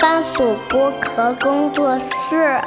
[0.00, 2.58] 番薯剥壳工作室。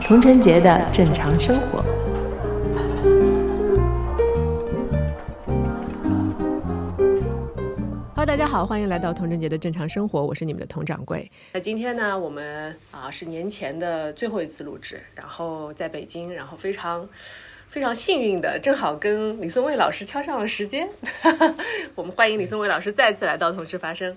[0.00, 2.01] 童晨杰的正常生活。
[8.32, 11.30] 大家好，欢迎来到童贞杰的正常生活，我是你们的童掌柜。
[11.52, 17.06] 那今天呢，我们啊是年前的最后一次录制，然后在北京，然后非常
[17.68, 20.88] 非常幸运的，正好跟李松蔚老师敲上了时间。
[21.94, 24.10] 我们欢迎李松蔚老师再次来到《同事发声》。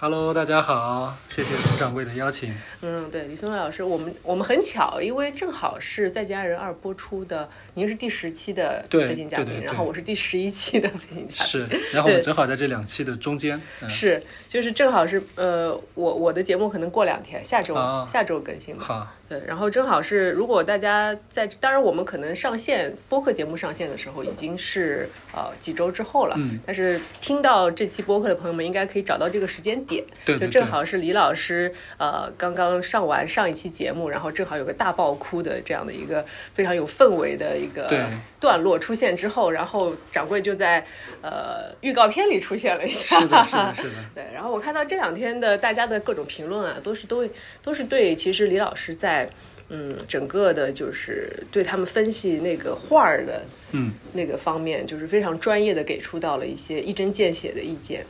[0.00, 2.52] Hello，大家好，谢谢童掌柜的邀请。
[2.80, 11.46] 嗯，对，李松蔚老师，我们我们很巧，因为正好是《在家人二》播出的，您是第十期的对飞行嘉宾，然后我是第十一期的飞行嘉宾。
[11.46, 13.60] 是，然后我们正好在这两期的中间。
[13.80, 18.82] 嗯、是，就是正好是呃，我我的节目可能过两天，下周、啊下周更新嘛。
[18.82, 40.84] 好，对，然后正好是，如果大家在，当然我们可能上线播客节目上线的时候已经是呃几周之后了，嗯但是听到这期播客的朋友们应该可以找到这个时间点，对对就正好是李老师呃刚刚上完上一期节目，然后正好有个大爆哭的这样的一个非常有氛围的一个段落出现之后，然后掌柜就在
[41.22, 43.94] 呃预告片里出现了一下，是的，是的，是的。
[44.14, 47.28] 对，然后我看到这两天的大家的各种评论啊，都是都
[47.62, 49.28] 都是对，其实李老师在
[49.68, 53.92] 嗯整个的，就是对他们分析那个画儿的嗯。
[54.12, 58.04] 那个方面，就是非常专业的给出到了一些一针见血的意见。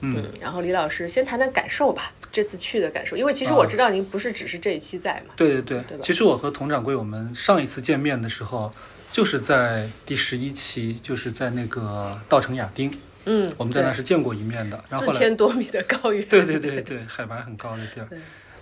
[0.00, 5.82] 嗯，然后李老师先谈谈感受吧，这次去的感受，因为其实啊我知道您不是只是这一期在嘛，对对对。
[5.88, 8.70] 对其实我和佟掌柜我们上一次见面的时候，
[9.10, 12.92] 就是在第十一期，就是在那个稻城亚丁，
[13.24, 14.84] 嗯，我们在那是见过一面的。
[14.90, 18.08] 然后四，千多米的高原，对对对对，海拔很高的地儿。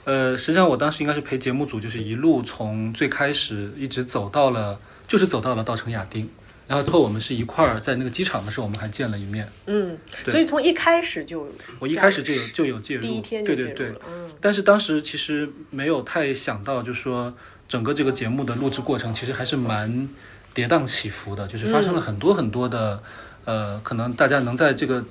[0.04, 4.78] 呃，实际上我当时应该是陪节目组，就是一路从最开始一直走到了，
[5.08, 6.30] 就是走到了稻城亚丁。
[6.66, 9.46] 然后之后我们是一块儿在那个机场的时候，我们还见了一面。
[9.66, 11.46] 嗯，所以从一开始就
[11.78, 13.88] 我一开始就有就有介入，第一天就对对对。
[14.08, 17.32] 嗯但是当时其实没有太想到，就是说
[17.66, 20.08] 整个这个节目的录制过程其实还是蛮
[20.52, 23.02] 跌宕起伏的，就是发生了很多很多的，
[23.44, 25.02] 呃，可能大家能在这个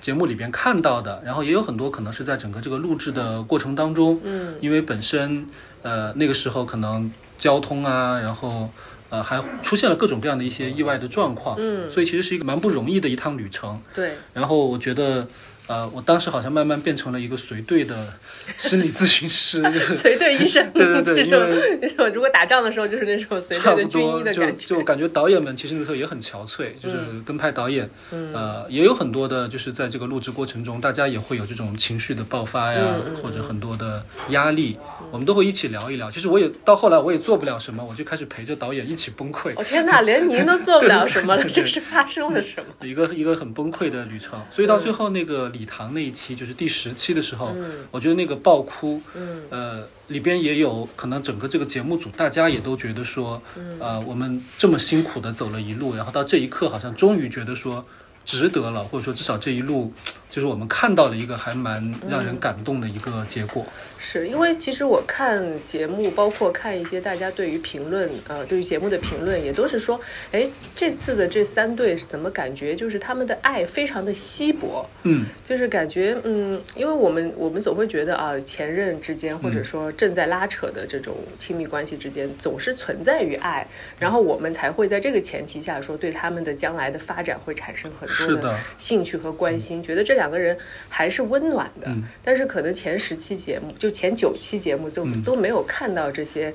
[0.00, 5.46] 节目里边看到的，然后也有很多可能是在整个这个录制的过程当中，嗯因为本身
[5.82, 8.70] 呃那个时候可能交通啊，然后。
[9.10, 13.82] 呃，还出现了各种各样的一些意外的状况，嗯所以其实是一个蛮不容易的一趟旅程。
[13.92, 15.26] 对，然后我觉得，
[15.70, 18.12] 呃，我当时好像慢慢变成了一个随队的
[18.58, 34.76] 心理咨询师，就是 随队医生， 对对对那种如果打仗的时候就是那种随队的军医的感觉，就感觉导演们其实那时候也很憔悴，就是跟拍导演，嗯呃，也有很多的，就是在这个录制过程中，大家也会有这种情绪的爆发呀，或者很多的压力，
[35.12, 36.10] 我们都会一起聊一聊。
[36.10, 39.52] 其实我也到后来我也做不了什么，我就开始陪着导演一起崩溃。
[39.54, 42.84] 我、天哪，连您都做不了什么了，这是发生了什么？
[42.84, 47.86] 一个一个很崩溃的旅程，所以到最后那个礼堂那一期，就是第十期的时候，嗯。
[47.90, 49.42] 我觉得那个爆哭，嗯。
[49.50, 53.78] 呃，里边也有可能整个这个节目组大家也都觉得说，嗯。
[53.78, 57.84] 呃，我们这么辛苦的走了一路，然后到这一刻好像终于觉得说
[58.24, 59.92] 值得了，或者说至少这一路
[60.30, 63.66] 就是我们看到了一个还蛮让人感动的一个结果。
[64.02, 70.00] 是因为其实我看节目，包括看一些大家对于评论，呃，对于节目的评论，也都是说，
[70.32, 83.66] 哎，这次的这三对怎么感觉就是他们的爱非常的稀薄，嗯，就是感觉，嗯，因为我们我们总会觉得啊，前任之间或者说正在拉扯的这种亲密关系之间，总是存在于爱，
[83.98, 90.56] 然后我们才会在这个前提下说，对他们的将来的发展会产生很多的兴趣和关心，觉得这两个人
[90.88, 91.86] 还是温暖的。
[91.88, 96.52] 嗯但是可能前十期节目，就前九期节目都、嗯都没有看到这些，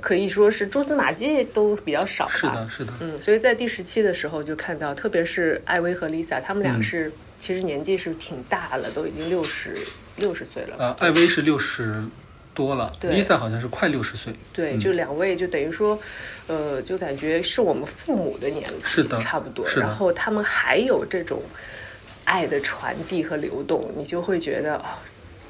[0.00, 2.32] 可以说是蛛丝马迹都比较少吧。
[2.32, 9.74] 是的，是的，嗯，所以在第十期的时候就看到，特别是艾薇和 Lisa，他们俩嗯是、其实年纪是挺大了，都已经六十
[10.16, 10.76] 六十岁了。
[10.78, 12.02] 呃，艾薇是六十
[12.54, 14.32] 多了对，Lisa 好像是快六十岁。
[14.52, 15.98] 对，嗯就两位就等于说，
[16.46, 19.66] 呃，就感觉是我们父母的年龄，是的差不多。
[19.76, 21.42] 然后他们还有这种
[22.26, 24.84] 爱的传递和流动，你就会觉得哦，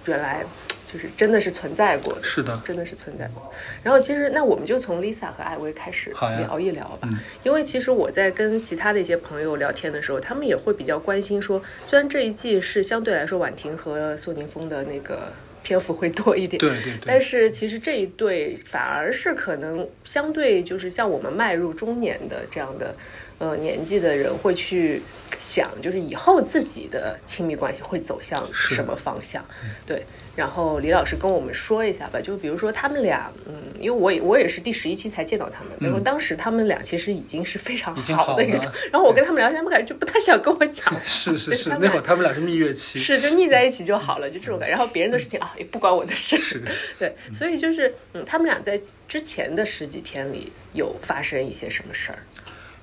[0.05, 0.45] 原来
[0.87, 2.21] 就是真的是存在过的。
[2.23, 3.53] 是的，真的是存在过。
[3.83, 15.33] 然后其实那我们就从 Lisa 和艾薇开始聊一聊吧，嗯因为其实我在跟其他的一些朋友聊天的时候，他们也会比较关心说，虽然这一季是相对来说婉婷和宋宁峰的那个
[15.63, 22.95] 篇幅会多一点，对对但，是其实这一对反而是可能相对就是像我们迈入中年的这样的
[23.39, 25.03] 呃年纪的人会去
[25.39, 29.45] 想，就是以后自己的亲密关系会走向什么方向，
[29.87, 30.05] 对。
[30.37, 38.59] 然后李老师跟我们说一下吧，就比如说他们俩，嗯，因为我也我也是第十一期才见到他们，然后当时他们俩其实已经是非常好的一个，
[38.93, 46.39] 然后我跟他们聊天，他们感觉就不太想跟我讲， 是是是，那会儿他们俩是蜜月期，是就腻在一起就好了，就这种感觉，然后别人的事情啊也不关我的事，
[47.01, 48.79] 对，所以就是嗯，他们俩在
[49.09, 52.19] 之前的十几天里有发生一些什么事儿？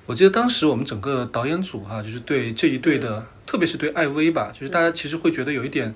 [0.06, 5.94] 我记得当时我们整个导演组哈，就是对这一对的，特别是对艾薇吧，就是大家其实会觉得有一点。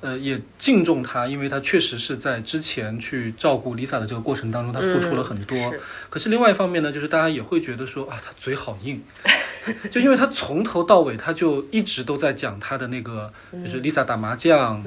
[0.00, 5.74] 呃，也敬重她，因为她确实是在之前去照顾 Lisa 的这个过程当中，她付出了很多。
[6.08, 9.02] 可是另外一方面呢，就是大家也会觉得说啊，她嘴好硬，
[9.90, 14.80] 就因为他从头到尾他就一直都在讲他的那个，就是 Lisa 打麻将，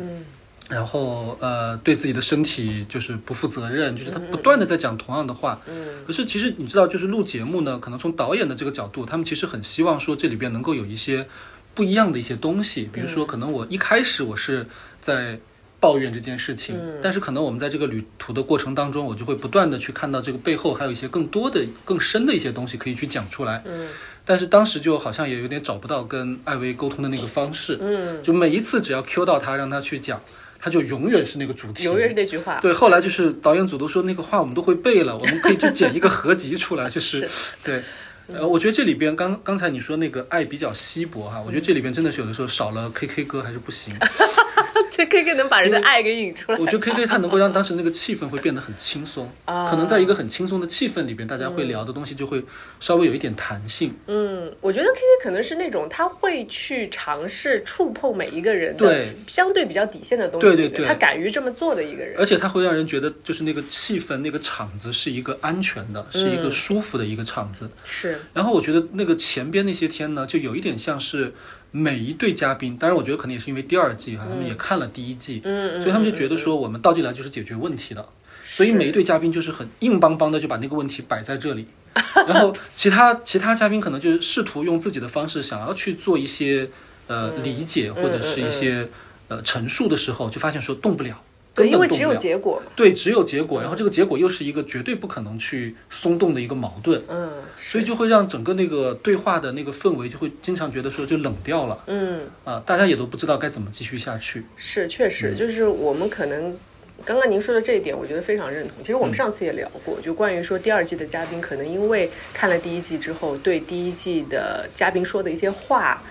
[0.71, 5.61] 然后呃，对自己的身体就是不负责任，就是他不断的在讲同样的话。
[6.07, 11.27] 可是其实你知道，就是录节目呢，可能从导演的这个角度，他们其实很希望说这里边能够有一些
[11.75, 14.65] 不一样的一些东西，比如说可能我一开始我是。
[15.01, 15.39] 在
[15.79, 23.63] 抱怨这件事情，但是可能我们在这个旅途的过程当中，我就会不断的去看到这个背后还有一些更多的、更深的一些东西可以去讲出来。
[23.65, 23.87] 嗯，
[24.23, 27.79] 但是当时就好像也有点找不到跟艾薇沟通的那个方式。
[27.81, 30.21] 嗯，就每一次只要 Q 到他，让他去讲，
[30.61, 32.59] 他就永远是那个主题，永远是那句话。
[32.61, 37.27] 对，后来就是导演组都说那个话我们都会背了，我们可以去剪一个合集出来， 就是
[37.63, 37.81] 对。
[38.27, 43.93] 呃，我觉得这里边刚刚才你说那个爱比较稀薄哈，我觉得这里边真的是有的时候少了 K K 歌还是不行。
[44.91, 46.57] 这 K K 能把人的爱给引出来。
[46.57, 52.43] 我觉得 K K 他能够让当时那个气氛会变得很轻松， 可能在一个很轻松的气氛里边，大家会聊的东西就会
[52.79, 53.93] 稍微有一点弹性。
[54.07, 67.69] 嗯，我觉得 K K 可能是那种他会去尝试触碰每一个人的相对比较底线的东西，对对对，他敢于这么做的一个人，而且他会让人觉得就是那个气氛、那个场子是一个安全的，是一个舒服的一个场子。
[67.83, 68.19] 是。
[68.33, 71.33] 然后我觉得那个前边那些天呢，就有一点像是。
[71.71, 75.41] 每一对嘉宾，当然我觉得可能也是因为第二季哈，他们也看了第一季，
[75.79, 78.05] 所以他们就觉得说我们倒进来就是解决问题的，
[78.45, 81.65] 所以每一对嘉宾就是很硬邦邦的就把那个问题摆在这里，
[82.27, 86.69] 然后其他 其他嘉宾可能就是试图用自己的方式想要去做一些
[87.07, 88.87] 呃理解或者是一些
[89.29, 91.23] 呃陈述的时候，就发现说动不了。
[91.63, 92.61] 对，因为只有结果。
[92.75, 97.01] 对，只有结果，然后这个结果又是一个绝对不可能去松动的一个矛盾。
[97.07, 101.83] 嗯，所以就会让整个那个对话的那个氛围就会经常觉得说就冷掉了。
[101.87, 104.43] 嗯，啊，大家也都不知道该怎么继续下去。
[104.55, 106.57] 是，确实，就是我们可能
[107.03, 108.77] 刚刚您说的这一点，我觉得非常认同。
[108.81, 116.01] 其实我们上次也聊过，就关于说第二季的嘉宾可能因为看了第一季之后，对第一季的嘉宾说的一些话，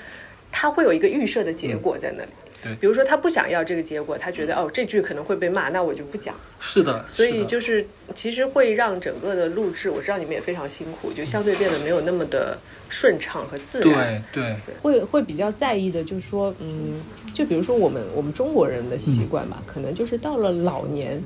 [0.51, 2.31] 他会有一个预设的结果在那里。
[2.63, 6.35] 对，比如说他不想要这个结果，他觉得哦这句可能会被骂，那我就不讲。
[6.61, 12.59] 是的，所以就是其实会让整个的录制，我知道你们也非常辛苦，就相对变得没有那么的
[12.91, 14.23] 顺畅和自然。
[14.31, 17.01] 对对，会会比较在意的，就是说，嗯，
[17.33, 21.23] 就比如说我们我们中国人的习惯吧，可能就是到了老年，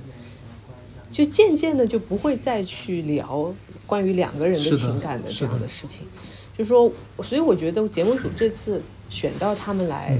[1.11, 3.53] 就渐渐的就不会再去聊
[3.87, 6.07] 关于两个人的情感的这样的事情。
[6.57, 6.89] 就说，
[7.25, 8.81] 所以我觉得节目组这次
[9.11, 10.17] 选到他们来。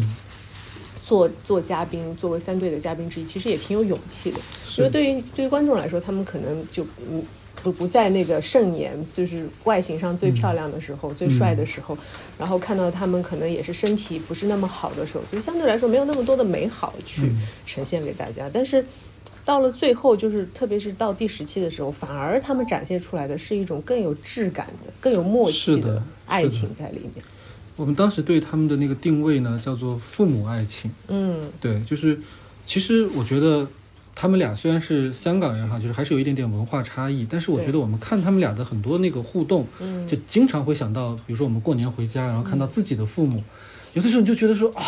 [1.07, 4.39] 做做嘉宾，作为三队的嘉宾之一，其实也挺有勇气的。
[4.79, 7.23] 因为对于对于观众来说，他们可能就嗯
[7.63, 11.97] 不不在那个盛年，就是外形上最漂亮的时候、最帅的时候，
[12.39, 17.31] 然后看到他们可能也是身体不是那么好的时候，就相对来说没有那么多的美好去
[17.67, 18.51] 呈现给大家。
[18.53, 18.85] 但是
[19.45, 27.23] 到了最后，就是特别是到第十期的时候，反而他们展现出来的是一种更有质感的、更有默契的爱情在里面。
[27.77, 30.91] 我们当时对他们的那个定位呢，叫做父母爱情。
[31.09, 32.21] 嗯，对，就是
[32.65, 33.67] 其实我觉得
[34.15, 43.43] 他们俩虽然是香港人哈，就是还是有一点点文化差异，但是我觉得我们看他们俩的很多那个互动，嗯，就经常会想到，比如说我们过年回家，然后看到自己的父母，
[43.93, 44.83] 有的时候你就觉得说啊。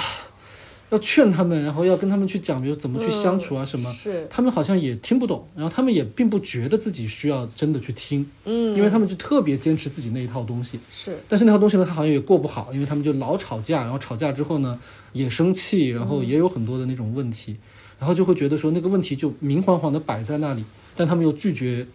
[0.91, 4.27] 要劝他们，然后要跟他们去讲，比如怎么去相处啊什么，是。
[4.31, 14.79] 他们好像也听不懂，然后他们也并不觉得自己需要真的去听，嗯，因为他们就特别坚持自己那一套东西，是，但是那套东西呢，他好像也过不好，因为他们就老吵架，然后吵架之后呢，
[15.13, 17.57] 也生气，然后也有很多的那种问题，
[17.99, 20.65] 然后就会觉得说那个问题就明晃晃的摆在那里，
[20.97, 21.87] 但他们又拒绝。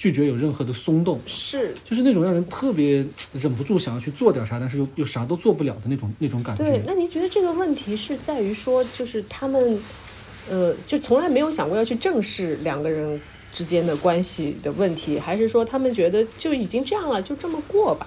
[0.00, 3.04] 拒绝有任何的松动，是，就是那种让人特别
[3.34, 6.64] 忍不住想要去做点啥，但是又又啥都做不了的那种那种感觉。
[6.64, 9.78] 对，那您觉得这个问题是在于说，就是他们，
[10.48, 13.20] 呃，就从来没有想过要去正视两个人
[13.52, 18.06] 之间的关系的问题，还是说他们觉得就已经这样了，就这么过吧？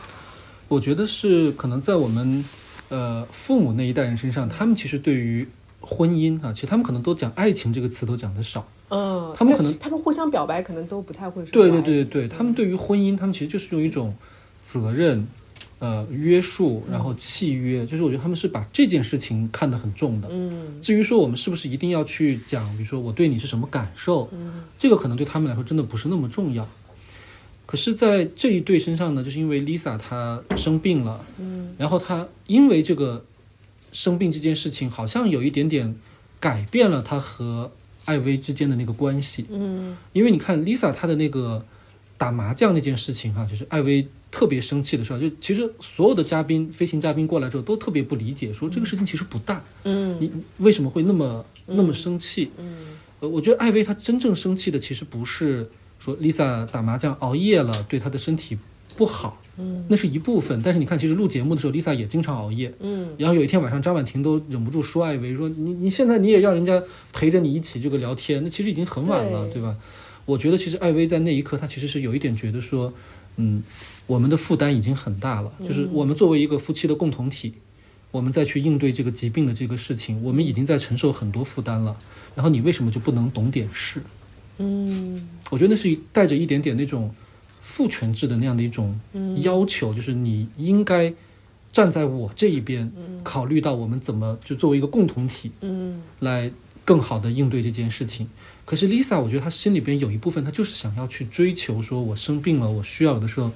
[0.70, 2.44] 我觉得是可能在我们
[2.90, 5.48] 呃父母那一代人身上，他们其实对于
[5.80, 8.68] 婚姻啊，其实他们可能都讲爱情这个词都讲的少。
[8.96, 11.52] 嗯，他们可能他们互相表白，可能都不太会说。
[11.52, 14.16] 对对对对对，他们对于婚姻，他们其实就是用一种
[14.62, 15.28] 责任，
[15.80, 20.28] 呃约束，然后契约，就是我觉得他们是把这件事情看得很重的。
[20.32, 26.68] 嗯至于说我们是不是一定要去讲，比如说我对你是什么感受，嗯这个可能对他们来说真的不是那么重要。
[27.66, 33.26] 可是，在这一对身上呢，就是因为 Lisa 她生病了，嗯然后她因为这个
[33.92, 35.96] 生病这件事情，好像有一点点
[36.40, 37.72] 改变了她和
[38.06, 39.46] 艾薇之间的那个关系。
[39.50, 39.96] 嗯。
[40.12, 41.66] 因为你看 Lisa 她的那个
[42.18, 50.18] 打麻将那件事情哈、就是艾薇特别生气的时候，就其实所有的嘉宾飞行嘉宾过来之后都特别不理解，说这个事情其实不大，嗯。
[50.20, 52.52] 你为什么会那么那么生气？
[52.58, 52.76] 嗯。
[53.20, 55.70] 呃，我觉得艾薇她真正生气的其实不是
[56.00, 58.58] 说 Lisa 打麻将熬夜了对她的身体
[58.96, 60.62] 不好，嗯那是一部分。
[60.64, 62.74] 但是你看，其实录节目的时候，Lisa 也经常熬夜。
[62.80, 66.82] 嗯然后有一天晚上，张婉婷都忍不住说艾薇说：“你你现在你也要人家
[67.12, 69.76] 陪着你一起这个聊天，那其实已经很晚了，对对吧？”
[70.26, 72.94] 我觉得其实艾薇在那一刻，她其实是有一点觉得说，
[73.36, 73.62] 嗯，
[74.08, 77.54] 我们的负担已经很大了，就是我们作为一个夫妻的共同体，
[78.10, 81.98] 我们再去应对这个疾病的这个事情，我们已经在承受很多负担了。
[82.36, 84.02] 然后你为什么就不能懂点事？
[84.60, 87.14] 嗯我觉得那是带着一点点那种
[87.64, 89.00] 父权制的那样的一种
[89.38, 91.12] 要求，就是你应该
[91.72, 92.92] 站在我这一边，
[93.24, 96.02] 考虑到我们怎么就作为一个共同体嗯。
[96.20, 96.52] 来
[96.86, 98.28] 更好的应对这件事情。
[98.66, 103.50] 可是 Lisa，我觉得她心里边有一部分，她就是想要去追求，说我生病了，我需要有的时候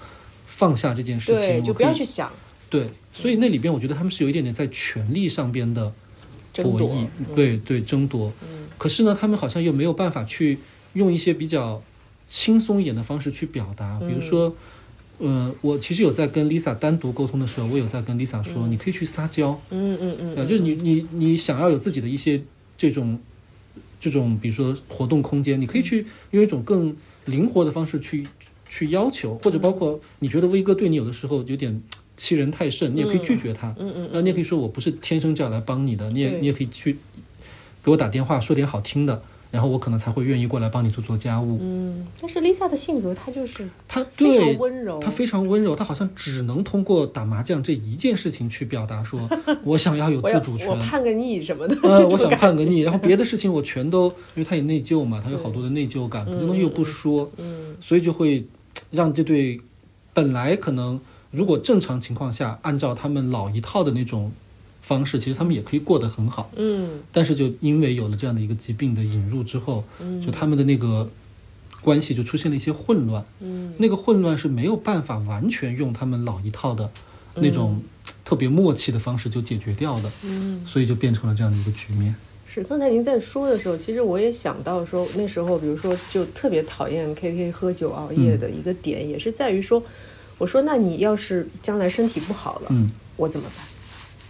[0.46, 2.32] 放下这件事情，对，我就不要可以去想。
[2.70, 2.90] 对。
[3.12, 5.92] 所以那里边，我觉得他们是有一点点在权力上边的
[6.54, 8.32] 博弈，对对争夺。
[8.78, 10.60] 可是呢，他们好像又没有办法去
[10.94, 11.82] 用一些比较
[12.28, 14.56] 轻松一点的方式去表达，比如说，
[15.20, 22.42] 呃，我其实有在跟 Lisa 单独沟通的时候，我有在跟 Lisa 说，你可以去撒娇，嗯嗯嗯呃，就是你你你想要有自己的一些
[22.78, 23.20] 这种
[24.00, 28.28] 这种，比如说活动空间，你可以去用一种更灵活的方式去
[28.70, 31.82] 去要求，或者包括你觉得威哥对你有的时候有点
[32.18, 36.98] 欺人太甚，你也可以拒绝他，嗯嗯那你也可以说我不是天生就要来帮你的，你也你也可以去
[37.84, 41.58] 给我打电话说点好听的，然后我可能才会愿意过来帮你做做家务。
[41.62, 49.30] 嗯，但是 Lisa 的性格，她就是她非对常温柔，她非常温柔，她好像只能通过打麻将这一件事情去表达说，
[49.64, 50.68] 我想要有自主权。
[50.68, 57.76] 我，叛个逆什么的，呃， 我想叛个逆，然后别的事情我全都，因为她也内疚嘛，她有好多的内疚感，很多东西又不说，嗯。
[57.80, 58.46] 所以就会
[58.90, 59.62] 让这对
[60.14, 61.00] 本来可能
[61.30, 64.32] 如果正常情况下按照他们老一套的那种
[64.88, 67.02] 方式，其实他们也可以过得很好，嗯。
[67.12, 70.22] 但是就因为有了这样的一个疾病的引入之后，嗯。
[70.22, 71.10] 就他们的那个
[71.82, 73.74] 关系就出现了一些混乱，嗯。
[73.78, 76.90] 那个混乱是没有办法完全用他们老一套的
[77.36, 77.82] 那种
[78.24, 80.64] 特别默契的方式就解决掉的，嗯。
[80.66, 82.16] 所以就变成了这样的一个局面。
[82.46, 89.84] 是，刚才您在说的时候，其实我也想到说，那时候比如说就特别讨厌 K K 喝酒熬夜的一个点，也是在于说，
[90.38, 92.90] 我说那你要是将来身体不好了，嗯。
[93.18, 93.66] 我怎么办？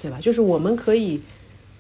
[0.02, 0.18] 对吧？
[0.22, 1.20] 就是我们可以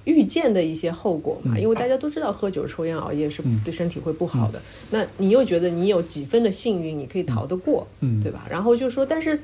[0.05, 4.62] 预见的一些后果嘛，嗯因为大家都知道喝酒、抽烟、熬夜是嗯对身体会不好的。
[4.89, 8.47] 那你又觉得你有几分的幸运，你可以逃得过，嗯，对吧？
[8.50, 9.39] 然后就说，但是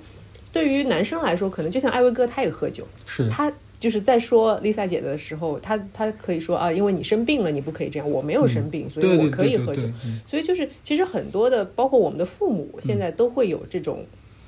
[0.52, 8.10] 对于男生来说，可能就像艾薇哥他也喝酒，是，他就是在说 Lisa 姐的时候，他他可以说啊，因为你生病了，你不可以这样。
[8.10, 9.82] 我没有生病，所以我可以喝酒。
[9.82, 14.06] 对对对嗯所以就是其实很多的，包括我们的父母，现在都会有这种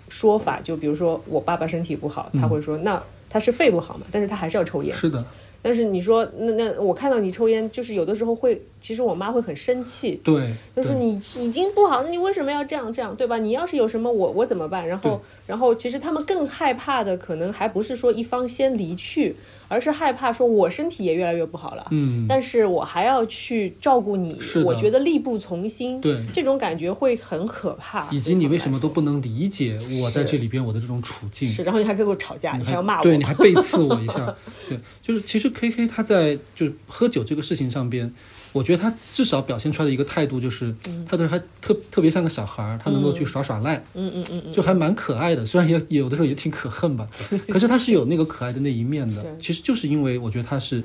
[0.08, 0.62] 说法。
[0.63, 4.96] 就比如说我爸爸身体不好，他会说、那他是肺不好嘛，但是他还是要抽烟。
[4.96, 5.24] 是的，
[5.62, 10.22] 但是你说那那我看到你抽烟，就是有的时候会，其实我妈会很生气。
[10.24, 13.38] 对，就说你已经不好，那你为什么要这样这样，对吧？
[13.38, 14.88] 你要是有什么我我怎么办？
[14.88, 19.36] 然后然后其实他们更害怕的可能还不是说一方先离去，
[19.68, 28.10] 而是害怕说我身体也越来越不好了，嗯，但是我还要去照顾你是，我觉得力不从心，对这种感觉会很可怕。
[28.12, 31.48] 以及你为什么都不不能理解我在这里边我的这种处境？
[31.48, 31.64] 是？
[31.64, 34.36] 然后你还跟我吵架，你你还要骂我，对，你还背刺我一下，
[34.68, 38.12] 对，就是其实 K K 他在就是喝酒这个事情上边，
[38.56, 40.74] 我觉得他至少表现出来的一个态度就是，
[41.06, 47.06] 他的还特特别像个小孩儿，他能够去耍耍赖，嗯嗯嗯嗯，就还蛮可爱的，虽然也也有的时候也挺可恨吧，
[47.52, 49.36] 可是他是有那个可爱的那一面的。
[49.42, 50.82] 其实就是因为我觉得他是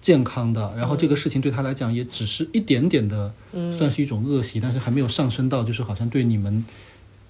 [0.00, 3.70] 健康的，然后这个事情对他来讲也只是一点点的，嗯。
[3.70, 6.64] 算是一种恶习，但是还没有上升到就是好像对你们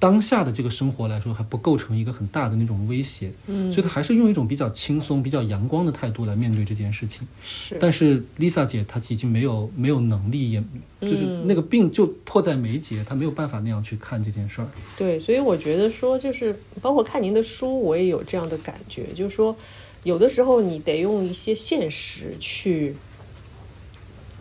[0.05, 3.33] 当下的这个生活来说还不构成一个很大的那种威胁。
[3.47, 7.27] 嗯所以他还是用一种比较轻松、比较阳光的态度来面对这件事情。
[7.43, 10.63] 是，但是 Lisa 姐她已经没有没有能力，也
[11.01, 14.69] 就是嗯那个病就迫在眉睫，她没有办法那样去看这件事儿。
[14.99, 19.57] 对，所以我觉得说，就是包括看您的书，我也有这样的感觉，就是说，
[20.03, 22.95] 有的时候你得用一些现实去，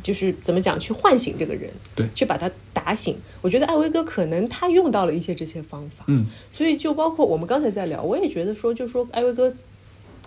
[0.04, 3.16] 就是怎么讲，去唤醒这个人，对去把他打打醒。
[3.42, 9.52] 我觉得艾薇哥可能他用到了一些这些方法，嗯，所以就包括我们刚才在聊，我也觉得说，就说艾薇哥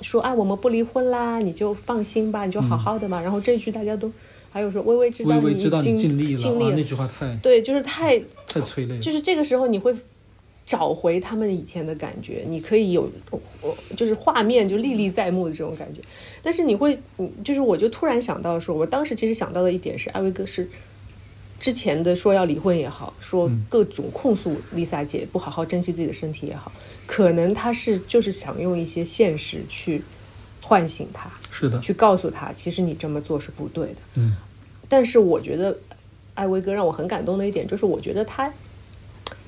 [0.00, 3.20] 说啊，我们不离婚啦，你就放心吧，你就好好的嘛。
[3.20, 4.10] 然后这句大家都
[4.50, 8.18] 还有说，微微知道嗯微微知道尽力了，尽力了那句话太对，就是太
[8.48, 9.00] 太催泪了。
[9.00, 9.94] 就是这个时候你会
[10.64, 13.08] 找回他们以前的感觉，你可以有
[13.60, 16.00] 我就是画面就历历在目的这种感觉。
[16.46, 20.70] 但是你会，嗯就是我就突然想到说，我当时其实想到的一点是，艾薇哥是
[21.58, 26.70] 之前的说要离婚也好，说各种控诉丽萨姐不好好珍惜自己的身体也好，
[27.04, 30.00] 可能他是就是想用一些现实去
[30.62, 33.96] 唤醒她，是的，去告诉她，其实你这么做是不对的。
[34.14, 34.36] 嗯
[34.88, 35.76] 但是我觉得
[36.34, 38.54] 艾薇哥让我很感动的一点，就是我觉得他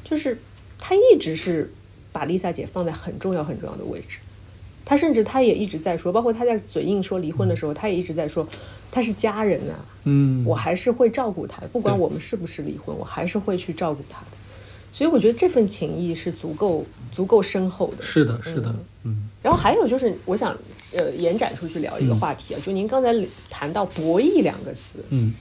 [0.03, 0.37] 就是
[0.81, 1.73] 他一直是
[2.11, 4.19] 把丽萨姐放在很重要很重要的位置。
[4.89, 8.49] 他甚至他也一直在说，包括他在嘴硬说离婚的时候，他也一直在说，
[8.91, 14.29] 他是家人啊，嗯，我还是会照顾他的，不管我们是不是离婚，我还是会去照顾他的。
[14.91, 18.03] 所以我觉得这份情谊是足够足够深厚的。
[18.03, 20.57] 是的，是的，嗯然后还有就是，我想
[20.95, 23.15] 呃延展出去聊一个话题啊，就您刚才
[23.51, 25.35] 谈到博弈两个字，嗯。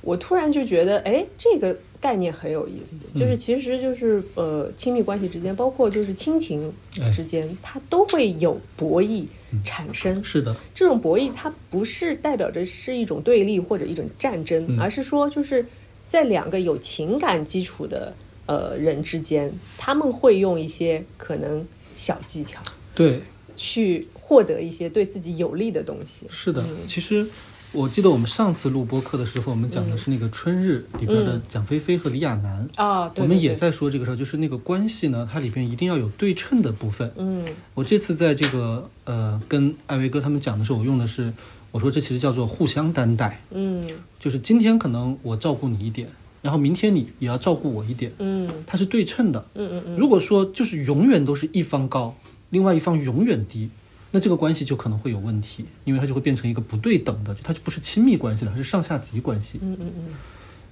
[0.00, 6.72] 我突然就觉得，哎，这个概念很有意思，就是其实就是呃，亲密关系之间，包括就是亲情
[7.12, 9.26] 之间，它都会有博弈
[9.64, 10.22] 产生。
[10.22, 15.66] 是的，这种博弈，它不是代表着是一种对立或者一种战争，嗯而是说就是
[16.06, 18.14] 在两个有情感基础的
[18.46, 22.60] 呃人之间，他们会用一些可能小技巧
[22.94, 23.20] 对，
[23.56, 26.26] 去获得一些对自己有利的东西。
[26.30, 26.64] 是的。
[26.86, 27.26] 其实
[27.72, 32.66] 我记得我们上次录播课的时候，我们讲的是那个《春日》里边的蒋菲菲和李亚男。
[32.76, 37.12] 啊，对我们也在说这个事儿，就是那个关系呢，它里边一定要有对称的部分。
[37.16, 37.44] 嗯。
[37.74, 41.32] 我这次在这个呃跟艾维哥他们讲的时候，我用的是
[41.70, 43.84] 我说这其实叫做互相担待，嗯。
[44.18, 46.08] 就是今天可能我照顾你一点，
[46.40, 48.48] 然后明天你也要照顾我一点，嗯。
[48.66, 49.44] 它是对称的。
[49.54, 52.16] 嗯嗯嗯，如果说就是永远都是一方高，
[52.48, 53.68] 另外一方永远低，
[54.10, 59.58] 那这个关系就可能会有问题，因为它就会变成一个不对等的，它就不是亲密关系了，它是上下级关系。
[59.62, 60.04] 嗯嗯嗯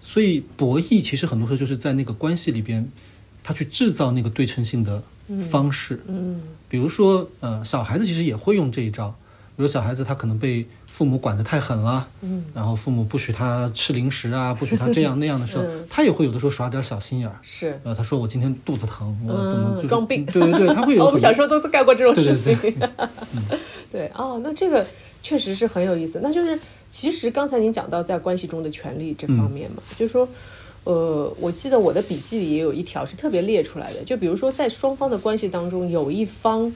[0.03, 2.89] 所以博弈其实很多时候就是在那个关系里边，
[3.43, 5.03] 他去制造那个对称性的
[5.51, 6.01] 方式。
[6.07, 9.15] 嗯比如说，呃，小孩子其实也会用这一招。
[9.57, 17.39] 比如小孩子他可能被父母管得太狠了，嗯然后父母不许他吃零食啊，不许他这样 那样的时候，嗯他也会有的时候耍点小心眼儿。
[17.43, 17.81] 是。
[17.85, 22.89] 呃，他说我今天肚子疼，我怎么就是、嗯装病对对对，他会 有哦，我们小时候都干过这种对事对情。
[23.91, 24.87] 对 哦，那这个
[25.23, 26.21] 确实是很有意思。
[26.23, 26.59] 那就是
[26.91, 30.29] 其实刚才您讲到在关系中的权利这方面嘛，就是说，
[30.85, 36.71] 呃，我记得我的笔记里也有一条是特别列出来的，就比如说在双方的关系当中，有一方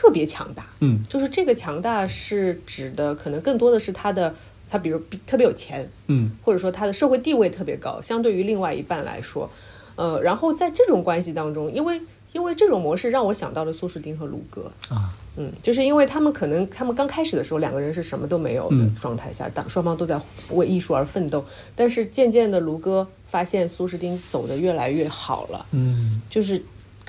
[0.00, 1.04] 特别强大，嗯。
[1.10, 4.34] 就是这个强大是指的可能更多的是他的
[4.70, 6.30] 他比如特别有钱，嗯。
[6.42, 9.50] 或者说他的社会地位特别高，相对于另外一半来说，
[9.96, 12.00] 呃，然后在这种关系当中，因为
[12.32, 15.12] 因为这种模式让我想到了苏士丁和卢格，啊。
[15.36, 18.94] 嗯，就是因为他们可能他们刚开始的时候两个人是什么都没有的嗯。
[19.00, 21.44] 状态下，当双方都在为艺术而奋斗，
[21.76, 26.20] 但是渐渐的卢哥发现苏士丁走得越来越好了，嗯。
[26.28, 26.60] 就是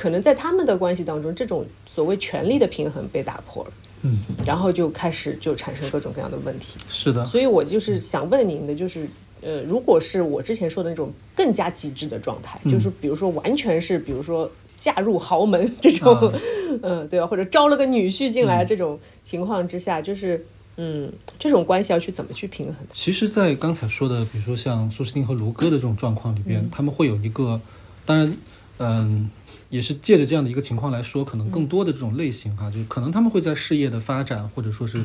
[0.02, 6.80] 可能在他们的关系当中，这种所谓权力的平衡被打破了，嗯，然后就开始就产生各种各样的问题。
[6.90, 9.08] 是的，所以我就是想问您的，就是
[9.42, 16.34] 呃，如果是我之前说的那种更加极致的状态，就是比如说完全是，比如说嫁入豪门这种，啊
[16.82, 17.28] 嗯、 对吧？
[17.28, 20.44] 或者招了个女婿进来这种情况之下，就是
[20.78, 22.94] 嗯，这种关系要去怎么去平衡的？
[22.94, 27.62] 其实，在刚才说的，比如说像苏诗丁和卢哥的这种状况里边，他们会有一个，
[28.04, 28.36] 当然，
[28.80, 29.30] 嗯，
[29.72, 35.04] 也是借着这样的一个情况来说，可能更多的这种类型哈，就是可能他们会在事业的发展或者说是，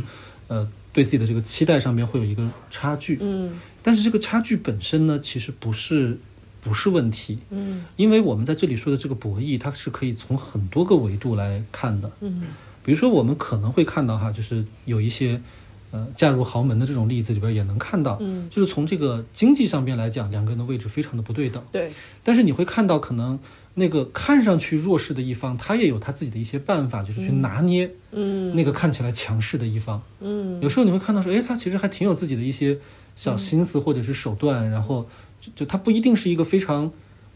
[0.48, 3.58] 呃，对自己的这个期待上面会有一个差距，嗯。
[3.82, 6.18] 但是这个差距本身呢，其实不是
[6.60, 7.84] 不是问题，嗯。
[7.96, 12.12] 因为我们在这里说的这个博弈，它是可以从很多个维度来看的。
[12.20, 12.42] 嗯
[12.82, 15.42] 比如说，我们可能会看到哈，就是有一些
[15.90, 21.60] 呃嫁入豪门的这种例子里边也能看到，嗯，就是从这个经济上边来讲，两个人的位置非常的不对等。
[21.72, 21.90] 对，
[22.22, 23.36] 但是你会看到，可能
[23.78, 28.56] 那个看上去弱势的一方，他也有他自己的一些办法，就是去拿捏嗯。
[28.56, 30.02] 那个看起来强势的一方。
[30.20, 30.58] 嗯。
[30.62, 32.78] 有时候你会看到说，哎，他其实还挺有自己的一些
[33.14, 35.06] 小心思或者是手段，然后
[35.42, 36.90] 就就他不一定是一个非常，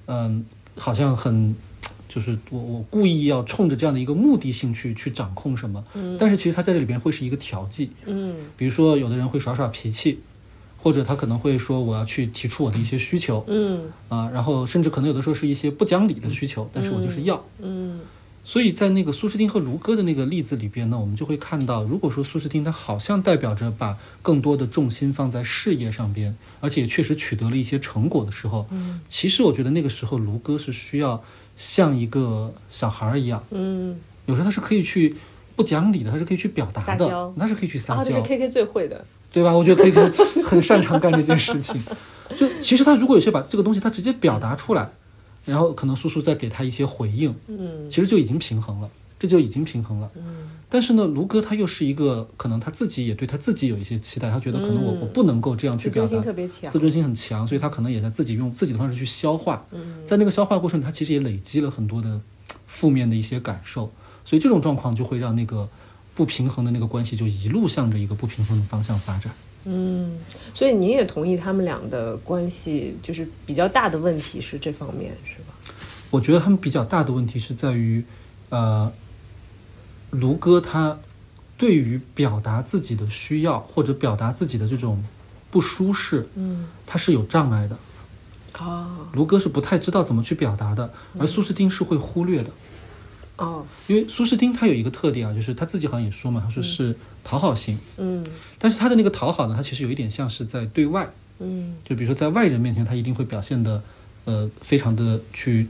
[0.06, 1.54] 嗯，好像很，
[2.08, 6.16] 就是我我故意要冲着这样的一个目的性去去掌控什么，嗯。
[6.18, 8.34] 但是其实他在这里边会是一个调剂，嗯。
[8.56, 10.20] 比如说有的人会耍耍脾气，
[10.82, 13.90] 或者他可能会说我要去提出我的一些需求嗯。
[14.08, 17.44] 啊，然后甚至可能有的时候是一些不讲理的需求，但是我就是要。
[17.60, 18.00] 嗯。
[18.42, 29.00] 所以在那个苏诗丁和卢歌的那个例子里边呢，我们就会看到，如果说苏诗丁他好像代表着把更多的重心放在事业上边，而且确实取得了一些成果的时候，嗯。
[29.08, 31.22] 其实我觉得那个时候卢歌是需要
[31.56, 35.14] 像一个小孩儿一样，嗯，有时候他是可以去
[35.60, 39.52] 不讲理的，他是可以去表达的他是可以去撒啊，这娇是，K K 最会的，对吧？
[39.52, 41.78] 我觉得 K K 很擅长干这件事情。
[42.34, 44.90] 就其实他如果有些把这个东西他直接表达出来，
[45.44, 50.10] 然后可能苏苏再给他一些回应，嗯其实就已经平衡了，这就已经平衡了。
[50.16, 59.66] 嗯但是呢，卢哥他又是一个可能他自己也对他自己有一些期待，他觉得可能我、嗯我不能够这样去表达自尊心，特别强自，尊心很强，所以他可能也在自己用自己的方式去消化。
[59.72, 62.20] 嗯在那个消化过程里，他其实也累积了很多的
[62.68, 63.90] 负面的一些感受，
[64.30, 65.68] 所以这种状况就会让那个
[66.14, 69.32] 不平衡的那个关系就一路向着一个不平衡的方向发展。
[69.64, 70.20] 嗯，
[70.54, 75.74] 所以您也同意他们俩的关系就是比较大的问题是这方面是吧？
[76.10, 78.04] 我觉得他们比较大的问题是在于，
[78.50, 78.92] 呃，
[80.10, 80.96] 卢哥他
[81.58, 85.04] 对于表达自己的需要或者表达自己的这种
[85.50, 87.76] 不舒适，嗯他是有障碍的。
[88.60, 90.88] 哦卢哥是不太知道怎么去表达的，
[91.18, 92.50] 而苏诗丁是会忽略的。
[93.40, 93.66] 哦。
[93.88, 98.24] 因为苏诗丁他有一个特点啊，就是他自己好像也说嘛，他说是讨好型，嗯。
[98.58, 101.74] 但是他的那个讨好呢，他其实有一点像是在对外，嗯。
[101.84, 103.82] 就比如说在外人面前，他一定会表现的，
[104.24, 105.66] 呃，非常的去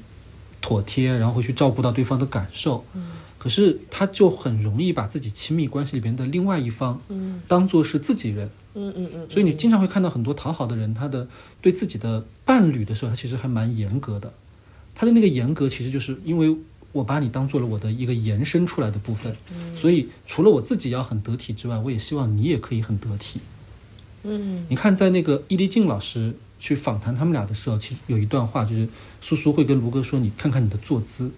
[0.61, 2.85] 妥帖，然后会去照顾到对方的感受。
[2.94, 3.06] 嗯。
[3.38, 7.40] 可是他就很容易把自己亲密关系里边的另外一方嗯。
[7.48, 11.26] 当做是自己人，嗯嗯嗯，所以你经常会看到很多讨好的人，他的
[11.62, 14.30] 对自己的伴侣的时候，他其实还蛮严格的。
[14.94, 16.54] 他的那个严格，其实就是因为
[16.92, 19.35] 我把你当做了我的一个延伸出来的部分，
[19.76, 23.40] 所以除了我自己要很得体之外，我也希望你也可以很得体。
[24.24, 24.66] 嗯。
[24.68, 28.88] 你看，在那个伊丽静老师去访谈他们俩的时候，其实有一段话，就是
[29.20, 31.31] 苏苏会跟卢哥说：“你看看你的坐姿。”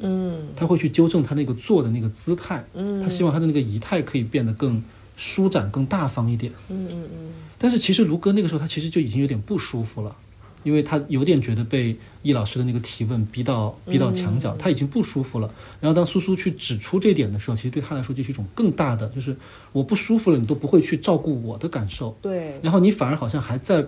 [0.00, 0.48] 嗯。
[0.54, 3.02] 他会去纠正他那个坐的那个姿态，嗯。
[3.02, 4.82] 他希望他的那个仪态可以变得更
[5.16, 6.52] 舒展、更大方一点。
[6.68, 7.32] 嗯嗯嗯。
[7.58, 10.16] 但是其实卢哥那个时候他其实就已经有点不舒服了，
[10.62, 15.52] 因为他有点觉得被易老师的那个提问逼到逼到墙角，他已经不舒服了。
[15.80, 19.36] 然后当苏苏去指出这点的时候，其实对他来说就是一种更大的，就是
[19.72, 23.86] 我不舒服了，你都不会去照顾我的感受，对，然后你反而好像还在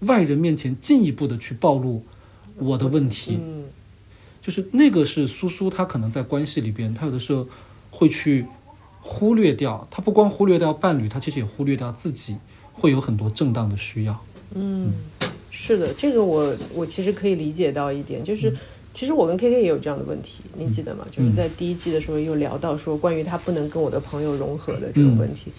[0.00, 2.02] 外人面前进一步的去暴露
[2.56, 3.38] 我的问题。
[3.40, 3.64] 嗯
[4.42, 7.46] 就是那个是苏苏，他可能在关系里边，他有的时候
[7.92, 8.44] 会去
[9.00, 12.38] 忽略掉，他不光忽略掉伴侣，他其实也忽略掉自己，
[12.72, 14.20] 会有很多正当的需要。
[14.52, 14.94] 嗯，
[15.52, 18.52] 是的，这个我我其实可以理解到一点，就是。
[18.94, 21.06] 其实我跟 K K 也有这样的问题，你记得吗？
[21.10, 25.50] 就是在第一季的时候又聊到说关于他不能跟我的朋友融合的这个问题。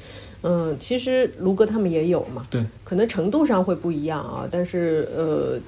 [0.43, 5.59] 嗯，其实卢哥他们也有嘛，对，可能程度上会不一样啊，但是呃，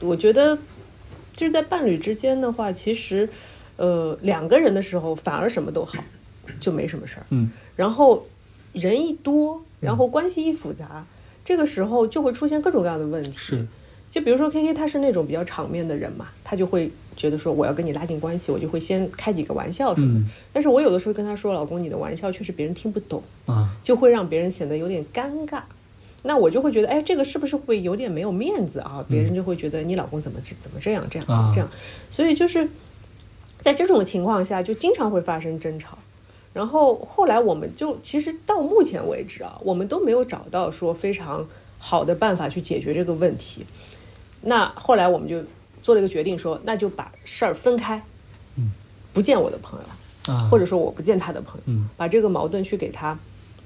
[0.00, 0.54] 我觉得
[1.34, 3.26] 就是在伴侣之间的话，其实
[3.78, 6.04] 呃两个人的时候反而什么都好，
[6.60, 7.24] 就没什么事儿。
[7.30, 8.26] 嗯然后
[8.74, 11.06] 人一多，然后关系一复杂，
[11.44, 13.32] 这个时候就会出现各种各样的问题。
[13.36, 13.66] 是，
[14.10, 20.20] 就比如说 K K，他是那种比较场面的人嘛，他就会觉得说我要跟你拉近关系，我就会先开几个玩笑什么的。
[20.20, 25.62] 嗯但是我有的时候跟他说，老公，你的玩笑确实别人听不懂，啊，就会让别人显得有点尴尬。
[26.24, 29.04] 那我就会觉得，哎，这个是不是会有点没有面子啊？
[29.08, 31.68] 别人就会觉得你老公怎么怎么这样这样啊这样，
[32.10, 32.68] 所以就是
[33.58, 35.98] 在这种情况下，就经常会发生争吵。
[36.52, 41.46] 然后后来我们就其实到目前为止啊，我们都没有找到说非常
[41.78, 43.64] 好的办法去解决这个问题。
[44.42, 45.42] 那后来我们就
[45.82, 48.02] 做了一个决定说，那就把事儿分开，
[48.56, 48.70] 嗯，
[49.12, 53.18] 不见我的朋友，啊，或者说我不见他的朋友，嗯，把这个矛盾去给他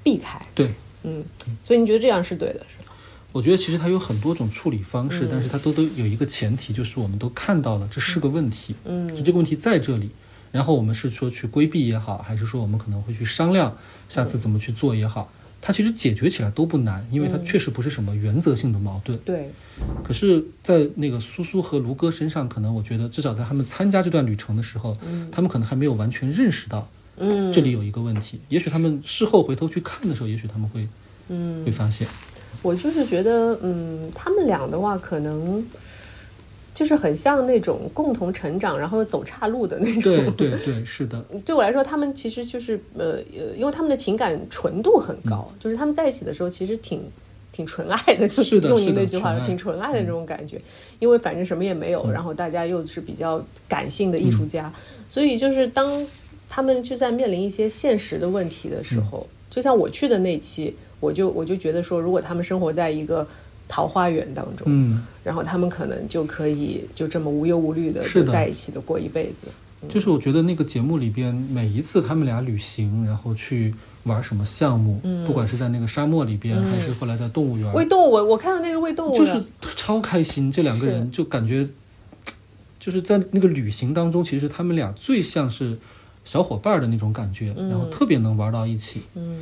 [0.03, 0.39] 避开。
[0.55, 0.71] 对，
[1.03, 1.23] 嗯，
[1.63, 2.93] 所以你觉得这样是对的，是吧？
[3.33, 10.09] 我觉得其实它有很多种处理方式，嗯但是它都都有一个前提，就是我们都看到了这是个问题，嗯就这个问题在这里，
[10.51, 13.77] 然后我们是说去规避也好，还是说我们可能会去商量
[14.09, 15.31] 下次怎么去做也好，
[15.61, 19.17] 它其实解决起来都不难，因为它确实不是什么原则性的矛盾。
[19.19, 19.51] 对，
[20.03, 24.97] 可是，在那个苏苏和卢哥身上，可能我觉得至少在他们参加这段旅程的时候，
[25.31, 28.39] 他们可能还没有完全认识到嗯，这里有一个问题。
[28.49, 30.87] 也许他们事后回头去看的时候，也许他们会
[31.29, 31.65] 嗯。
[31.65, 32.07] 会发现，
[32.61, 35.63] 我就是觉得，嗯，他们俩的话，可能
[36.77, 40.03] 就是很像那种共同成长，然后走岔路的那种。
[40.03, 47.01] 对对对，是的， 对我来说，他们其实就是呃呃，因为他们的情感纯度很高，就是他们在一起的时候，其实挺
[47.51, 50.61] 挺纯爱的，就是用您那句话说，纯挺纯爱的那种感觉。
[50.99, 54.71] 因为反正什么也没有，然后大家又是比较感性的艺术家，
[55.09, 56.05] 所以就是当
[56.47, 63.27] 他们就在面临一些现实的问题的时候，就像我去的那期，我就我就觉得说，如果他们生活在一个
[63.67, 68.01] 桃花源当中，嗯，然后他们可能就可以就这么无忧无虑的。
[68.07, 69.47] 就在一起的过一辈子。
[69.87, 73.73] 就是我觉得那个节目里边每一次他们俩旅行，然后去
[74.05, 80.51] 玩什么项目，不管是在那个沙漠里边，还是后来在动物园，喂动物，我我看到那个喂动物就是超开心。
[80.51, 81.67] 这两个人就感觉
[82.79, 85.77] 就是在那个旅行当中，其实他们俩最像是
[86.25, 89.03] 小伙伴的那种感觉，然后特别能玩到一起。
[89.13, 89.41] 嗯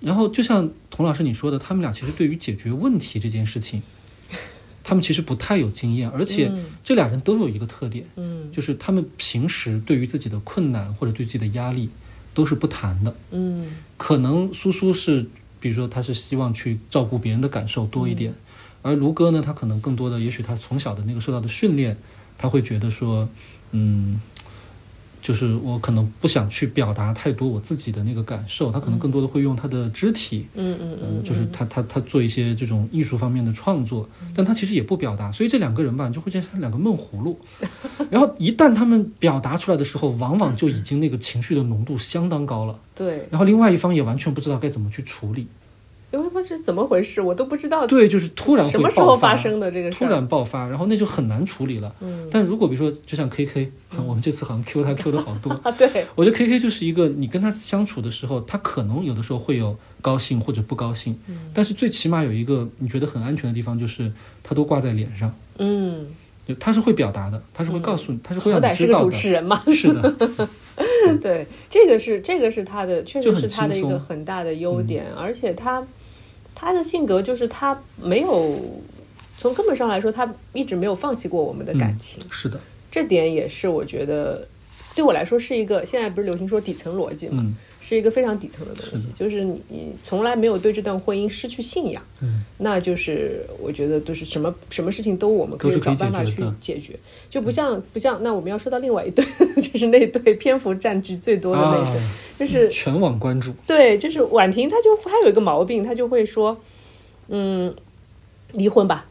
[0.00, 3.82] 然后就像童老师你说的，他们俩其实对于解决问题这件事情，
[4.84, 6.64] 他们其实不太有经验，而且嗯。
[6.84, 8.50] 这俩人都有一个特点，嗯。
[8.52, 11.88] 就是他们平时对于自己的困难或者对自己的压力
[12.34, 13.14] 都是不谈的。
[13.30, 13.72] 嗯。
[13.96, 15.26] 可能苏苏是，
[15.58, 18.34] 比如说他是希望去照顾别人的感受多一点，
[18.82, 21.96] 而卢哥呢，他可能更多的，也许他从小的那个受到的训练，
[22.38, 23.28] 他会觉得说，
[23.72, 24.20] 嗯，
[25.26, 37.36] 就是我可能不想去表达太多我自己的那个感受，他可能更多的会用他的肢体，嗯嗯嗯，就是他他他做一些这种艺术方面的创作，但他其实也不表达，所以这两个人吧，你就会觉得像两个闷葫芦。
[38.08, 42.78] 然后一旦他们表达出来的时候，往往就已经那个情绪的浓度相当高了。
[42.94, 45.48] 对，然后另外一方也完全不知道该怎么去处理，
[46.16, 50.06] 因为不是怎么回事，我都不知道对，就是突然什么时候发发生的这个事突。
[50.06, 51.94] 然爆发，然后那就很难处理了。
[52.00, 53.70] 嗯但如果比如说，就像 K K，、
[54.06, 64.10] 我们这次好像 Q 他 Q 的好多， 啊，对，我觉得 K K 就是一个你跟他相处的时候，他可能有的时候会有高兴或者不高兴，嗯但是最起码有一个你觉得很安全的地方，就是
[64.42, 66.06] 他都挂在脸上，嗯，
[66.48, 69.10] 就他是会表达的，他是会告诉你，他是会好让歹是个主。
[69.10, 69.62] 持人嘛。
[69.72, 70.14] 是的，
[71.22, 75.82] 对，这个是这个是他的，确实是他的一个很大的优点，而且他
[76.56, 78.58] 他的性格就是他没有
[79.38, 82.58] 从根本上来说，他一直没有放弃过我们的感情，是的，
[82.90, 84.48] 这点也是我觉得
[84.94, 96.98] 对我来说是一个现在不是流行说底层逻辑嘛，嗯是一个非常底层的东西，是就是你你从来没有对这段婚姻失去信仰，嗯，那就是我觉得就是什么什么事情都我们可以找办法去解决。
[97.30, 99.24] 就不像不像那我们要说到另外一对，
[99.62, 101.96] 就是那对篇幅占据最多的那对，啊
[102.38, 106.60] 就是全网关注，对，就是婉婷，她就她有一个毛病，她就会说，
[107.28, 107.74] 嗯，
[108.52, 109.06] 离婚吧，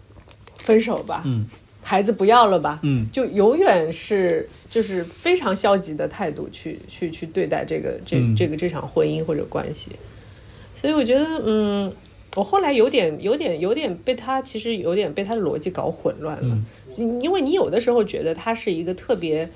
[0.57, 1.45] 分手吧，嗯
[1.87, 3.05] 孩子不要了吧，嗯。
[3.11, 8.35] 就永远是就是非常消极的态度去去去对待这个这嗯。
[8.35, 9.91] 这个这场婚姻或者关系，
[10.73, 11.93] 所以我觉得，嗯，
[12.35, 16.57] 我后来有点有点有点被他其实有点被他的逻辑搞混乱了，
[16.97, 17.21] 嗯。
[17.21, 19.47] 因为你有的时候觉得他是一个特别，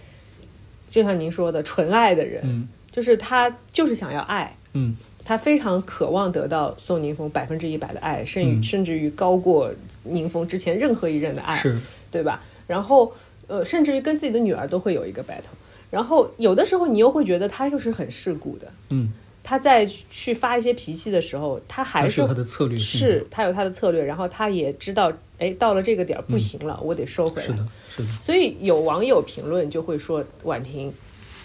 [0.87, 2.67] 就像您说的纯爱的人，嗯。
[2.91, 4.95] 就是他就是想要爱，嗯。
[5.25, 8.63] 他非常渴望得到宋宁峰百分之一百的爱，甚于、嗯。
[8.63, 9.71] 甚至于高过
[10.03, 11.79] 宁峰之前任何一任的爱，是，
[12.11, 12.41] 对吧？
[12.67, 13.13] 然后
[13.47, 15.55] 呃，甚至于跟自己的女儿都会有一个 battle。
[15.89, 19.11] 然后有的时候你又会觉得他又是很世故的，嗯，
[19.43, 27.47] 他在去发一些脾气的时候，他还是他的策略是他有他的策略，然后他也知道，哎，到了这个点儿不行了，我得收回来。
[27.47, 30.93] 是的，是的，所以有网友评论就会说婉婷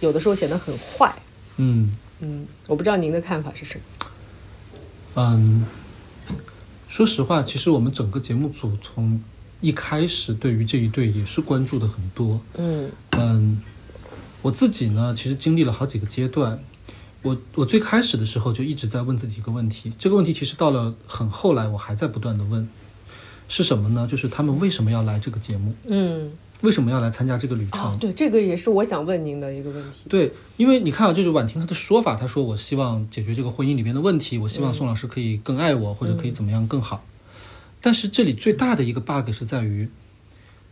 [0.01, 1.15] 有的时候显得很坏。
[1.57, 1.97] 嗯。
[2.21, 4.07] 嗯，我不知道您的看法是什么。
[5.17, 5.67] 嗯，
[6.89, 9.21] 说实话，其实我们整个节目组从
[9.65, 12.39] 一开始对于这一对也是关注的很多。
[12.59, 13.63] 嗯嗯，
[14.43, 16.63] 我自己呢，其实经历了好几个阶段。
[17.23, 22.69] 我我最开始的时候就一直在问自己一个问题，这个问题其实到了很后来，我还在不断的问，
[23.49, 24.07] 是什么呢？
[24.07, 25.73] 就是他们为什么要来这个节目？
[25.87, 27.81] 嗯，为什么要来参加这个旅程？
[27.81, 30.01] 哦，对，这个也是我想问您的一个问题。
[30.11, 37.03] 对，因为你看啊，就是婉婷她的说法，她说我希望解决这个婚姻里面的问题，我希望宋老师可以更爱我，或者可以怎么样更好。
[37.85, 39.91] 但是这里最大的一个 bug 是在于，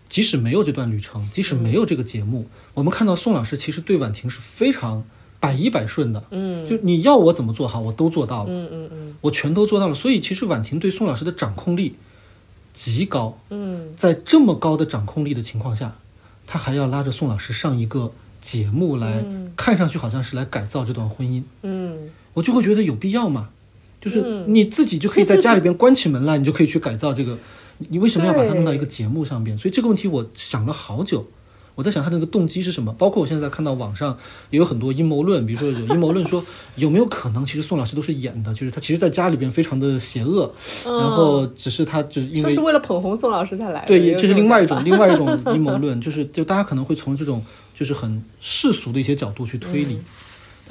[0.09, 5.05] 即使没有这段旅程，即使没有这个节目，我们看到宋老师其实对婉婷是非常
[5.39, 6.65] 百依百顺的，嗯。
[6.65, 9.15] 就你要我怎么做好，我都做到了，嗯嗯嗯。
[9.21, 9.95] 我全都做到了。
[9.95, 11.97] 所以其实婉婷对宋老师的掌控力
[12.73, 13.93] 极高，嗯。
[13.95, 15.99] 在这么高的掌控力的情况下，
[16.47, 19.23] 他还要拉着宋老师上一个节目来，
[19.55, 22.09] 看上去好像是来改造这段婚姻，嗯。
[22.33, 23.51] 我就会觉得有必要吗？
[24.03, 27.39] 就是你自己就可以在家里边关起门来，你就可以去改造这个，
[27.79, 29.57] 你你为什么要把它弄到一个节目上边？
[29.57, 31.27] 所以这个问题我想了好久。
[31.75, 34.15] 我在想他那个动机是什么，包括我现在看到网上
[34.51, 36.45] 也有很多阴谋论，比如说有阴谋论说
[36.77, 43.87] 有没有可能其实宋老师都是演的，就是他其实在家里边非常的邪恶，然后只是他就是因为说是为了捧红宋老师才来的。
[43.87, 47.43] 对，这是另外一种另外一种阴谋论，就是就大家可能会从这种
[47.75, 49.97] 就是很世俗的一些角度去推理。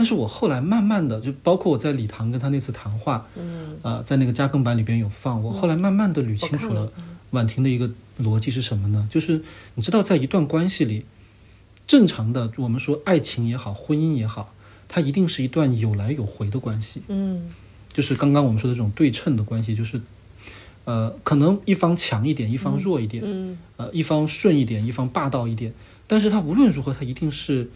[0.02, 6.92] 但是我后来慢慢的，就包括我在礼堂跟他那次谈话，嗯呃，在那个加更版里边有放，我后来慢慢的捋清楚了
[7.30, 7.88] 婉婷的一个
[8.20, 9.08] 逻辑是什么呢？
[9.12, 9.44] 就是
[9.76, 11.06] 你知道，在一段关系里，
[11.86, 14.56] 正常的我们说爱情也好，婚姻也好，
[14.88, 17.04] 它一定是一段有来有回的关系。
[17.08, 17.52] 嗯
[17.94, 20.02] 就是刚刚我们说的这种对称的关系，就是，
[20.86, 25.72] 呃，可能一方强一点，一方弱一点，嗯呃，一方顺一点，一方霸道一点，
[26.08, 27.70] 但是他无论如何，他一定是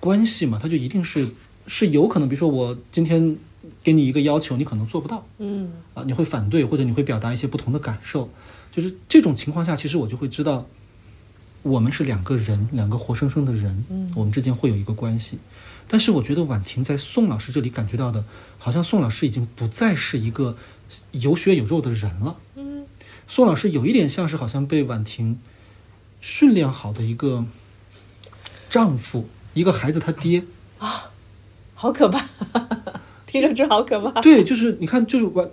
[0.00, 1.28] 关系嘛，它就一定是
[1.66, 3.36] 是有可能，比如说我今天
[3.82, 5.72] 给你一个要求，你可能做不到，嗯。
[5.94, 8.30] 啊，你会反对，或者你会表达一些不同的感受，
[8.72, 10.66] 就是这种情况下，其实我就会知道，
[11.62, 14.12] 我们是两个人，两个活生生的人，嗯。
[14.14, 15.38] 我们之间会有一个关系。
[15.90, 18.22] 但是我觉得婉婷在宋老师这里感觉到的，
[18.58, 20.56] 好像宋老师已经不再是一个
[21.12, 22.36] 有血有肉的人了。
[22.56, 22.84] 嗯，
[23.26, 25.38] 宋老师有一点像是好像被婉婷
[26.20, 27.46] 训练好的一个
[28.68, 29.28] 丈夫，
[29.58, 30.44] 一个孩子他爹
[30.78, 31.10] 啊。
[31.74, 32.24] 好可怕，
[33.24, 34.20] 听着就好可怕。
[34.20, 35.48] 对，就是你看，就是婉，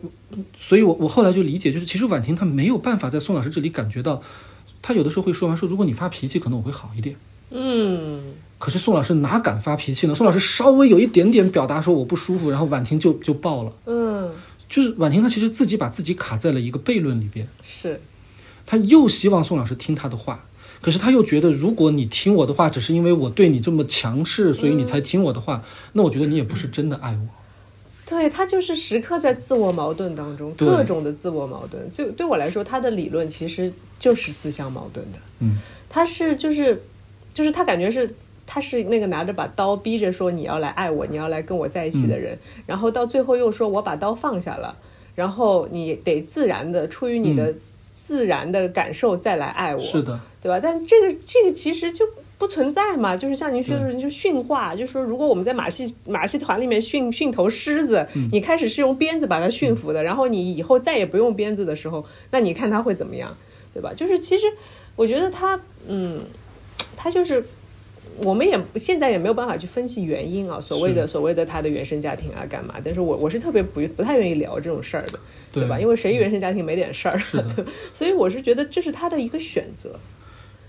[0.60, 4.24] 所以我我后来就理解，就是其实婉婷她没有办法在宋老师这里感觉到，
[4.82, 7.16] 她有的时候会说完说，如果你发脾气，可能我会好一点。
[7.52, 10.16] 嗯，可是宋老师哪敢发脾气呢？
[10.16, 13.72] 宋老师稍微有一点点表达说我不舒服，然后婉婷就就爆了。
[13.86, 14.32] 嗯，
[14.68, 18.02] 就是婉婷她其实自己把自己卡在了一个悖论里边，是，
[18.66, 20.44] 她又希望宋老师听她的话，
[20.86, 27.28] 可是他又觉得如果你听我的话，只是因为我对你这么强势，所以你才听我的话，那我觉得你也不是真的爱我。
[28.06, 31.92] 对他就是时刻在自我矛盾当中，各种的自我矛盾。
[31.92, 35.18] 就对我来说，他的理论其实就是自相矛盾的。
[35.40, 35.58] 嗯，
[35.90, 36.80] 他是就是
[37.34, 38.08] 就是他感觉是
[38.46, 44.78] 他是那个拿着把刀逼着说你要来爱我，你要来跟我在一起的人，然后到最后又说我把刀放下了，
[45.16, 47.56] 然后你得自然的出于你的
[48.06, 50.60] 自然的感受再来爱我，是的，对吧？
[50.62, 52.06] 但这个这个其实就
[52.38, 63.36] 不存在嘛，就是像您说的，就驯化，就是说，如果我们在马戏马戏团里面训训头狮子，嗯你开始是用鞭子把它驯服的，然后你以后再也不用鞭子的时候，那你看它会怎么样，
[63.74, 63.92] 对吧？
[63.96, 64.46] 就是其实
[64.96, 66.22] 我觉得它，嗯，
[66.96, 67.44] 它就是。
[68.18, 72.76] 我们也现在也没有办法去分析原因啊，所谓的所谓的他的原生家庭啊，干嘛？
[72.84, 75.20] 但是我我是特别不不太愿意聊这种事儿的，
[75.52, 75.64] 对。
[75.64, 75.80] 对吧？
[75.80, 77.20] 因为谁原生家庭没点事儿，
[77.56, 80.00] 对， 所以我是觉得这是他的一个选择，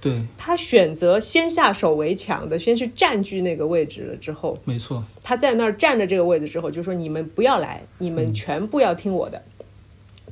[0.00, 9.42] 对，他选择先下手为强的，先去占据那个位置了之后，没错，他在那儿占着这个位置之后，就说你们不要来，你们全部要听我的，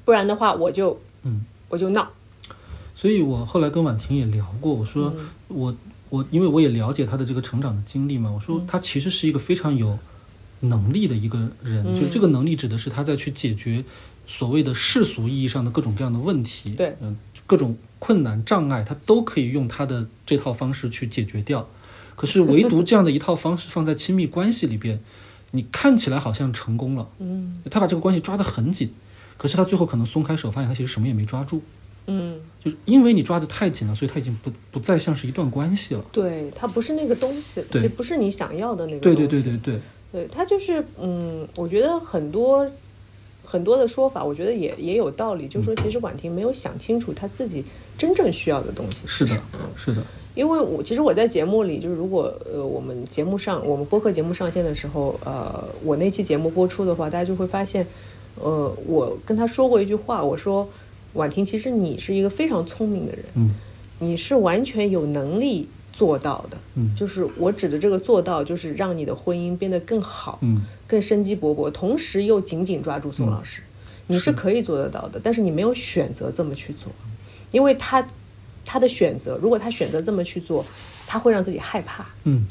[0.05, 2.09] 不然的话我就嗯，我就闹。
[2.95, 5.77] 所以我后来跟婉婷也聊过，我说嗯
[6.15, 9.99] 我我因为我也了解他的这个成长的经历嘛，我说他其实是一个非常有
[10.61, 13.85] 能力的一个人，嗯就这个能力指的是他在去解决
[14.27, 21.69] 所谓的世俗意义上的各种各样的问题，对嗯、各种困难障碍，他都可以用他的这套方式去解决掉。
[22.17, 25.01] 可是唯独这样的一套方式放在亲密关系里边，
[25.51, 28.93] 你看起来好像成功了，嗯他把这个关系抓得很紧，
[29.37, 31.63] 可是他最后可能松开手，发现他其实什么也没抓住。
[32.07, 36.05] 嗯，就是因为你抓得太紧了，所以它已经不不再像是一段关系了。
[36.13, 39.29] 对，它不是那个东西，对其实不是你想要的那个对东西。
[39.29, 39.81] 对对对对，
[40.13, 42.67] 对，它就是嗯，我觉得很多
[43.45, 47.65] 很多的说法，我觉得也也有道理，就是说其实婉婷没有想清楚她自己
[47.97, 49.37] 真正需要的东西是的，
[49.77, 50.03] 是的，
[50.35, 57.87] 因为我其实我在节目里，就是如果呃我们节目上我们播客节目上线的时候，呃，我那期节目播出的话，大家就会发现，
[58.37, 60.69] 呃，我跟他说过一句话，我说
[61.15, 63.51] 婉婷，其实你是一个非常聪明的人，嗯。
[64.01, 66.95] 你是完全有能力做到的，嗯。
[66.95, 70.63] 就是我指的这个做到，就是让你的婚姻变得更好，嗯。
[70.87, 73.63] 更生机勃勃，同时又紧紧抓住宋老师，
[74.09, 74.33] 你是。
[74.33, 76.93] 可以做得到的，但是你没有选择这么去做，
[77.51, 78.07] 因为他
[78.65, 80.65] 他的选择，如果他选择这么去做，
[81.07, 82.47] 他会让自己害怕，嗯，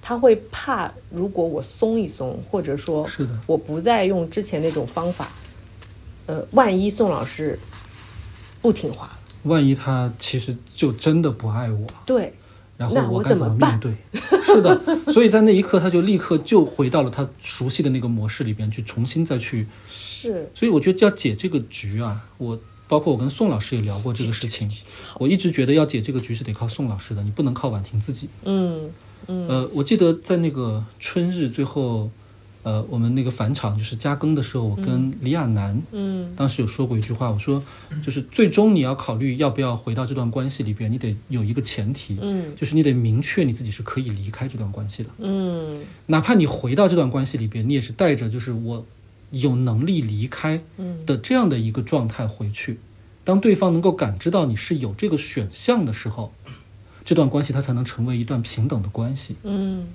[0.00, 3.38] 他会怕如果我松一松，或者说是的。
[3.46, 5.28] 我不再用之前那种方法，
[6.24, 7.58] 呃，万一宋老师
[8.66, 12.32] 不听话，万一他其实就真的不爱我，对，
[12.76, 13.94] 然后我该怎怎么面对？
[14.42, 14.76] 是的，
[15.12, 19.68] 所以在那一刻，他就立刻就回到了他熟悉的那个模式里边去，重新再去。
[19.88, 24.68] 是，所以我觉得要解这个局啊，我包括我跟宋老师也聊过这个事情。
[25.18, 28.28] 我一直觉得要解这个局是得靠宋老师的，你不能靠婉婷自己。
[28.44, 28.90] 嗯
[29.28, 32.10] 嗯呃，我记得在那个春日最后，
[32.66, 36.34] 呃，我们那个返场就是加更的时候，我跟李亚男嗯。
[36.34, 37.62] 当时有说过一句话，我说
[38.04, 42.56] 就是最终你要考虑要不要回到这段关系里边，你得有一个前提，嗯。
[42.56, 45.80] 就是你得明确你自己是可以离开这段关系的，嗯。
[46.06, 48.84] 哪怕你回到这段关系里边，你也是带着就是我
[49.30, 51.06] 有能力离开嗯。
[51.06, 52.80] 的这样的一个状态回去。
[53.22, 56.32] 当对方能够感知到你是有这个选项的时候，
[57.04, 59.36] 这段关系它才能成为一段平等的关系。
[59.44, 59.86] 嗯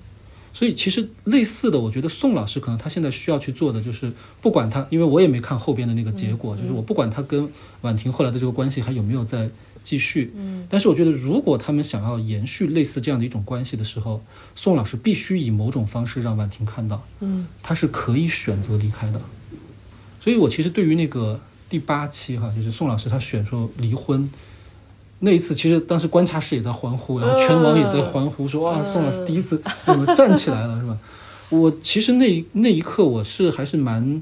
[0.54, 7.50] 所以其实类似的，我觉得宋老师可能他现在需要去做的就是，不管他，因为我也没看后边的那个结果，就是我不管他跟
[7.82, 9.50] 婉婷后来的这个关系还有没有在
[9.82, 10.68] 继续，嗯。
[10.70, 14.22] 但是我觉得如果他们想要延续类似这样的一种关系的时候，
[14.56, 17.48] 宋老师必须以某种方式让婉婷看到，嗯。
[17.64, 19.22] 他是可以选择离开的。
[20.20, 24.30] 所以我其实对于那个第八期哈，就是宋老师他选说离婚，
[25.24, 30.98] 那一次，其实当时观察室也在欢呼，然后全网也在欢呼，说哇，宋老师第一次怎么站起来了，是吧？
[31.50, 34.22] 我其实那一那一刻，我是还是蛮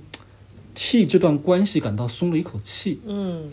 [0.76, 3.00] 替这段关系感到松了一口气。
[3.08, 3.50] 嗯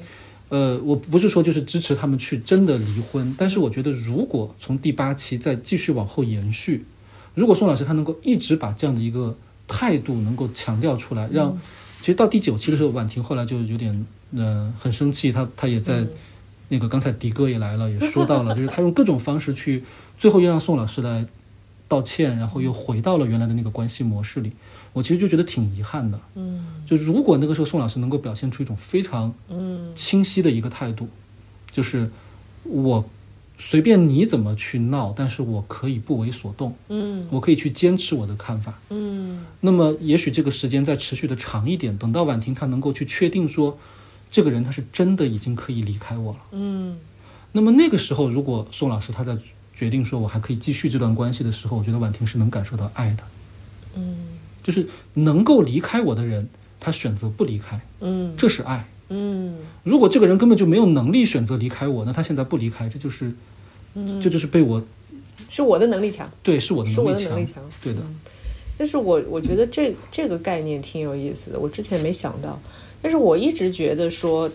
[0.48, 6.84] 呃，我不是说就是支持他们去真的离婚，但是我觉得如果从第八期再继续往后延续，
[7.34, 9.36] 如果宋老师他能够一直把这样的一个
[9.66, 11.58] 态度能够强调出来，让
[12.00, 16.06] 其实到第九期的时候，婉婷后来就有点呃很生气，她她也在
[16.68, 19.84] 那个刚才迪哥也来了，也说到了， 就是他用各种方式去，
[20.18, 21.26] 最后又让宋老师来
[21.88, 24.52] 道歉，然后又回到了原来的那个关系模式里。
[24.92, 31.06] 我其实就觉得挺遗憾的，嗯就如果那个时候宋老师能够表现出一种非常嗯清晰的一个态度，
[31.70, 32.10] 就是
[32.62, 33.04] 我
[33.58, 38.72] 随便你怎么去闹，但是我可以不为所动，嗯我可以去坚持我的看法。
[38.88, 43.78] 嗯那么也许这个时间再持续的长一点，等到婉婷她能够去确定说，
[44.36, 46.38] 这个人他是真的已经可以离开我了。
[46.52, 46.98] 嗯。
[47.52, 49.34] 那么那个时候，如果宋老师他在
[49.74, 53.22] 决定说我还可以继续这段关系的时候，我觉得婉婷是能感受到爱的，
[53.94, 54.18] 嗯。
[54.62, 56.46] 就是能够离开我的人，
[56.78, 58.34] 他选择不离开，嗯。
[58.36, 58.86] 这是爱。
[59.08, 59.54] 嗯。
[59.84, 63.32] 如果这个人根本就没有能力选择离开我，那他现在不离开，这就是，
[63.94, 64.84] 嗯，这就是被我
[65.48, 68.02] 是我的能力强，对是我的能力强，的能力强，对的，
[68.76, 72.60] 但是我我觉得这这个概念挺有意思的，我之前没想到，
[73.06, 74.50] 但是我一直觉得说，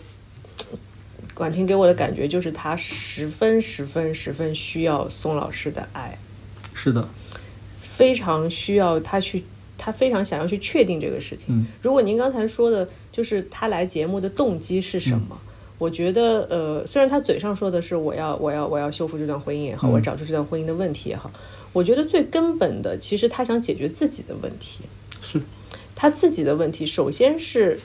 [1.32, 6.18] 管婷给我的感觉就是她十分十分十分需要宋老师的爱，
[6.74, 7.08] 是的，
[7.80, 9.42] 非常需要他去，
[9.78, 11.46] 他非常想要去确定这个事情。
[11.48, 15.40] 嗯如果您刚才说的，就是他来节目的动机是什么？
[15.78, 21.30] 我觉得，呃，虽然他嘴上说的是我要我要我要修复这段婚姻也好，嗯我找出这段婚姻的问题也好，
[21.72, 24.84] 我觉得最根本的，其实他想解决自己的问题。
[25.22, 25.40] 是，
[25.94, 27.80] 他自己的问题，首先是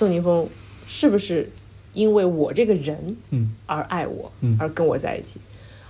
[0.00, 0.48] 宋宁峰
[0.86, 1.46] 是不是
[1.92, 5.38] 因为我这个人嗯而爱我，嗯而跟我在一起。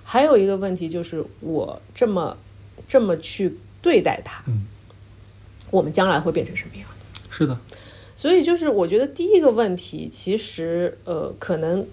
[0.02, 2.36] 还有一个问题就是，我这么
[2.88, 4.66] 这么去对待他，嗯，
[5.70, 7.06] 我们将来会变成什么样子？
[7.30, 7.56] 是的，
[8.16, 11.86] 所以就是我觉得第一个问题，其实呃，可能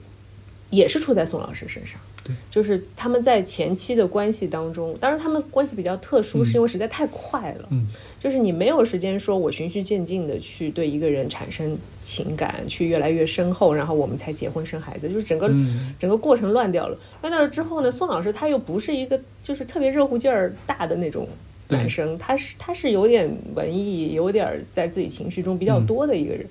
[0.71, 2.01] 也是出在宋老师身上。
[2.27, 7.67] 对，就是他们在前期的关系当中，当然他们关系比较特殊，是因为实在太快了。
[7.71, 7.87] 嗯
[8.19, 16.97] 就是你没有时间说我循序渐进的去对一个人产生情感，去越来越深厚，然后我们才结婚生孩子，就是整个、嗯整个过程乱掉了。
[17.21, 21.27] 乱掉了之后呢，宋老师他又不是一个就是特别热乎劲儿大的那种
[21.69, 26.45] 男生，他是他是有点文艺，有点在自己情绪中比较多的一个人。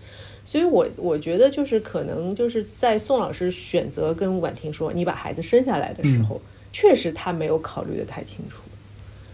[0.46, 6.40] 所以我我觉得就是可能就是在宋老师选择跟婉婷说你把孩子生下来的时候，
[6.72, 8.62] 确实他没有考虑的太清楚。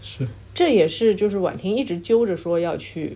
[0.01, 3.15] 是，这也是就是婉婷一直揪着说要去，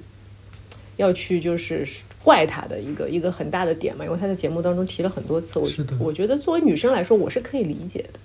[0.96, 1.86] 要去就是
[2.24, 5.60] 怪他的一个一个很大的点嘛，因为他在节目当中提了很多次。
[5.60, 5.68] 我
[6.00, 8.20] 我觉得作为女生来说，我是可以理解的，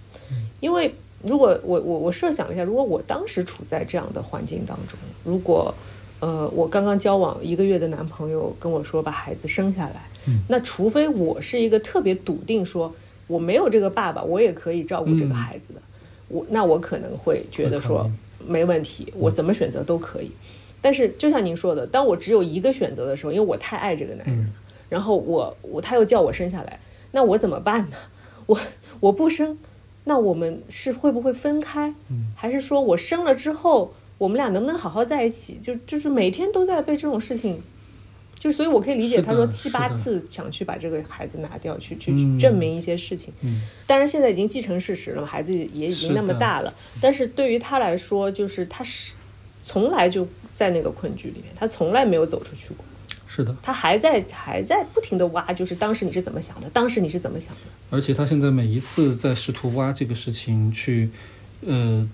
[0.61, 5.75] 因为如果我我我设想了一下，如果我当时处在这样的环境当中，如果
[6.23, 12.95] 呃我刚刚交往一个月的男朋友跟我说把孩子生下来，嗯那除非我是一个特别笃定说
[13.27, 15.83] 我没有这个爸爸，我也可以照顾这个嗯孩子的，
[16.29, 18.09] 我那我可能会觉得说
[18.47, 20.31] 没问题，我怎么选择都可以。
[20.81, 24.47] 但是就像您说的，当我只有一个选择的时候，因为我太爱这个男人了，
[24.89, 26.79] 然后我我他又叫我生下来，
[27.11, 27.97] 那我怎么办呢？
[28.47, 28.59] 我
[29.01, 29.59] 我不生，
[30.05, 31.95] 那我们是会不会分开？
[32.37, 35.59] 还是说我生了之后，我们俩能不能好好在一起？
[35.61, 37.61] 就就是每天都在被这种事情，
[38.39, 43.33] 就所以我可以理解他说七八次想去把这个孩子拿掉，去去嗯去证明一些事情。
[43.41, 46.73] 嗯当然现在已经既成事实了，孩子也已经那么大了。
[47.01, 49.15] 但是对于他来说，就是他是
[49.65, 52.85] 从来就在那个困局里面，他从来没有走出去过，
[53.27, 57.61] 是的，他还在还在不停的挖，就是当时你是怎么想的，当时你是怎么想的？
[57.91, 61.11] 而且他现在每一次在试图挖这个事情去，
[61.67, 62.09] 呃，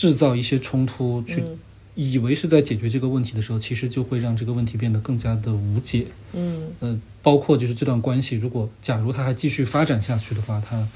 [0.00, 1.58] 制造一些冲突，去嗯
[1.94, 6.06] 以为是在解决这个问题的时候，其实就会让这个问题变得更加的无解。
[6.32, 10.88] 嗯呃，包括就是这段关系，如果假如他还继续发展下去的话，他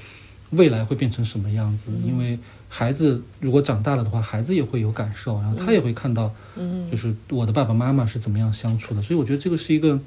[0.51, 1.91] 未来会变成什么样子？
[2.03, 9.01] 因为孩子如果长大了的话，孩子也会有感受，然后他也会看到，嗯，就是我的爸爸妈妈是怎么样相处的。
[9.03, 9.99] 所以我觉得这个是一个，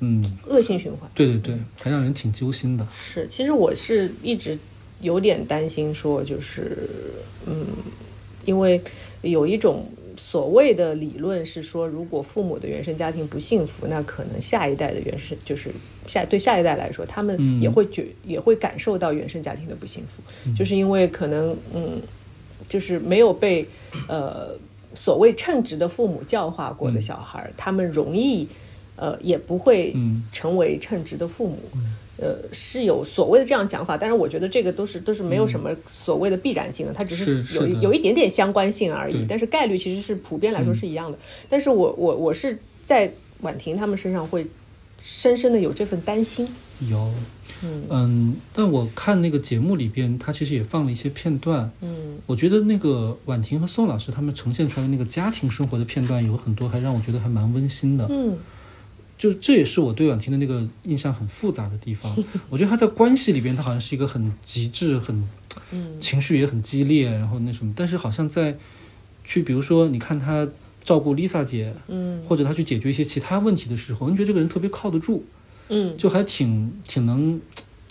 [0.00, 1.08] 嗯，恶性循环。
[1.14, 2.86] 对对对，还让人挺揪心的。
[2.94, 4.58] 是，其实我是一直
[5.00, 6.76] 有点担心，说就是，
[7.46, 7.64] 嗯，
[8.44, 8.80] 因为
[9.22, 9.84] 有一种
[10.16, 15.70] 所谓的理论是说，如果父母的原生家庭不幸福，那可能下一代的原生就是
[16.06, 17.60] 下对下一代来说，他们嗯。
[17.60, 22.00] 也会觉、也会感受到原生家庭的不幸福，就是因为可能嗯，
[22.68, 23.66] 就是没有被
[24.08, 24.50] 呃
[24.94, 28.46] 所谓称职的父母教化过的小孩儿，他们容易
[28.96, 30.22] 呃也不会嗯。
[30.32, 31.58] 成为称职的父母。
[32.20, 37.68] 呃，是有所谓的这样讲法，但是我觉得这个都是都是没有什么所谓的必然性的，它只是是有的。
[37.80, 41.18] 有一点点相关性而已，但是概率其实是普遍来说是一样的。
[41.48, 43.10] 但是我我我是在
[43.40, 44.46] 婉婷他们身上会
[45.02, 46.46] 深深的有这份担心。
[46.88, 47.10] 有，
[47.62, 52.18] 嗯但我看那个节目里边，他其实也放了一些片段，嗯。
[52.26, 58.06] 我觉得那个婉婷和宋老师他们呈现出来的那个家庭生活的片段，有很多还让我觉得还蛮温馨的。
[58.10, 58.36] 嗯
[59.20, 62.16] 就这也是我对婉婷的那个印象很复杂的地方。
[62.48, 65.28] 我觉得她在关系里边，她好像是一个很极致、很
[65.72, 68.56] 嗯情绪也很激烈，然后那什么，但是好像在
[69.22, 70.48] 去比如说，你看她
[70.82, 75.22] 照顾 Lisa 姐，嗯或者她去解决一些其他问题的时候，你觉得这个人特别靠得住，
[75.68, 77.38] 嗯，就还挺挺能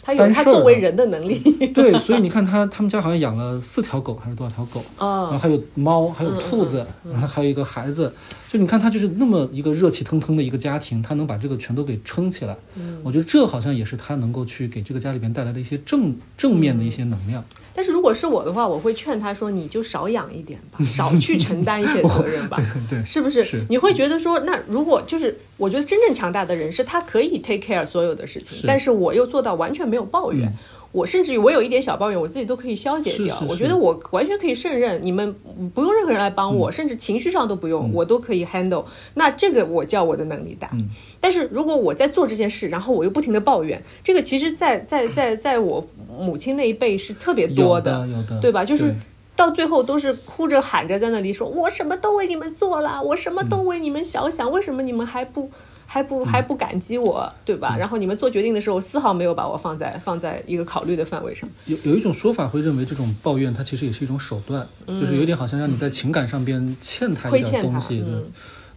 [0.02, 1.40] 他有他作为人的能力。
[1.74, 8.14] 对，所以你看他他们家好像养了四条狗还是多少条狗啊，然后哦，还有猫，还有兔子，然后还有一个孩子，
[8.50, 17.44] 就你看他就是那么一个热气腾腾的一个家庭，他能把这个全都给撑起来，嗯我觉得这好像也是他能够去给这个家里边带来的一些正正面的一些能量。
[17.74, 22.62] 但是如果是我的话，我会劝他说，你就少养一点吧，少去承担一些责任吧。
[22.90, 23.44] 对，是不是？
[23.46, 30.48] 是你会觉得说，那如果就是，我觉得真正强大的人是他可以 take care 所有的事情，是但是我又做到完全没有抱怨。
[30.48, 30.54] 嗯
[30.92, 33.36] 我甚至于我有一点小抱怨，我自己都可以消解掉。
[33.36, 35.36] 是是是我觉得我完全可以胜任，你们
[35.76, 38.86] 不用任何人来帮嗯我，甚至情绪上都不用，我都可以 handle。
[39.14, 40.68] 那这个我叫我的能力大。
[40.74, 40.90] 嗯
[41.22, 45.86] 但是如果我在做这件事，然后我又不停的抱怨，这个其实在，在在在我
[46.20, 48.66] 母亲那一辈是特别多有的有的对吧？
[48.66, 48.96] 就是
[49.36, 55.52] 到最后都是哭着喊着在那里说：“我什么都为你们做了，我什么嗯都为你们着想，为什么你们还不
[55.92, 61.50] 还不还不感激我，对吧？”然后你们做决定的时候，丝毫没有把我放在放在一个考虑的范围上。
[61.66, 68.00] 有有一种说法会认为这种抱怨它其实也是一种手段，就是有点好像让你在情感上边欠他一点东西。
[68.00, 68.32] 对嗯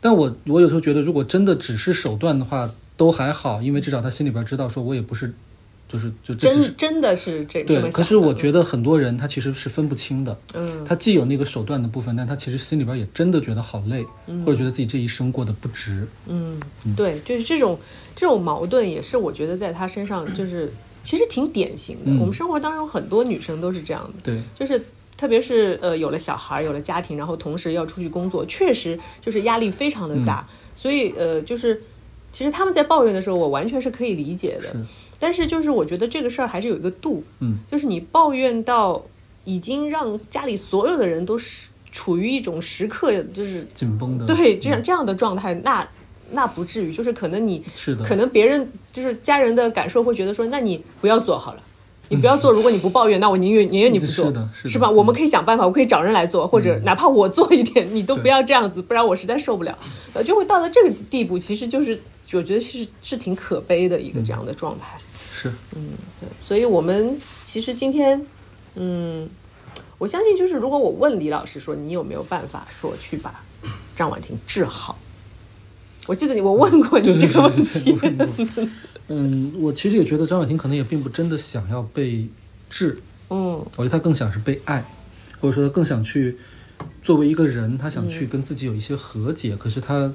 [0.05, 5.33] 但我我有时候觉得，如果真的只是手段的话，都还好，因为至少他心里边知道，说我也不是，
[5.93, 7.91] 就是就真真的是这个对。
[7.91, 14.05] 可是我觉得很多人他其实是分不清的，嗯，他既有那个手段的部分，但他其实心里边也真的觉得好累，
[14.45, 16.09] 或者觉得自己这一生过得不值。
[16.27, 16.59] 嗯，
[16.97, 17.79] 对，就是这种
[18.17, 20.73] 这种矛盾，也是我觉得在他身上就是
[21.05, 22.11] 其实挺典型的。
[22.11, 24.23] 嗯我们生活当中很多女生都是这样的。
[24.23, 24.83] 对，就是
[25.17, 30.47] 特别是呃有了小孩儿，有了家庭，然后同时要出去工作，确实就是压力非常的大。
[30.49, 31.81] 嗯所以呃，就是
[32.33, 34.75] 其实他们在抱怨的时候，我完全是可以理解的。
[35.23, 39.03] 是但是就是我觉得这个事儿还是有一个度，嗯，就是你抱怨到
[39.45, 44.27] 已经让家里所有的人都是处于一种时刻就是紧绷的。
[44.27, 45.87] 对这样嗯这样的状态，那
[46.33, 51.61] 那不至于，就是可能你是的，可能别人就是家人的感受会觉得说，那你不要做好了。
[52.09, 54.89] 你不要做，如果你不抱怨，那我宁愿宁愿你不做，是的是的吧？
[54.91, 59.79] 嗯我们可以想办法，我可以找人来做，或者哪怕我做一点，你都不要这样子，不然我实在受不了。
[60.13, 61.99] 呃，就会到了这个地步，其实就是
[62.33, 64.99] 我觉得是是挺可悲的一个这样的状态。
[65.43, 65.53] 是。
[65.75, 65.89] 嗯
[66.21, 68.25] 对，所以我们其实今天，
[68.77, 69.29] 嗯，
[69.99, 73.43] 我相信就是如果我问李老师说你有没有办法说去把
[73.97, 74.99] 张婉婷治好，
[76.07, 77.97] 我记得你我问过你这个问题，
[79.09, 82.27] 嗯，我其实也觉得张婉婷可能也并不真的想要被
[82.71, 82.99] 治，
[83.31, 83.65] 嗯。
[83.77, 84.85] 我觉得她更想是被爱，
[85.41, 86.39] 或者说她更想去
[87.03, 88.09] 作为一个人，她想嗯。
[88.09, 89.57] 去跟自己有一些和解。
[89.57, 90.13] 可是她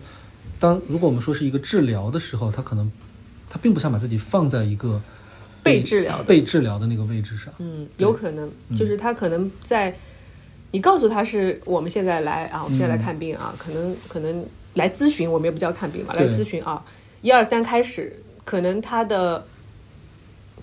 [0.59, 2.91] 当如果我们说是一个治疗的时候，她可能
[3.49, 5.01] 她并不想把自己放在一个
[5.63, 6.23] 被治疗的。
[6.23, 7.53] 被治疗的那个位置上。
[7.59, 9.95] 嗯，有可能就是他可能在
[10.71, 16.83] 你告诉他是我们现在来啊，我们现在来看病啊，可能可能来咨询，我们也不叫看病嘛，来咨询啊，
[17.21, 19.45] 一二三开始，可能他的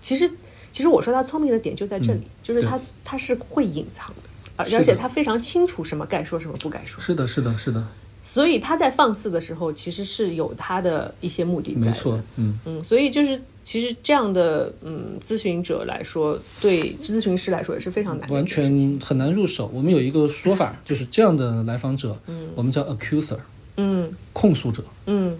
[0.00, 0.30] 其实
[0.72, 7.86] 其实我说他聪明的点就在这里，嗯就是他他是会隐藏的，而而且他非常清楚什么该说什么不该说，是的，是的，是的，
[8.26, 12.58] 所以他在放肆的时候其实是有他的一些目的在的，没错，嗯。
[12.64, 19.70] 嗯，所以就是其实这样的嗯咨询者来说，对咨询师来说也是非常难完全很难入手。
[19.74, 22.16] 我们有一个说法，就是这样的来访者，
[22.54, 23.36] 我们叫 accuser，
[23.76, 24.82] 嗯控诉者。
[25.06, 25.36] 嗯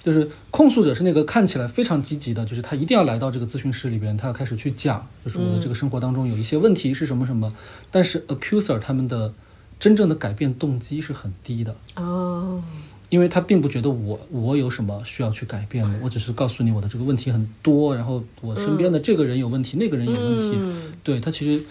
[0.00, 7.52] 就是控诉者是那个看起来非常积极的，就是他一定要来到这个咨询室里边，他要开始去讲，就是我的这个生活当中有一些问题是什么什么。
[7.90, 9.34] 但是 accuser 他们的
[9.78, 12.62] 真正的改变动机是很低的，哦。
[13.10, 20.92] 因为他并不觉得我我有什么需要去改变的，我只是告诉你我的这个问题很多，然后我身边的这个人有问题，那个人有问题，嗯。
[21.02, 21.64] 对他其实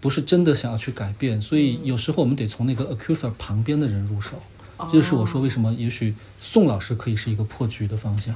[0.00, 4.40] 不是真的想要去改变，所以有时候我们得从那个 accuser 旁边的人入手。
[4.86, 8.34] 这就是我说为什么也许宋老师可以是一个破局的方向。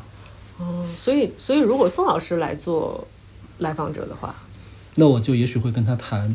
[0.58, 3.06] 哦，所以所以如果宋老师来做
[3.58, 4.34] 来访者的话，
[4.96, 6.34] 那我就也许会跟他谈，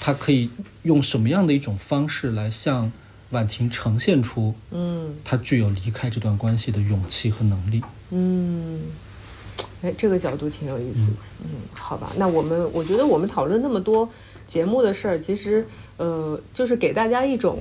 [0.00, 0.50] 他可以
[0.82, 2.92] 用什么样的一种方式来向
[3.30, 7.82] 婉婷呈现出，嗯他具有离开这段关系的勇气和能力。
[8.10, 8.80] 嗯，
[9.82, 11.16] 哎，这个角度挺有意思的。
[11.42, 14.08] 嗯，好吧，那我们我觉得我们讨论那么多
[14.46, 15.66] 节目的事儿，其实
[15.96, 17.58] 呃，就是给大家一种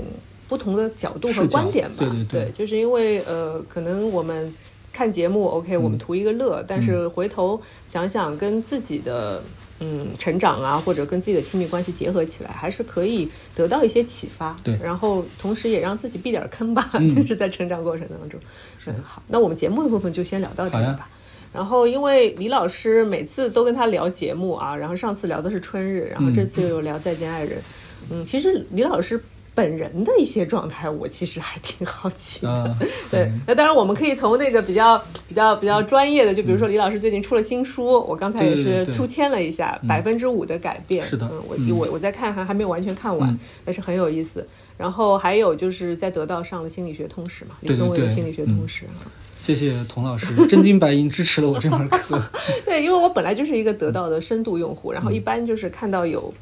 [0.47, 1.95] 不同的角度和观点吧。
[1.99, 4.53] 对对对就是因为呃，可能我们
[4.91, 9.41] 看节目，OK，我们图一个乐，但是回头想想跟自己的。
[9.79, 14.57] 嗯，成长啊，或者跟自己的亲密关系结合起来，还是可以得到一些启发。
[14.63, 18.39] 对然后同时也让自己避点坑吧，嗯就是在成长过程当中。
[18.85, 21.09] 嗯，好，那我们节目的部分就先聊到这里吧。
[21.53, 27.61] 然后，因为李老师每次都跟他聊节目啊，然后上次聊的是春日，然后这次又聊再见爱人。
[28.09, 29.21] 嗯，其实李老师
[29.55, 32.49] 本人的一些状态，我其实还挺好奇的。
[32.49, 32.77] 啊，
[33.11, 34.97] 对，那当然我们可以从那个比较
[35.27, 41.05] 比较比较专业的，就比如说李老师最近出了新书，我刚才也是突签了一下百分之五的改变。
[41.05, 44.47] 是的嗯，我嗯我我在看还还没有完全看完嗯，但是很有意思。
[44.75, 48.85] 然后还有就是在得到上了心理学通识嘛，李松蔚的心理学嗯通识。
[48.85, 49.05] 啊
[49.39, 52.17] 谢谢童老师真金白银支持了我这门课。
[52.63, 56.33] 对，因为我本来就是一个得到的深度用户，然后一般就是看到有。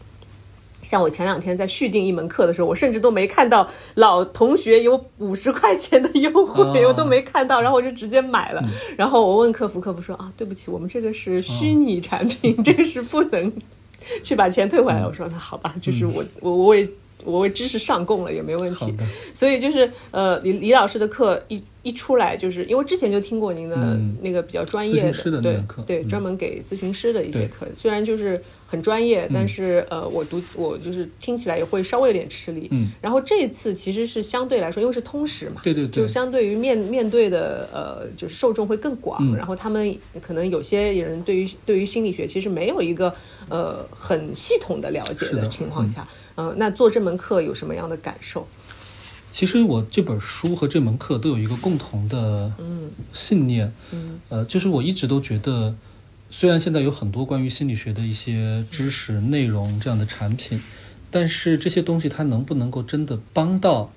[0.83, 8.61] 像我前两天在续订一门课的时候，我甚至都没看到老同学有五十块钱的优惠，哦 我都没看到，然后我就直接买了。
[8.97, 13.51] 然后我问客服，客服说啊，对不起，我们这个是虚拟产品，这个是不能
[14.23, 15.05] 去把钱退回来。
[15.05, 16.89] 我说那好吧，就是我我我为
[17.23, 18.93] 我为知识上供了也没问题。
[19.33, 24.15] 所以就是呃，李李老师的课一一出来，就是因为之前就听过您的嗯。
[24.21, 26.07] 那个比较专业的对对，嗯。
[26.07, 27.47] 专门给咨询师的一些对。
[27.47, 32.67] 课，虽然就是很专业，但是呃，我读我就是听起来也会稍微有点吃力。
[32.71, 36.03] 嗯，然后这次其实是相对来说，因为是通识嘛，对对对。
[36.03, 39.35] 就相对于面面对的呃，就是受众会更广，嗯。
[39.35, 43.13] 然后他们可能有些人对于对于心理学其实没有一个
[43.49, 48.47] 呃很系统的了解的情况下，嗯、那做这门课有什么样的感受？
[49.31, 52.51] 其实我这本书和这门课都有一个共同的
[53.13, 55.73] 信念，嗯呃，就是我一直都觉得，
[56.29, 60.61] 虽然现在有很多关于心理学的一些知识内容这样的产品，
[61.09, 63.91] 但是这些东西它能不能够真的帮到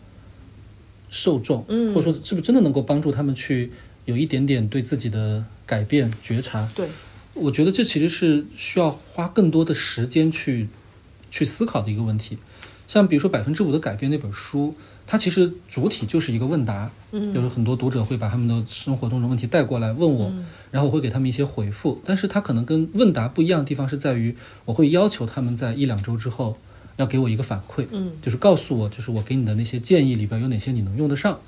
[1.11, 3.73] 受众，嗯或者说是不是真的能够帮助他们去
[4.05, 6.69] 有一点点对自己的改变觉察？
[6.77, 6.89] 对，
[7.35, 10.69] 我觉得这其实是需要花更多的时间去
[11.31, 12.39] 去思考的一个问题。
[12.87, 14.77] 像比如说《百分之五的改变》那本书，
[15.07, 22.01] 它其实主体就是一个问答，嗯就是很多读者会把他们的生活中的问题带过来问我，嗯然后我会给他们一些回复。
[22.05, 24.35] 但是它可能跟问答不一样的地方是在于，
[24.65, 26.57] 我会要求他们在一两周之后
[26.97, 31.39] 要给我一个反馈，嗯就是告诉我，就是我给你的那些建议里边有哪些你能用得上，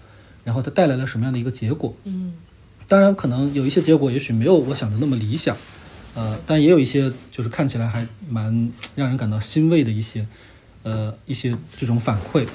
[0.45, 1.95] 然后它带来了什么样的一个结果。
[2.05, 2.35] 嗯
[2.89, 5.57] 当然，可能有一些结果也许没有我想的那么理想，
[6.15, 10.25] 呃，但也有一些就是看起来还蛮让人感到欣慰的一些，
[10.85, 12.47] 呃，一些这种反馈。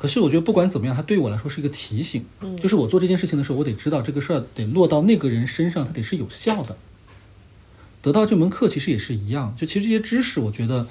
[0.00, 2.56] 可是我觉得不管怎么样，它对我来说是一个提醒，嗯。
[2.56, 6.74] 就是我做这件事情的时候，我得知道这个事儿得落到那个人身上，它得是有效的。
[8.00, 10.86] 得到这门课其实也是一样，就其实这些知识，我觉得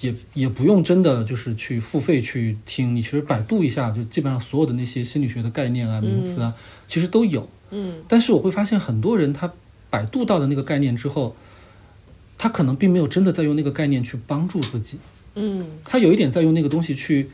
[0.00, 6.52] 也也不用真的就是去付费去听，你其实百度一下，就基本上所有的那些心理学的概念啊、名词啊，
[6.88, 7.48] 其实都有。
[7.70, 8.02] 嗯。
[8.08, 9.52] 但是我会发现很多人他
[9.88, 11.36] 百度到的那个概念之后，
[12.36, 14.98] 他可能并没有真的在用那个概念去帮助自己，
[15.36, 17.30] 嗯，他有一点在用那个东西去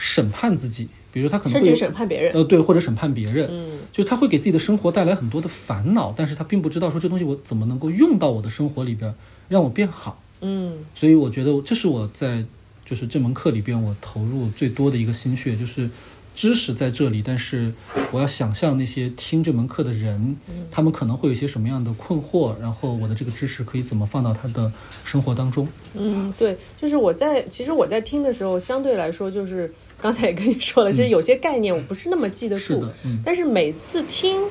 [0.00, 2.32] 审判自己，比如他可能甚至审判别人。
[2.32, 9.12] 呃对，或者审判别人，嗯就是他会给自己的生活带来很多的烦恼，但是他并不知道说这东西我怎么能够用到我的生活里边，
[9.48, 10.22] 让我变好。
[10.40, 12.44] 嗯所以我觉得这是我在
[12.84, 15.90] 就是这门课里边我投入最多的一个心血，就是
[16.36, 17.72] 知识在这里，但是
[18.12, 20.36] 我要想象那些听这门课的人，
[20.70, 24.70] 他们可能会有一些什么样的困惑，然后我的这个知识可以怎么放到他的
[25.04, 25.66] 生活当中。
[25.94, 32.84] 嗯，对，就是我在其实我在听的时候，相对来说就是刚才也跟你说了，其实有些概念我不是那么记得住，
[33.24, 34.46] 但是每次听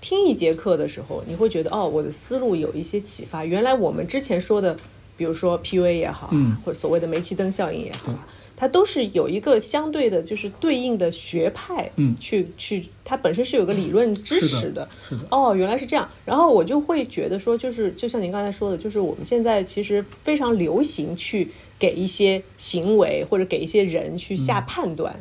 [0.00, 3.44] 听一节课的时候，你会觉得哦，我的思路有一些启发。
[3.44, 4.76] 原来我们之前说的，
[5.16, 6.32] 比如说 PUA 也好
[6.64, 8.12] 或者所谓的煤气灯效应也好
[8.60, 12.16] 它都是有一个相对的，就是对应的学派，嗯。
[12.18, 15.22] 去去，它本身是有个理论支持是的是的。
[15.30, 16.10] 哦，原来是这样。
[16.24, 21.48] 然后我就会觉得说，就是就像您刚才说的，就是我们现在其实非常流行去
[21.78, 25.14] 给一些行为或者给一些人去下判断。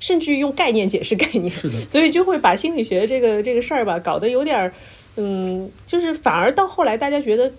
[0.00, 1.86] 甚至于用概念解释概念，嗯是的。
[1.90, 4.72] 所以就会把心理学这个这个事儿吧搞得有点儿，
[5.16, 7.52] 嗯，就是反而到后来大家觉得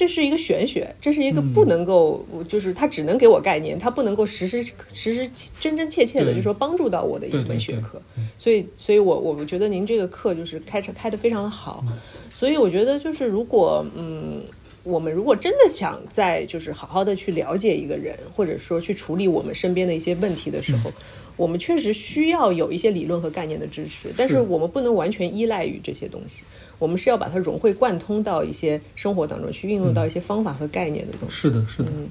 [0.00, 5.30] 这是一个玄学，这是一个嗯不能够，就是它只能给我概念，它不能够实实实实
[5.60, 8.00] 真真切切的，对就说帮助到我的一门学科。
[8.38, 11.92] 所以，所以我我觉得您这个课就是开场开的非常的好，嗯
[12.32, 14.40] 所以我觉得就是如果嗯。
[14.82, 20.90] 我们如果真的想在就是好好的去了解一个人，或者说去处理我们身边的一些问题的时候，
[21.36, 26.44] 我们确实需要有一些理论和概念的支持，但是是我们不能完全依赖于这些东西。
[26.80, 31.36] 我们是要把它融会贯通到一些生活当中去，运用到一些方法和概念的东西。
[31.36, 32.08] 是的，是的，嗯。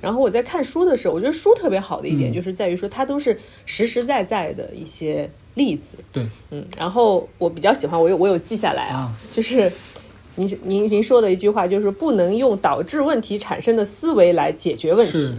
[0.00, 2.18] 然后我在看书的时候，我觉得书特别好的一嗯。
[2.18, 5.98] 点就是在于说它都是实实在在的一些例子。
[6.10, 9.16] 对，嗯，然后我比较喜欢，我有我有记下来啊，啊。
[9.32, 9.70] 就是
[10.36, 15.12] 您您您说的一句话，就是不能用导致问题产生的思维来解决问题。
[15.12, 15.34] 是，，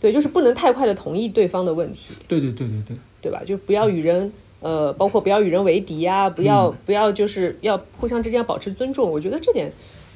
[0.00, 3.42] 对，就是不能太快的同意对方的问题，对对对对对，对吧？
[3.46, 4.32] 就不要与人。
[4.66, 6.74] 呃，包括不要与人为敌呀、不要、嗯。
[6.84, 9.70] 不要就是要互相之间要保持尊重，我觉得这点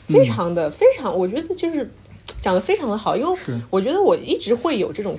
[0.08, 1.88] 非常的、非常，我觉得就是
[2.40, 3.38] 讲的非常的好，因为
[3.70, 5.16] 我觉得我一直会有这种，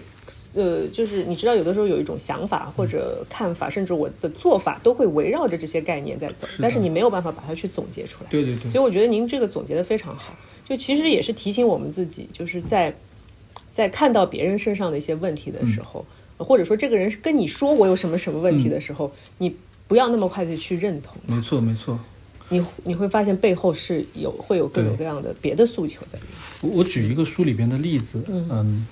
[0.54, 8.30] 呃，就是你知道，有的时候有一种想法或者看法，甚至我的做法都会围绕着这些概念在走，但是你没有办法把它去总结出来。
[8.30, 8.70] 对对对。
[8.70, 10.36] 所以我觉得您这个总结的非常好，
[10.68, 12.94] 就其实也是提醒我们自己，就是在
[13.70, 16.06] 在看到别人身上的一些问题的时候，
[16.44, 19.56] 或者说这个人跟你说我有什么什么问题的时候，你
[19.88, 22.00] 不要那么快的去认同，没错没错。
[22.50, 26.74] 你你会发现背后是有会有各种各样的别的诉求在里面。
[26.74, 28.86] 我我举一个书里边的例子，嗯，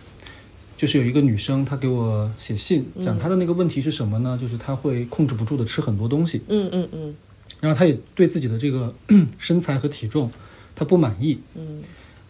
[0.78, 4.38] 就是有一个女生，她给我写信，讲她的那个问题是什么呢？
[4.42, 7.16] 就是她会控制不住的吃很多东西，嗯嗯嗯。
[7.60, 8.94] 然后她也对自己的这个
[9.38, 10.32] 身材和体重，
[10.74, 11.82] 她不满意，嗯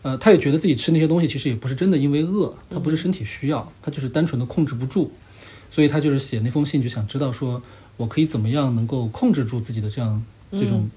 [0.01, 5.11] 呃，他也觉得自己吃那些东西其实也不是真的因为饿，他不是身体需要，他就是单纯的控制不住，
[5.69, 7.61] 所以他就是写那封信就想知道说
[7.97, 10.89] 我可以怎么样能够控制住自己的这样这种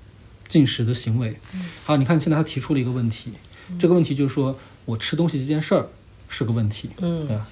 [0.48, 1.36] 进食的行为。
[1.84, 3.32] 好，你看现在他提出了一个问题，
[3.78, 5.88] 这个问题就是说我吃东西这件事儿
[6.28, 7.46] 是个问题，嗯对吧？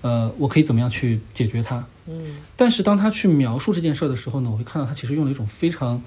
[0.00, 1.86] 呃，我可以怎么样去解决它？
[2.06, 6.02] 嗯但是当他去描述这件事儿的时候呢，我会看到他其实用了一种非常，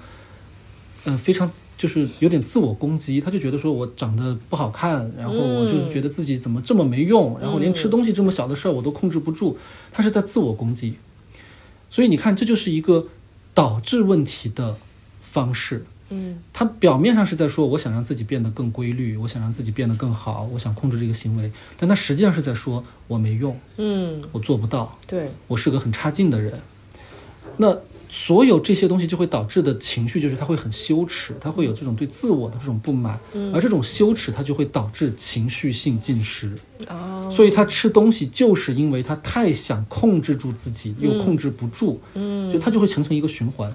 [1.04, 3.20] 呃，非常就是有点自我攻击。
[3.20, 9.56] 他就觉得说我长得不好看，然后我就觉得自己怎么这么没用，然后连吃东西这么小的事儿我都控制不住，
[9.90, 10.96] 他是在自我攻击。
[11.90, 13.08] 所以你看，这就是一个
[13.52, 14.76] 导致问题的
[15.20, 15.84] 方式。
[16.14, 24.98] 嗯他表面上是在说我想让自己变得更规律，我想让自己变得更好，我想控制这个行为，但他实际上是在说我没用，嗯，我做不到。
[25.06, 26.60] 对，我是个很差劲的人。
[27.56, 27.74] 那
[28.14, 33.18] 所有这些东西就会导致的情绪，就是他会很羞耻，他会有这种对自我的这种不满，
[33.54, 36.52] 而这种羞耻，他就会导致情绪性进食。
[36.88, 43.74] 哦，所以他吃东西，就是因为他太想控制住自己，又控制不住，嗯就他就会形成一个循环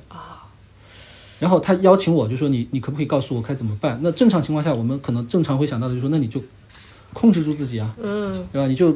[1.39, 3.99] 然后他邀请我，就说你你可不可以告诉我该怎么办？
[4.03, 6.39] 那正常情况下，我们可能正常会想到的就是说，那你就
[7.11, 8.67] 控制住自己啊，嗯对吧？
[8.67, 8.93] 你就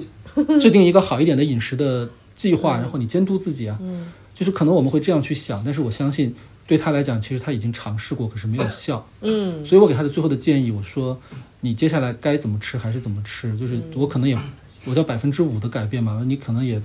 [0.59, 3.79] 制定一个好一点的饮食的计划，然后你监督自己啊。
[3.81, 4.05] 嗯
[4.41, 6.33] 就是可能我们会这样去想，但是我相信
[6.65, 9.07] 对他来讲，其实他已经尝试过，可是没有效。
[9.21, 9.63] 嗯。
[9.63, 11.15] 所以我给他的最后的建议，我说
[11.59, 13.83] 你接下来该怎么吃还是怎么吃，就是嗯。
[13.93, 14.35] 我可能也
[14.85, 16.81] 我叫百分之五的改变嘛，你可能也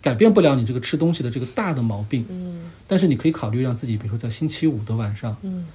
[0.00, 2.62] 改变不了你这个吃东西的这个大的毛病，嗯。
[2.88, 5.66] 但是你可以考虑让自己，比如说在星期五的晚上嗯。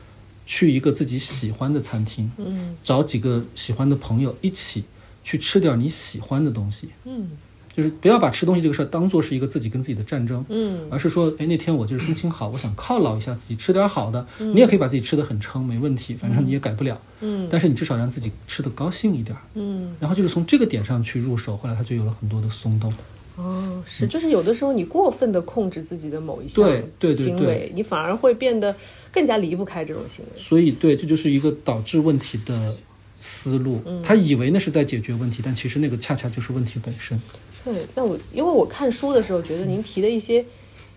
[0.47, 2.75] 去一个自己喜欢的餐厅，嗯。
[2.83, 4.85] 找几个喜欢的朋友一起
[5.23, 7.29] 去吃点你喜欢的东西，嗯
[7.75, 14.25] 就是不要把吃东西这个事儿当做是一个自己跟自己的战争，嗯而是说，哎，那天我就是心情好，我想犒劳一下自己，吃点好的。
[14.39, 16.99] 你也可以把自己吃得很撑，没问题，反正你也改不了。
[17.21, 19.41] 嗯但是你至少让自己吃得高兴一点儿。
[19.53, 22.91] 嗯，然后就是从这个点上去入手，后来他就有了很多的松动。
[23.37, 28.75] 哦，是，就是有的时候你过分的控制自己的某一些对对对对行为，你反而会变得
[29.11, 30.41] 更加离不开这种行为。
[30.41, 32.75] 所以，对，这就是一个导致问题的
[33.21, 33.81] 思路。
[34.03, 37.19] 他以为那是在解决问题，但其实那个恰恰就是问题本身。
[37.63, 40.43] 对，那我因为我看书的时候觉得您提的一些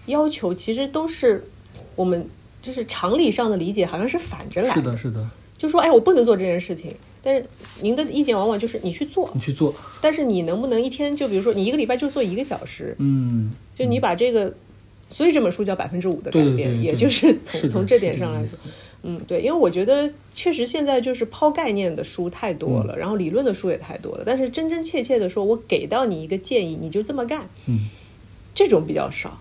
[0.07, 1.45] 要求，其实都是
[1.95, 2.27] 我们
[2.63, 6.95] 就是常理上的理解，好像是反着来是的，是的，就说哎，我不能做这件事情。
[7.27, 7.47] 但是
[7.81, 9.75] 您的意见往往就是你去做，你去做。
[10.03, 14.53] 但是你能不能一天就比如说你一个礼拜就做一个小时，嗯，就你把这个，
[15.09, 18.59] 所以这本书叫百分之五的改变，对对对对也就是从是从这点上来说
[19.07, 27.89] 嗯，对，因为我觉得确实现在就是抛概念的书太多了，然后理论的书也太多了，但是真真切切的说，我给到你一个建议，你就这么干，嗯，
[28.55, 29.39] 这种比较少。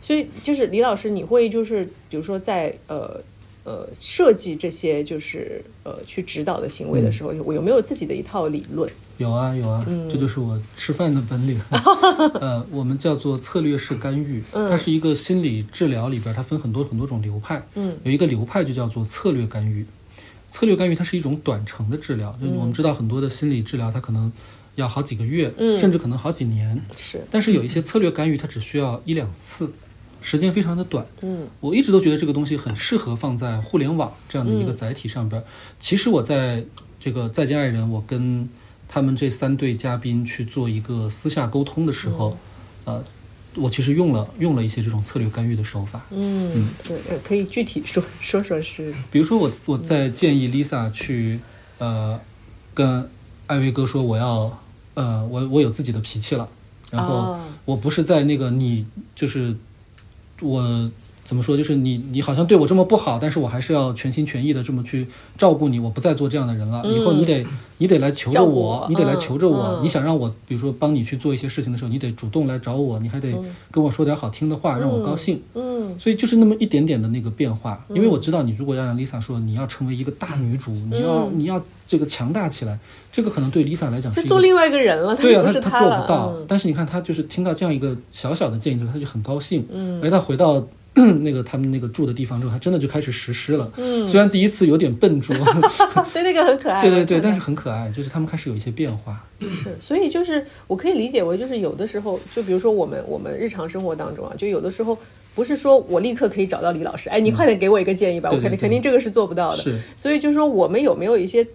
[0.00, 3.20] 所以就是李老师，你会就是比如说在呃
[3.64, 8.90] 呃设计这些就是呃去指导的行为的时候，我有没有自己的一套理论？
[9.18, 11.60] 有啊有啊，嗯这就是我吃饭的本领。
[12.40, 17.62] 呃，我们叫做策略式干预，嗯它是一个心理治疗里边，它分很多很多种流派。
[17.74, 19.84] 嗯有一个流派就叫做策略干预。
[20.48, 24.32] 策略干预它是一种短程的治疗，就是我们知道很多的心理治疗，它可能
[24.74, 26.82] 要好几个月，嗯甚至可能好几年。
[26.96, 29.70] 是，但是有一些策略干预，它只需要一两次，
[30.22, 31.06] 时间非常的短。
[31.22, 35.44] 嗯我一直都觉得这个东西很适合放在互联网这样的一个嗯载体上边儿。
[35.78, 36.64] 其实我在
[36.98, 38.48] 这个再见爱人，我跟
[38.88, 42.36] 他们这三对嘉宾去做一个私下沟通的时候，
[42.86, 43.04] 嗯呃，
[43.56, 46.04] 我其实用了用了一些这种策略干预的手法。
[46.10, 51.40] 嗯，对，呃可以具体说 说说是，比如说我我在建议 Lisa 去
[51.78, 52.20] 呃
[52.74, 53.08] 跟
[53.46, 54.58] 艾薇哥说我要
[54.94, 56.48] 呃我我有自己的脾气了，
[56.90, 59.56] 然后哦我不是在那个你就是
[60.42, 60.90] 我
[61.24, 65.06] 怎么说就是你你好像对我这么不好，但是我还是要全心全意的这么去
[65.38, 66.82] 照顾你，我不再做这样的人了。
[66.84, 67.46] 嗯以后你得
[67.78, 73.32] 你得来求着我我，你得来嗯求着我，嗯你想让我比如说帮你去做一些事情的时候，你得主动来找我，你还得
[73.70, 75.40] 跟我说点好听的话，让我高兴。
[75.54, 82.78] 嗯所以就是那么一点点的那个变化，因为我知道你如果要让 Lisa 说你要成为一个大女主，你要你要这个强大起来，
[83.10, 86.32] 这个可能对 Lisa 来讲是做另外一个人了，对啊，不是他做不到。
[86.36, 89.66] 嗯但是你看他就是听到这样一个小小的建议之后，他就很高兴。
[89.70, 90.64] 嗯，而他回到
[91.22, 93.70] 那个他们那个住的地方之后，他真的就开始实施了。
[93.76, 95.34] 嗯，虽然第一次有点笨拙，
[96.12, 99.24] 对那个很可爱，对对对，但是很可爱，就是他们开始有一些变化。
[99.40, 104.98] 是，所以就是我可以理解为，就是有的时候，就比如说我们我们日常生活当中啊，就有的时候
[105.34, 109.62] 不是说我立刻可以找到李老师，哎，你快点给我一个建议吧，我肯定对对对肯定这个是做不到的。
[109.62, 111.46] 是，所以就是说，我们有没有一些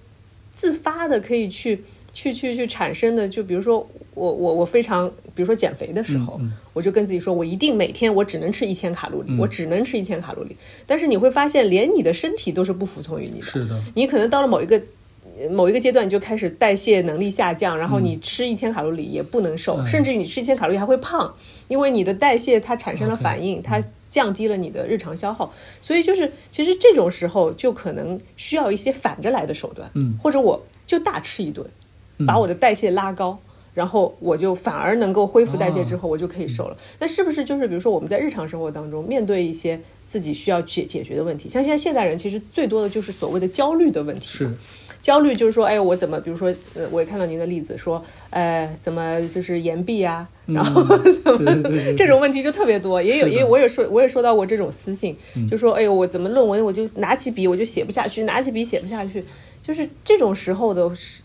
[0.54, 1.84] 自发的可以去
[2.16, 3.28] 去去去产生的？
[3.28, 10.56] 就比如说我我我非常，比如说减肥的时候，嗯嗯我就跟自己说，我一定每天我只能吃一千卡路里，我只能吃一千卡路里。
[10.88, 13.46] 但是你会发现，连你的身体都是不服从于你的。
[13.46, 14.82] 是的，你可能到了某一个
[15.38, 21.36] 呃某一个阶段，你就开始代谢能力下降，然后你吃一千卡路里也不能瘦，嗯甚至你吃一千卡路里还会胖，
[21.68, 25.54] 因为你的代谢它产生了反应，它降低了你的日常消耗。
[25.82, 31.66] 所以就是，其实这种时候就可能需要一些反着来的手段，嗯或者我就大吃一顿，
[32.28, 33.38] 把我的代谢拉高。
[33.74, 36.78] 然后我就反而能够恢复代谢之后，我就可以瘦了。
[36.98, 44.28] 那是不是就是比如说我们在日常生活当中面对一些自己需要解解决的问题，像现在现代人其实最多的就是所谓的焦虑的问题。
[44.28, 44.50] 是，
[45.02, 50.82] 焦虑就是说，哎，我怎么，比如说，呃，我也看到您的例子，说，呃，怎么就是岩壁啊，然后
[51.26, 51.54] 怎么、
[51.98, 55.14] 这种问题就特别多，也有，也我也说，我也收到过这种私信，
[55.52, 59.26] 就说，哎呦，我怎么论文我就拿起笔我就写不下去，拿起笔写不下去，
[59.66, 60.84] 就是这种时候的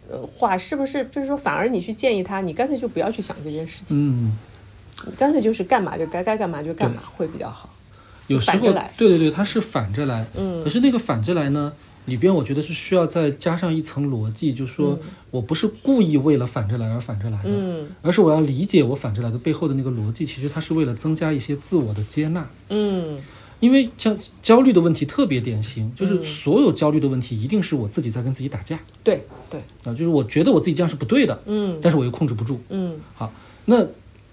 [0.09, 4.38] 呃话，是不是就是说，反而你去建议他，你干脆就不要去想这件事情，嗯，
[5.07, 7.68] 你干脆就是干嘛就该该干嘛就干嘛会比较好。
[8.28, 10.24] 有时候对对对，他是反着来。
[10.36, 11.72] 嗯可是那个反着来呢，
[12.07, 14.99] 里边我觉得是需要再加上一层逻辑，就是说
[15.30, 22.49] 我不是故意为了反着来而反着来的，嗯而是我要理解我反着来的背后的那个逻辑，其实它是为了增加一些自我的接纳。
[22.68, 23.18] 嗯
[23.61, 28.80] 因为像焦虑的问题特别典型，就是嗯所有焦虑的问题一定是我自己在跟自己打架。
[29.04, 31.78] 对对，啊，就是我觉得我自己这样是不对的，嗯。
[31.80, 32.61] 但是我又控制不住。
[32.70, 32.98] 嗯。
[33.14, 33.32] 好，
[33.66, 33.86] 那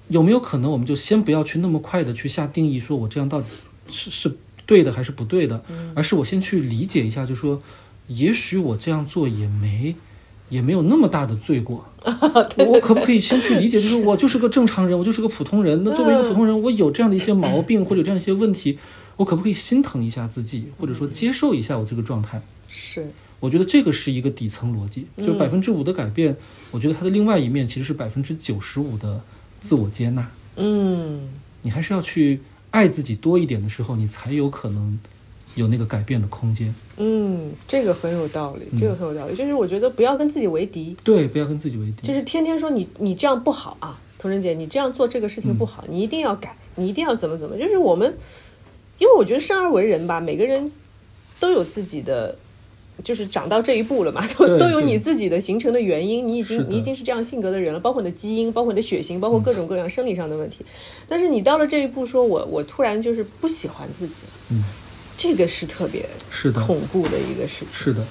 [0.08, 3.48] 有没有可能我们就先不要去那么快的去下定义，说我这样到底
[3.90, 5.64] 是是对的还是不对的，
[5.94, 7.62] 而是我先去理解一下，就说
[8.08, 9.96] 也许我这样做也没。
[10.50, 11.86] 也没有那么大的罪过，
[12.66, 15.84] 我可不可以先去理解，就是我就是个正常人，我就是个普通人。
[15.84, 18.80] 那作为一个普通人，我有这样的一些毛病或者有这样的一些问题，
[19.18, 22.42] 我可不可以心疼一下自己，或者说接受一下我这个状态？
[22.70, 26.36] 是我觉得这个是一个底层逻辑，就嗯百分之五的改变，
[26.72, 29.22] 我觉得它的另外一面其实是百分之九十五的
[29.60, 30.32] 自我接纳。
[30.56, 31.28] 嗯。
[31.64, 32.40] 你还是要去
[32.72, 34.98] 爱自己多一点的时候，你才有可能
[35.56, 36.74] 有那个改变的空间。
[36.98, 39.36] 嗯，这个很有道理，这个很有道理。
[39.36, 42.08] 就是我觉得不要跟自己为敌，对，不要跟自己为敌。
[42.08, 47.58] 就是天天说你你这样不好啊，童真姐，你这样做这个事情不嗯好，你一定要改，你一定要怎么怎么。
[47.58, 48.16] 就是我们，
[48.98, 50.72] 因为我觉得生而为人吧，每个人
[51.40, 52.38] 都有自己的。
[53.04, 60.66] 就是长到这一步了嘛，都都有你自己的形成的原因，你已经你已经是这样性格的人了，包括你的基因，包括你的血型，包括各种各样生理上的问题。
[61.08, 64.64] 但是你到了这一步，说我我突然就是不喜欢自己了，嗯，
[65.16, 67.70] 这个是特别是的，恐怖的一个事情。
[67.70, 68.04] 是的，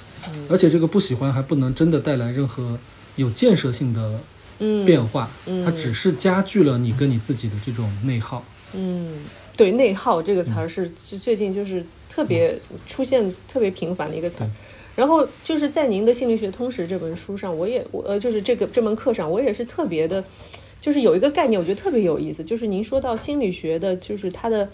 [0.48, 2.78] 而且这个不喜欢还不能真的带来任何
[3.16, 4.20] 有建设性的
[4.60, 8.44] 嗯变化，嗯它只是加剧了你跟你自己的这种内耗。
[8.72, 9.14] 嗯，
[9.56, 14.50] 对，内耗这个词儿是是最近就是特别出现特别频繁的一个词儿。
[14.94, 20.24] 然后就是在您的《心理学通识》这本书上，我也我呃就是这个这门课上，我也是特别的，
[20.80, 24.66] 就是有一个概念，我觉得特别有意思，就是您说到心理学的，就是它的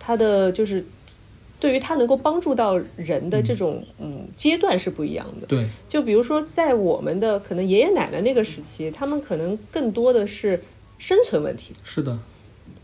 [0.00, 0.84] 它的就是
[1.60, 5.46] 对于它能够帮助到人的这种嗯阶段是不一样的。
[5.46, 10.60] 对，就比如说，在我们的可能爷爷奶奶那个时期，他们可能更多的是
[10.98, 12.18] 生存问题，是的，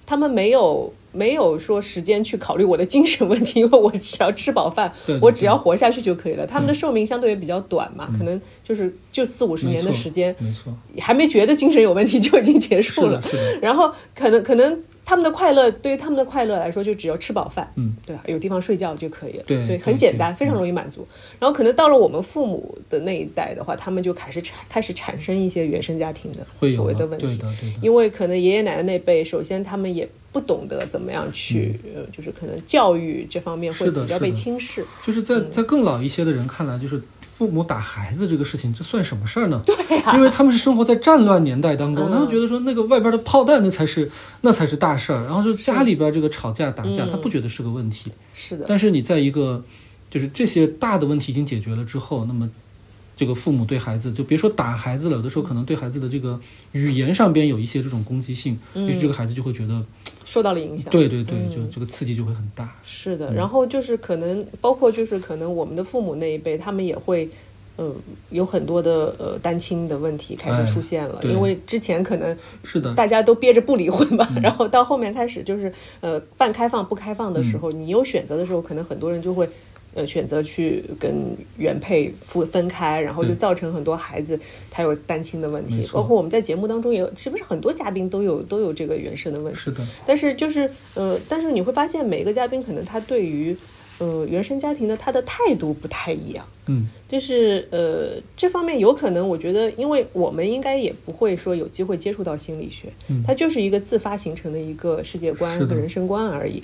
[0.06, 6.46] 他们没有没有说时间去考虑我的精神问题， 因为我只要吃饱饭，对对我只要活下去就可以了。
[6.46, 13.22] 他们的寿命相对也比较短嘛，可能就是就四五十年的时间，没错，还没觉得精神有问题就已经结束了。
[13.62, 18.22] 然后可能可能他们的快乐，对于他们的快乐来说，就只要吃饱饭，嗯，对吧？
[18.26, 21.06] 有地方睡觉就可以了，对所以很简单，非常容易满足。
[21.38, 27.78] 然后可能到了我们父母的那一代的话，他们就开始产开始产生一些原生家庭的会所谓的问题，对的对的。
[27.82, 34.84] 因为可能爷爷奶奶那辈，首先他们也不懂得怎么样去，呃，就是可能教育这方面会比较被轻视。
[35.04, 35.50] 就是在嗯。
[35.50, 37.00] 在更老一些的人看来，就是
[37.36, 39.60] 父母打孩子这个事情，这算什么事儿呢？
[39.66, 44.08] 对呀、因为他们是生活在战乱年代当中，嗯他们觉得说那个外边的炮弹那才是
[44.42, 48.12] 那才是大事儿，然后就家里边这个吵架打架，嗯他不觉得是个问题。
[48.34, 49.64] 是的，但是你在一个
[50.08, 52.48] 就是这些大的问题已经解决了之后，那么
[53.16, 56.38] 这个父母对孩子就别说打孩子了，有的时候可能对孩子的这个
[56.72, 59.84] 语言上边有一些这种攻击性，嗯于是这个孩子就会觉得，
[60.24, 60.90] 受到了影响。
[60.90, 62.74] 对对对，嗯就这个刺激就会很大。
[62.84, 67.28] 是的，然后就是可能包括就是可能我们的父母那一辈，他们也会。
[67.76, 67.92] 嗯，
[68.30, 79.48] 有很多的呃单亲的问题开始出现了，哎因为之前可能是的，大家都憋着不离婚吧，然后到后面开始就是呃半开放不开放的时候，你有选择的时候，可能很多人就会
[79.94, 81.14] 呃选择去跟
[81.56, 84.38] 原配分分开，然后就造成很多孩子
[84.70, 89.60] 他有单亲的问题，包括我们在节目当中也有，是不是很多嘉宾都有都有这个原生的问题？
[89.60, 93.56] 是的，但是就是呃，但是你会发现每个嘉宾可能他对于
[93.98, 96.44] 呃原生家庭的他的态度不太一样。
[96.66, 102.88] 嗯，就是呃，这方面有可能，我觉得，因为我们应该也不会说有机会接触到心理学，
[103.26, 106.62] 它就是一个自发形成的一个世界观和人生观而已。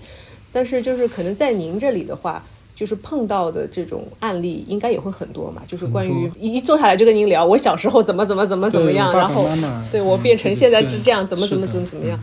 [0.53, 2.43] 但是就是可能在您这里的话，
[2.81, 9.47] 就是碰到的这种案例应该也会很多嘛，就是关于一一坐下来就跟您聊，我小时候怎么怎么怎么怎么样，然后
[9.93, 12.19] 对我嗯变成现在是这样，怎么怎么怎么怎么样。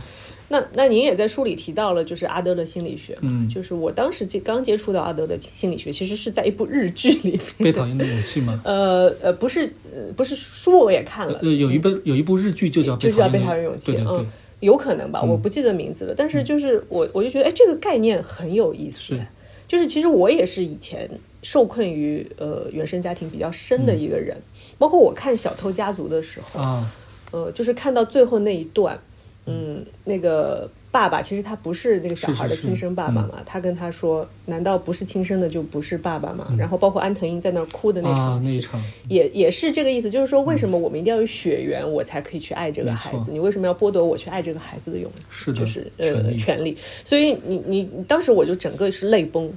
[0.49, 7.39] 那那您也在书里提到了，就是阿德勒心理学嘛，嗯就是我当时接刚接触到阿德勒心理学，其实是在一部日剧里面。
[7.60, 8.60] 被讨厌的勇气吗？
[8.66, 14.28] 呃呃，不是，呃不是书我也看了，呃，有一本有一部日剧就叫《就叫《被讨讨厌勇气》，对对对嗯，，
[14.62, 16.16] 有可能吧，我不记得名字了。
[16.18, 19.28] 但是就是我我就觉得，哎，这个概念很有意思是。
[19.68, 21.09] 就是其实我也是以前
[21.43, 24.38] 受困于呃原生家庭比较深的一个人，
[24.78, 26.91] 包括我看《小偷家族》的时候，啊，
[27.32, 28.99] 呃，就是看到最后那一段，
[29.45, 36.47] 嗯，那个爸爸其实他不是那个小孩的亲生爸爸嘛，他跟他说，难道不是亲生的就不是爸爸吗？
[36.57, 43.31] 然后包括安藤英在那儿哭的那啊场戏，那一场也也是这个意思，就是说为什么我们一定要有血缘，我才可以去爱这个孩子？
[43.31, 46.77] 你为什么要剥夺我去爱这个孩子的勇是的就是呃权利？
[47.03, 49.51] 所以你你你当时我就整个是泪崩。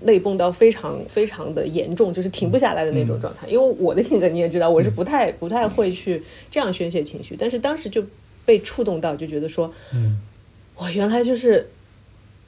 [0.00, 3.46] 泪崩到非常非常的严重，就是停不下来的那种状态。
[3.46, 8.02] 因为我的性格你也知道，我是不太不太会去这样宣泄情绪，但是当时就
[8.46, 10.18] 被触动到，就觉得说，嗯，
[10.76, 11.66] 哇，原来就是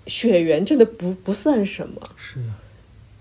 [0.06, 2.00] 血缘真的不不算什么。
[2.16, 2.58] 是啊，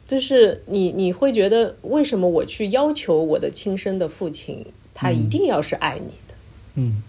[0.07, 6.33] 就是你你会觉得，为什么我去要求我的亲生的父亲，他一定要是爱你的？
[6.75, 7.03] 嗯，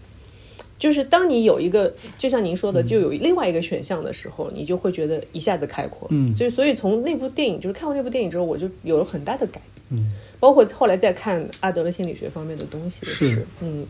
[0.79, 6.07] 就是当你有一个，就像您说的，就有另外一个选项的时候，你就会觉得一下子开阔。
[6.11, 10.01] 嗯所以所以从那部电影，就是看过那部电影之后，我就有了很大的改变。
[10.01, 13.87] 嗯，包括后来再看阿德勒心理学方面的东西，是嗯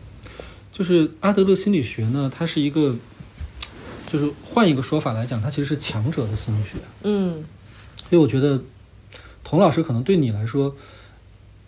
[0.71, 2.95] 就是阿德勒心理学呢，它是一个，
[4.15, 6.77] 就是换一个说法来讲，它其实是强者的心理学。
[7.03, 7.43] 嗯
[8.09, 8.61] 所以我觉得，
[9.43, 10.75] 童老师可能对你来说，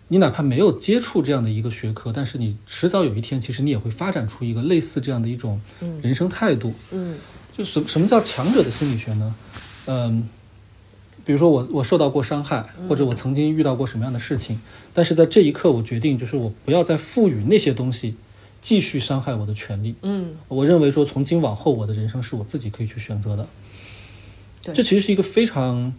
[0.08, 5.60] 你哪怕没有接触这样的一个学科，但是你迟早有一天，其实你也会发展出一个类似这样的一种
[6.00, 6.72] 人生态度。
[6.90, 7.18] 嗯
[7.56, 9.34] 就什什么叫强者的心理学呢？
[9.86, 10.28] 嗯，
[11.24, 14.60] 比如说我我受到过伤害，或者我曾经遇到过什么样的事情，
[14.94, 18.14] 但是在这一刻，我决定就是我不要再赋予那些东西
[18.60, 19.94] 继续伤害我的权利。
[20.02, 23.46] 嗯，我认为说从今往后，我的人生是我自己可以去选择的。
[24.62, 25.92] 对这其实是一个非常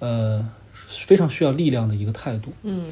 [0.00, 0.46] 呃
[0.88, 2.52] 非常需要力量的一个态度。
[2.62, 2.84] 嗯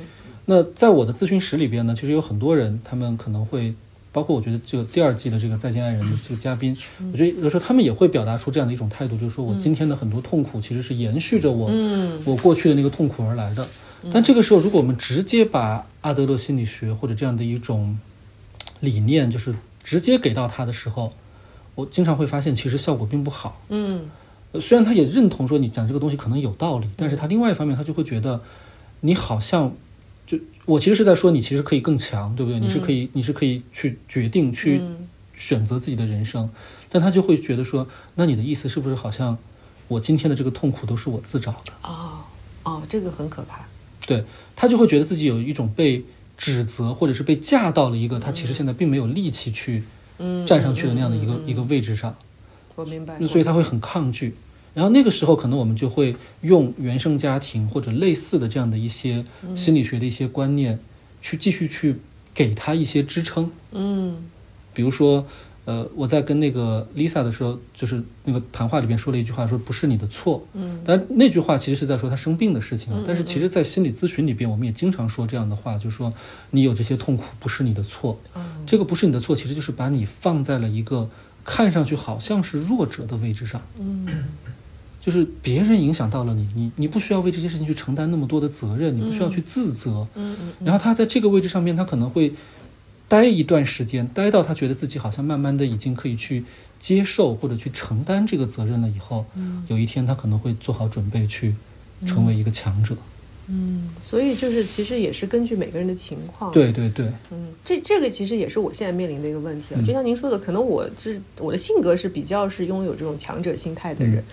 [0.47, 3.73] 那在我的咨询室里边呢，其实有很多人，他们可能会，
[4.11, 6.77] 包括我觉得这个第二季的这个再见爱人的这个嘉宾，
[7.13, 13.65] 我觉得有时候他们也会表达出这样的一种态度，就是说我今天的很多痛苦其实是延续着我、嗯我过去的那个痛苦而来的。
[14.11, 17.97] 但这个时候，如果我们直接把阿德勒心理学或者这样的一种
[18.81, 21.13] 理念，就是直接给到他的时候，
[21.75, 23.63] 我经常会发现其实效果并不好。
[23.69, 24.11] 嗯
[24.53, 28.43] 呃虽然他也认同说你讲这个东西可能有道理，但是他另外一方面他就会觉得
[29.01, 29.73] 你好像
[30.27, 32.59] 就我其实是在说你其实可以更强，对不对？
[32.59, 36.51] 你是可以你是可以去决定去嗯选择自己的人生，
[36.89, 39.39] 但他就会觉得说，那你的意思是不是好像
[39.87, 41.73] 我今天的这个痛苦都是我自找的？
[41.83, 42.19] 哦
[42.65, 43.61] 哦，这个很可怕。
[44.07, 44.25] 对
[44.57, 46.03] 他就会觉得自己有一种被
[46.41, 49.85] 指责或者是被架到了一个他其实现在并没有力气去
[50.19, 52.17] 嗯，站上去的那样的一个、一个位置上。
[52.77, 53.19] 我明白。
[53.21, 54.35] 那所以他会很抗拒。
[54.73, 59.25] 然后那个时候，可能我们就会用原生家庭或者类似的这样的一些
[59.55, 60.79] 心理学的一些观念，
[61.21, 61.97] 去继续去
[62.33, 63.51] 给他一些支撑。
[63.73, 64.17] 嗯
[64.73, 65.27] 比如说，
[65.71, 70.45] 呃，我在跟那个 Lisa 的时候，就是那个谈话里边说了一句话，说不是你的错。
[70.55, 73.05] 嗯但那句话其实是在说他生病的事情啊嗯。
[73.07, 76.13] 但是其实，在心理咨询里边，我们也经常说这样的话，就是说
[76.51, 78.19] 你有这些痛苦不是你的错。
[78.35, 81.09] 嗯这个不是你的错，其实就是把你放在了一个
[81.45, 83.63] 看上去好像是弱者的位置上。
[83.79, 84.09] 嗯
[85.03, 90.07] 就是别人影响到了你，你你不需要为这些事情去承担那么多的责任，你不需要去自责。
[90.15, 92.35] 嗯嗯然后他在这个位置上面，他可能会
[93.11, 96.45] 待一段时间，待到他觉得自己好像慢慢的已经可以去
[96.79, 101.53] 接受或者去承担这个责任了以后，嗯有一天他可能会做好准备去
[102.07, 102.97] 成为一个强者。
[103.49, 106.53] 嗯，所以就是其实也是根据每个人的情况。。
[106.53, 109.81] 对对对，嗯，这这个其实也是我现在面临的一个问题啊。
[109.81, 114.25] 嗯就像您说的，可能我是我的性格是比较是拥有这种强者心态的人，嗯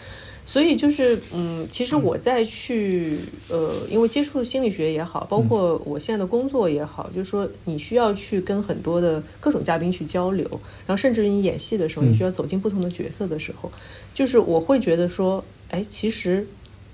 [0.50, 3.20] 所以就是嗯，其实我在去
[3.50, 10.50] 呃，因为接触心理学也好，包括我现在的工作也好，就是说你需要去跟很多的各种嘉宾去交流，
[10.86, 12.14] 然后甚至于你演戏的时候，嗯。
[12.14, 13.70] 你需要走进不同的角色的时候，
[14.14, 16.48] 就是我会觉得说，哎，其实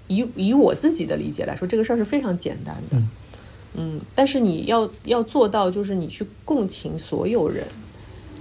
[0.07, 2.97] 以以我自己的理解来说，这个事儿是非常简单的。
[2.97, 3.09] 嗯。
[3.75, 7.65] 嗯，但是你要要做到，就是你去共情所有人，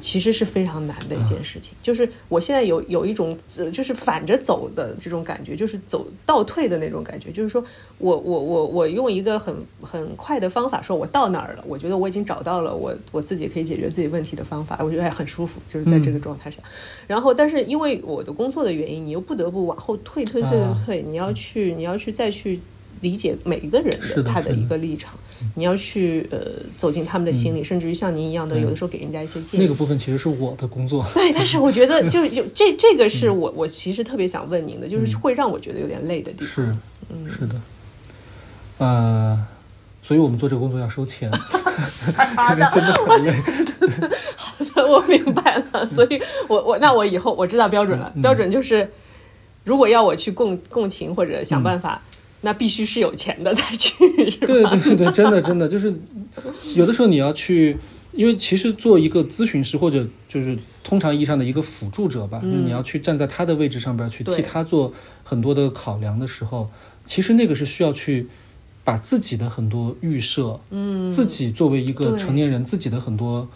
[0.02, 1.72] 其实是非常难的一件事情。
[1.80, 7.30] 就是我现在有有一种呃就是反着走的这种感觉，就是走倒退的那种感觉。
[7.30, 7.64] 就是说
[7.98, 16.58] 我我我我用一个很很快的方法，说我到哪儿了，我觉得我已经找到了我我自己可以解决自己问题的方法，我觉得还很舒服，就是在这个状态下。
[17.06, 22.58] 然后，但是因为我的工作的原因，你又不得不往后退退退啊退退，你要去你要去再去
[23.00, 25.14] 理解每一个人的他的一个立场，
[25.54, 26.38] 你要去呃
[26.78, 29.62] 走进他们的心里，甚至于像您一样的，有的时候给人家一些建议。
[29.62, 31.04] 那个部分其实是我的工作。
[31.14, 36.66] 对，但是我觉得 就是有这这个是我我其实特别想问您的，就是会让我觉得有点累的地方。
[36.66, 36.76] 是，
[37.10, 37.28] 嗯。
[37.30, 37.54] 是的，
[38.78, 39.46] 呃，
[40.02, 41.30] 所以我们做这个工作要收钱
[42.74, 43.34] 真的很累。
[44.88, 48.90] 我明白了，所以我我那我以后我知道标准了，标准就是
[49.64, 52.02] 如果要我去共共情或者想办法，
[52.42, 53.94] 那必须是有钱的才去，
[54.30, 54.46] 是吧？
[54.46, 55.92] 对对对，真的真的就是，
[56.74, 57.76] 有的时候你要去，
[58.12, 64.92] 因为其实做一个咨询师或者就是通常意义上的一个辅助者吧，就是你要去站在他的位置上边去替他做
[65.24, 66.68] 很多的考量的时候，
[67.06, 68.26] 其实那个是需要去
[68.84, 73.48] 把自己的很多预设，嗯，自己作为一个成年人，自己的很多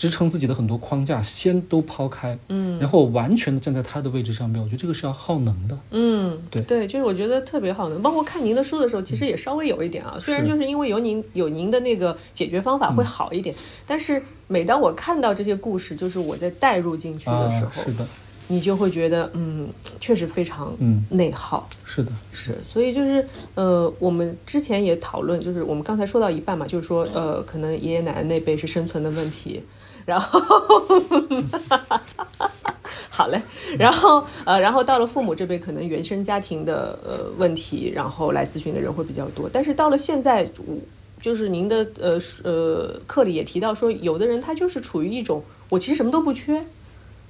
[0.00, 2.78] 支撑自己的很多框架先都抛开，嗯。
[2.78, 5.78] 然后完全的站在他的位置上面，我觉得这个是要耗能的。
[5.90, 6.62] 嗯，对。
[6.62, 13.54] 对，就是我觉得特别耗能，包括看您的书的时候，其实也稍微有一点啊，虽然就是因为有您有您的那个解决方法会好一点，
[13.86, 18.06] 但是每当我看到这些故事，就是我在带入进去的时啊，候，是的，
[18.48, 19.68] 你就会觉得，嗯，
[20.00, 21.04] 确实非常嗯。
[21.10, 21.68] 内耗。
[21.84, 29.60] 是的，是，所以就是呃，我们之前也讨论，就是我们刚才说到一半嘛，就是说呃，可能爷爷奶奶那辈是生存的问题，
[30.10, 30.40] 然后
[33.08, 33.40] 好嘞，
[33.78, 40.76] 然后呃，然后到了父母这边，可能原生家庭的呃问题，然后来咨询的人会比较多，但是到了现在，我
[41.22, 46.60] 就是您的呃呃课里也提到说，有的人他就是处于一种我其实什么都不缺。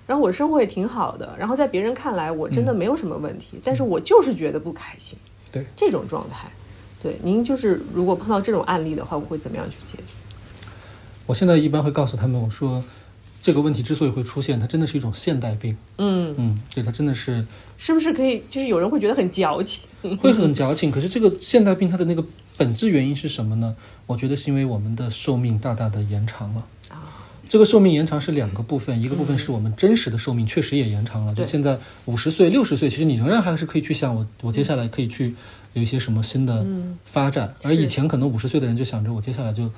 [0.07, 5.17] 然后我生活也挺好的，然后在别人看来我真的没有什么问题，但是我就是觉得不开心。
[5.53, 6.51] 对这种状态，
[7.03, 10.15] 对您就是如果碰到这种案例的话，我会怎么样去解决？
[11.31, 12.83] 我现在一般会告诉他们，我说
[13.41, 15.77] 这个问题之所以会出现，它真的是一种现代病。
[15.99, 17.47] 嗯，嗯，对，它真的是
[17.79, 18.43] 是不是可以？
[18.51, 19.85] 就是有人会觉得很矫情，
[20.19, 20.91] 会很矫情。
[20.91, 22.25] 可是这个现代病它的那个
[22.57, 23.77] 本质原因是什么呢？
[24.07, 26.67] 我觉得是因为我们的寿命大大的延长了。
[26.89, 26.99] 啊
[27.49, 31.35] 这个寿命延长是两个部分，一个部分是我们真实的寿命确实也延长了。
[31.35, 31.77] 就现在
[32.07, 35.35] 五十岁、六十岁，其实你仍然还是可以去想我，我接下来可以去
[35.73, 37.53] 有一些什么新的嗯发展。
[37.65, 39.69] 而以前可能五十岁的人就想着我接下来就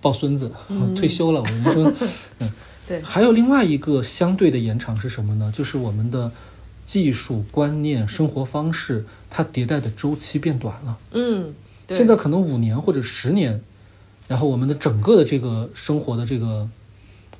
[0.00, 0.94] 抱孙子，嗯。
[0.96, 1.92] 退休了，我们说，
[2.40, 2.52] 嗯，
[2.86, 3.00] 对。
[3.02, 5.52] 还有另外一个相对的延长是什么呢？
[5.56, 6.30] 就是我们的
[6.86, 10.98] 技术观念、生活方式，它迭代的周期变短了。
[11.12, 11.54] 嗯，
[11.86, 11.96] 对。
[11.96, 13.60] 现在可能五年或者十年，
[14.26, 16.68] 然后我们的整个的这个生活的这个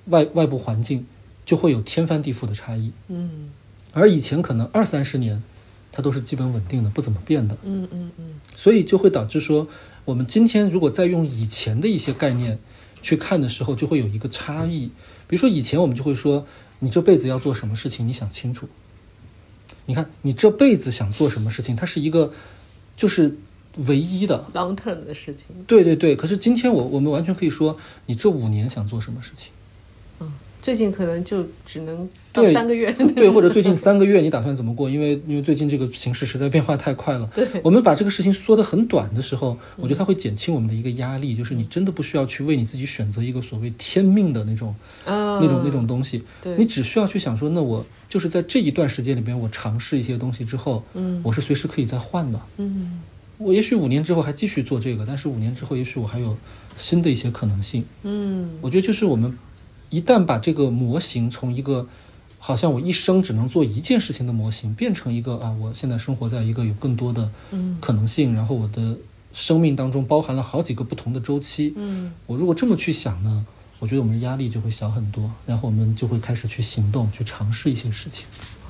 [0.06, 1.06] 外外部环境
[1.44, 2.92] 就会有天翻地覆的差异。
[3.08, 3.50] 嗯。
[3.92, 5.42] 而以前可能二三十年，
[5.90, 8.24] 它都是基本稳定的，不怎么变的，嗯嗯嗯。
[8.54, 9.66] 所以就会导致说，
[10.10, 12.58] 我们今天如果再用以前的一些概念
[13.00, 14.90] 去看的时候，就会有一个差异。
[15.28, 16.44] 比如说以前我们就会说，
[16.80, 18.68] 你这辈子要做什么事情，你想清楚。
[19.86, 22.32] 你看，你这辈子想做什么事情，它是一个
[22.96, 23.36] 就是
[23.86, 29.52] 唯一的，，long term 的事情，对对对，可是今天我我们完全可以说，你这五年想做什么事情？
[30.60, 32.08] 嗯，最近可能就只能
[32.52, 32.92] 三个月。
[33.16, 34.88] 对，或者最近三个月你打算怎么过？
[34.90, 37.28] 因为因为最近这个形势实在变化太快了。
[37.34, 44.74] 对我们把这个事情说得很短的时候，我觉得它会减轻我们的一个压力，就是你真的不需要去为你自己选择一个所谓天命的那种、
[45.06, 46.22] 嗯，那种那种东西。
[46.42, 52.40] 对你只需要去想说，那我就是在这一段时间里边，我尝试一些东西之后，嗯我是随时可以再换的。
[52.58, 53.00] 嗯
[53.38, 56.36] 我也许五年之后还继续做这个，但是五年之后，也许我还有
[56.76, 57.82] 新的一些可能性。
[58.02, 59.34] 嗯我觉得就是我们
[59.90, 61.86] 一旦把这个模型从一个
[62.38, 68.96] 好像我一生只能做一件事情的模型，变成一个啊，我现在生活在一个有更多的嗯可能性，然后我的
[69.32, 71.74] 生命当中包含了好几个不同的周期。
[71.76, 73.44] 嗯我如果这么去想呢，
[73.78, 78.24] 我觉得我们的压力就会小很多，然后我们就会开始去行动，去尝试一些事情。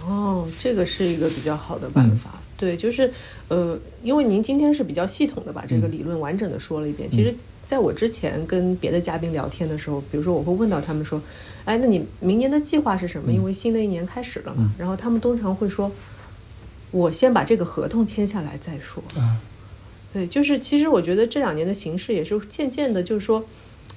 [0.07, 2.31] 哦，这个是一个比较好的办法。
[2.35, 3.11] 嗯对，就是
[3.49, 7.11] 呃，因为您今天是比较系统的把这个嗯理论完整的说了一遍。
[7.11, 7.35] 其实，
[7.67, 11.21] 在我之前跟别的嘉宾聊天的时候，比如说我会问到他们说
[11.65, 14.59] ：“哎，那你明年的计划是什么？”嗯因为新的一年开始了嘛。
[14.61, 15.91] 嗯然后他们通常会说
[16.91, 19.37] ：“我先把这个合同签下来再说。”啊，
[20.13, 23.45] 对，就是其实我觉得这两年的形势也是渐渐的，就是说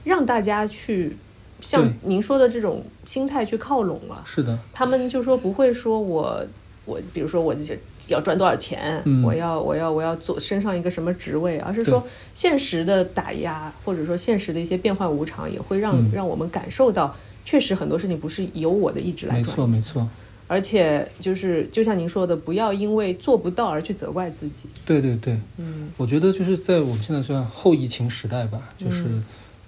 [0.04, 1.18] 让大家去
[1.60, 4.24] 像您说的这种心态去靠拢了。
[4.26, 6.46] 是的，他们就说不会说我
[6.86, 7.76] 我比如说我这
[8.08, 9.24] 要赚多少钱，嗯。
[9.24, 16.12] 我要我要我要做升上一个什么职位，而是说现实的打压或者说现实的一些变幻无常，也会让、嗯。
[16.14, 17.16] 让我们感受到，
[17.46, 20.08] 确实很多事情不是由我的意志来没错没错，
[20.48, 24.68] 而且就是就像您说的，不要因为做不到而去责怪自己。
[24.86, 25.40] 对对对。
[25.58, 25.90] 嗯。
[25.98, 29.26] 我觉得就是在我们现在算后疫情时代吧，就是嗯。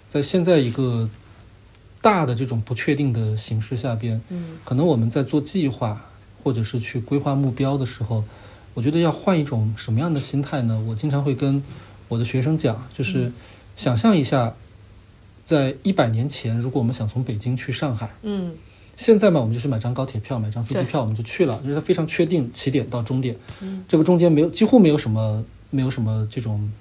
[0.08, 1.10] 在现在一个
[2.02, 4.58] 大的这种不确定的形势下边，嗯。
[4.64, 6.06] 可能我们在做计划
[6.46, 8.24] 或者是去规划目标的时候，
[8.76, 10.80] 我觉得要换一种什么样的心态呢？
[10.88, 11.64] 我经常会跟
[12.08, 13.32] 我的学生讲，就是
[13.76, 14.54] 想象一下，
[15.44, 18.54] 在一百年前，如果我们想从北京去上海，嗯
[18.96, 26.72] 现在嘛，我们就是买张高铁票，买张飞机票，我们就去了，就是它非常确定起点到终点，嗯这个中间没有几乎没有什么没有什么这种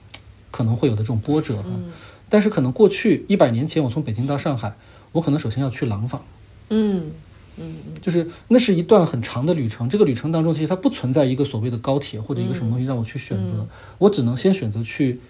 [0.50, 1.64] 可能会有的这种波折哈。
[1.68, 1.90] 嗯
[2.28, 4.74] 但是可能过去一百年前，我从北京到上海，
[5.12, 6.22] 我可能首先要去廊坊，
[6.70, 7.12] 嗯
[7.58, 9.88] 嗯就是那是一段很长的旅程。
[9.88, 13.68] 这个旅程当中，其实它不存在一个所谓的高铁或者一个什么东西让我去选择，嗯
[13.98, 15.20] 我只能先选择去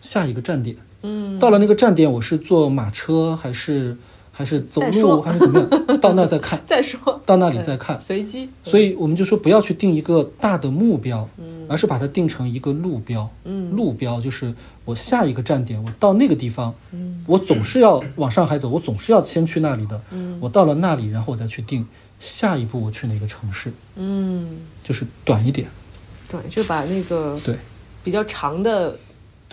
[0.00, 0.76] 下一个站点。
[1.02, 3.96] 嗯，到了那个站点，我是坐马车还是
[4.30, 5.68] 还是走路还是怎么样？
[6.00, 8.00] 到那儿再看，再说到那里再看。
[8.00, 13.28] 随机，所以我们就说不要去定一个大的目标，嗯而是把它定成一个路标。
[13.44, 14.54] 嗯路标就是
[14.84, 20.00] 我下一个站点，我到那个地方，嗯我总是要往上海走，我总是要先去那里的。
[20.10, 21.86] 嗯我到了那里，然后我再去定
[22.18, 25.68] 下一步我去哪个城市，嗯，就是短一点。
[26.28, 27.56] 对，就把那个对，
[28.02, 28.98] 比较长的、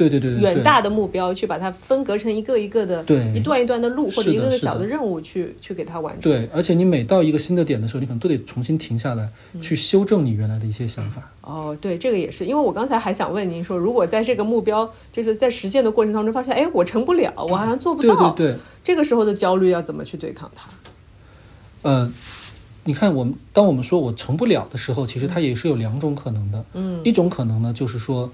[0.08, 6.32] 对对对对，对远大的目标，去把它分隔成一个一个的、对一段一段的路，或者一个个小的任务去去给它完成。
[6.32, 11.30] 对，而且你每到一个新的点的时候，你可能都得重新停下来，嗯去修正你原来的一些想法。
[11.42, 20.70] 哦，对，这个也是，因为我刚才还想问您说，如果在这个目标就是在实现的过程当中发现，哎，我成不了，我好像做不对到，对对，这个时候的焦虑要怎么去对抗它？
[21.82, 22.12] 呃，
[22.84, 26.64] 你看我们当我们说我成不了的时候，其实它也是有两种可能的。
[26.74, 28.30] 嗯一种可能呢，就是说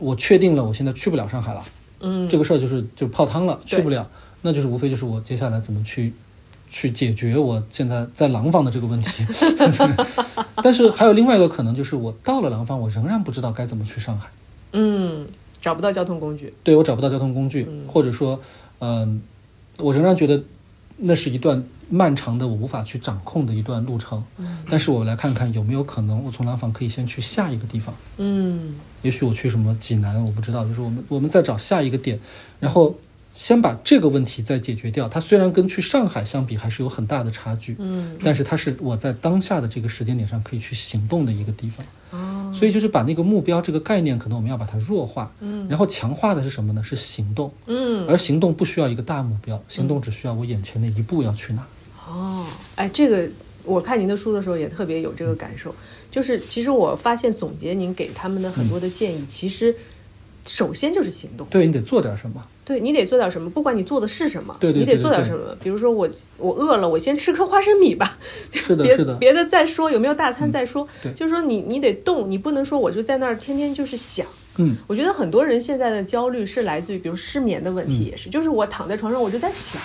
[0.00, 1.62] 我确定了我现在去不了上海了，
[2.00, 4.08] 嗯，这个事儿就是就泡汤了，去不了，
[4.42, 6.12] 那就是无非就是我接下来怎么去
[6.68, 9.24] 去解决我现在在廊坊的这个问题。
[10.62, 14.28] 但是还有另外一个可能，就是我到了廊坊，我仍然不知道该怎么去上海，
[14.72, 15.26] 嗯，
[15.60, 17.84] 找不到交通工具，对我找不到交通工具，嗯。
[17.86, 18.40] 或者说，
[18.78, 19.20] 嗯、
[19.78, 20.42] 我仍然觉得
[21.00, 24.22] 那是一段漫长的我无法去掌控的一段路程。
[24.38, 27.94] 嗯但是我来看看有没有可能，我从廊坊可以先去下一个地方。
[28.18, 32.20] 嗯也许我去什么济南，我不知道，就是我们我们再找下一个点，
[32.58, 32.94] 然后
[33.34, 35.08] 先把这个问题再解决掉。
[35.08, 41.86] 它虽然跟去上海相比还是有很大的差距，嗯，但是它是我在当下的这个时间点上可以去行动的一个地方。
[42.10, 46.82] 哦，所以就是把那个目标这个概念，可能我们要把它弱化，嗯然后强化的是什么呢？
[46.82, 51.64] 是行动，嗯而行动不需要一个大目标，行动只需要我眼前的一步要去哪。
[52.08, 52.44] 哦，
[52.74, 53.30] 哎，这个
[53.62, 55.72] 我看您的书的时候也特别有这个感受，
[56.10, 59.72] 就是其实我发现总结您给他们的很多的建议，其实
[60.44, 61.46] 首先就是行动。
[61.48, 62.44] 对你得做点什么。
[62.70, 65.56] 对你得做点什么，不管你做的是什么，对对你得做点什么。
[65.60, 68.16] 比如说我我饿了，我先吃颗花生米吧，
[68.52, 70.86] 是的，别是的，别的再说，有没有大餐再说。
[71.02, 71.12] 对。
[71.14, 74.24] 就是说你你得动，你不能说我就在那儿天天就是想。
[74.58, 78.06] 嗯，我觉得很多人现在的焦虑是来自于，比如失眠的问题，嗯。
[78.10, 79.82] 也是，就是我躺在床上我就在想，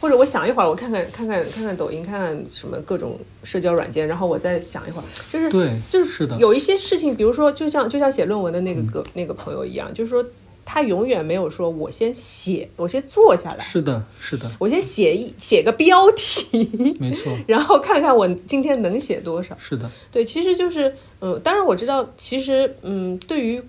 [0.00, 6.36] 或者我想一会儿，我看看看看看看抖音，看看什么各种社交软件，然后我再想一会儿，就是对就是是的。
[6.38, 10.24] 有一些事情，比如说就像就像写论文的那个个、那个朋友一样，就是说
[10.68, 16.68] 他永远没有说我先写，我先坐下来，是的，是的，我先写一写个标题，
[16.98, 19.56] 没错， 然后看看我今天能写多少。
[19.60, 23.62] 是的，对，其实就是，嗯，当然我知道，其实，嗯，对于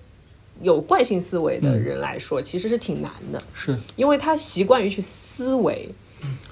[0.63, 5.89] 有惯性思维的人来说，其实是挺难的，是，因为他习惯于去思维，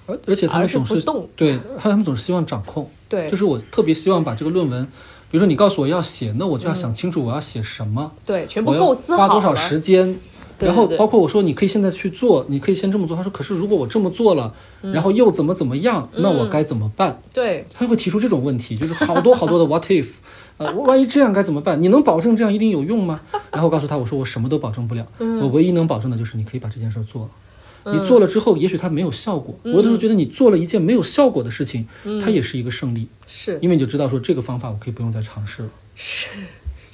[0.06, 1.28] 而而且他们总是不动。
[1.36, 2.88] 对，他们总是希望掌控。
[3.10, 4.86] 对，就是我特别希望把这个论文，
[5.32, 10.20] 比如说你告诉我要写，那我就要想清楚我要写什么，对，全部构思好花多少时间。
[10.60, 13.16] 然后包括我说你可以现在去做，你可以先这么做。
[13.16, 14.54] 他说，可是如果我这么做了，
[14.84, 17.22] 嗯然后又怎么怎么样，那我该怎么办？
[17.34, 20.08] 对，他会提出这种问题，就是好多好多的 what if，
[20.58, 21.82] 呃，万一这样该怎么办？
[21.82, 23.22] 你能保证这样一定有用吗？
[23.52, 27.30] 然后我告诉他，我说我什么都保证不了，嗯我唯一能保证的就是你可以把这件事做了。
[27.88, 29.56] 你做了之后，也许它没有效果。
[29.62, 31.88] 我有的时候觉得你做了一件没有效果的事情，
[32.20, 35.70] 它也是一个胜利，是因为你就知道说这个方法我可以不用再尝试了。
[35.94, 36.30] 是，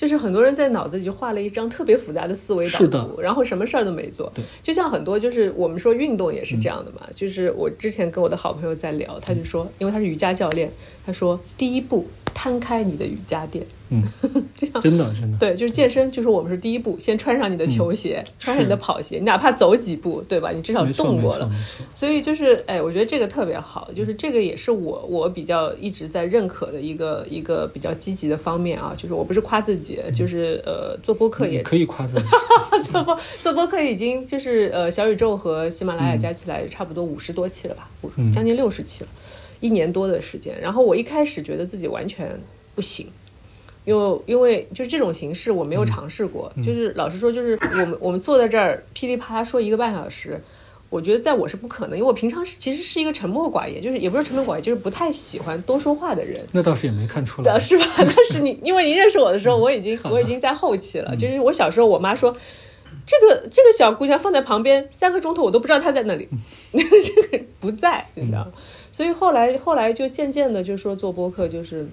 [0.01, 4.31] 就是很多人在脑子里就画了一张特别复杂的思维导图，然后什么事儿都没做。
[4.33, 10.71] 对，就像很多就是我们说运动也是这样的嘛，嗯就是我之前跟我的好朋友在聊，他就说，因为他是瑜伽教练，
[11.05, 13.63] 他说第一步摊开你的瑜伽垫，
[13.93, 14.01] 嗯，
[14.55, 20.51] 这样真的真的，对，就是健身，就是我们是第一步，先穿上你的球鞋，穿上你的跑鞋，你哪怕走几步，对吧？
[20.51, 21.51] 你至少动过了。
[21.93, 28.93] 所以就是，哎，我觉得这个特别好，就是这个也是我我比较一直在认可的一个一个比较积极的方面啊。
[28.95, 32.27] 就是我不是夸自己，就是呃，做播客也可以夸自己，
[32.89, 37.89] 做播做播客已经就是呃，小宇宙和喜马拉雅嗯加起来差不多五十多期了吧，
[38.33, 39.09] 将近六十期了，
[39.59, 40.57] 一年多的时间。
[40.61, 42.39] 然后我一开始觉得自己完全
[42.73, 43.05] 不行。
[43.85, 50.39] 因为因为就这种形式我没有尝试过，就是老实说，就是我们我们坐在这儿噼里啪啦说一个半小时，
[50.89, 56.45] 我觉得在我是不可能，因为我平常是其实是一个沉默寡言，就是也不是沉默寡言，就是不太喜欢多说话的人。
[56.51, 57.59] 那倒是也没看出来呃，。
[57.59, 57.85] 是吧？
[57.97, 61.15] 但是你，因为你认识我的时候，我已经我已经在后期了。
[61.15, 62.35] 就是我小时候，我妈说，
[63.05, 66.27] 这个这个小姑娘放在旁边三个钟头，我都不知道她在那里，
[66.71, 68.51] 这个人不在，你知道吗？
[68.91, 71.87] 所以后来后来就渐渐的就说做播客，就是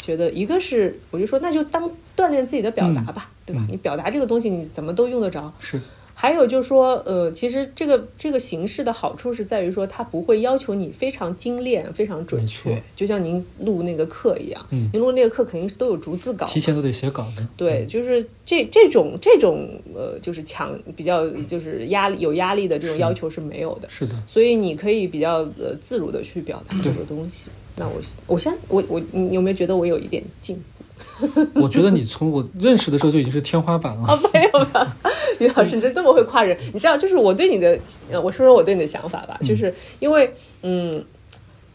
[0.00, 3.62] 觉得一个是我就说那就当锻炼自己的表达吧，对吧？
[3.66, 3.72] 嗯。
[3.72, 5.52] 你表达这个东西，你怎么都用得着。
[5.60, 5.80] 是，
[6.14, 14.88] 还有就是说，呃，其实这个这个形式的好处是在于说，它不会要求你非常精炼、非常准确，就像您录那个课一样，嗯。
[14.92, 17.44] 您录那个课肯定是都有逐字稿，提前都得写稿子。
[17.56, 27.50] 对，就是这这种这种呃，就是强比较就是压力有压力的这种要求是没有的，是的，所以你可以比较呃自如的去表达这个东西。
[27.76, 27.94] 那我
[28.26, 31.46] 我现在我我你有没有觉得我有一点进步？
[31.54, 34.08] 我觉得你从我认识的时候就已经是天花板了。
[34.08, 34.96] 啊，没有吧？
[35.38, 36.56] 李老师，你真这么会夸人？
[36.72, 37.78] 你知道，就是我对你的，
[38.10, 40.32] 呃，我说说我对你的想法吧，就是因为，
[40.62, 41.04] 嗯，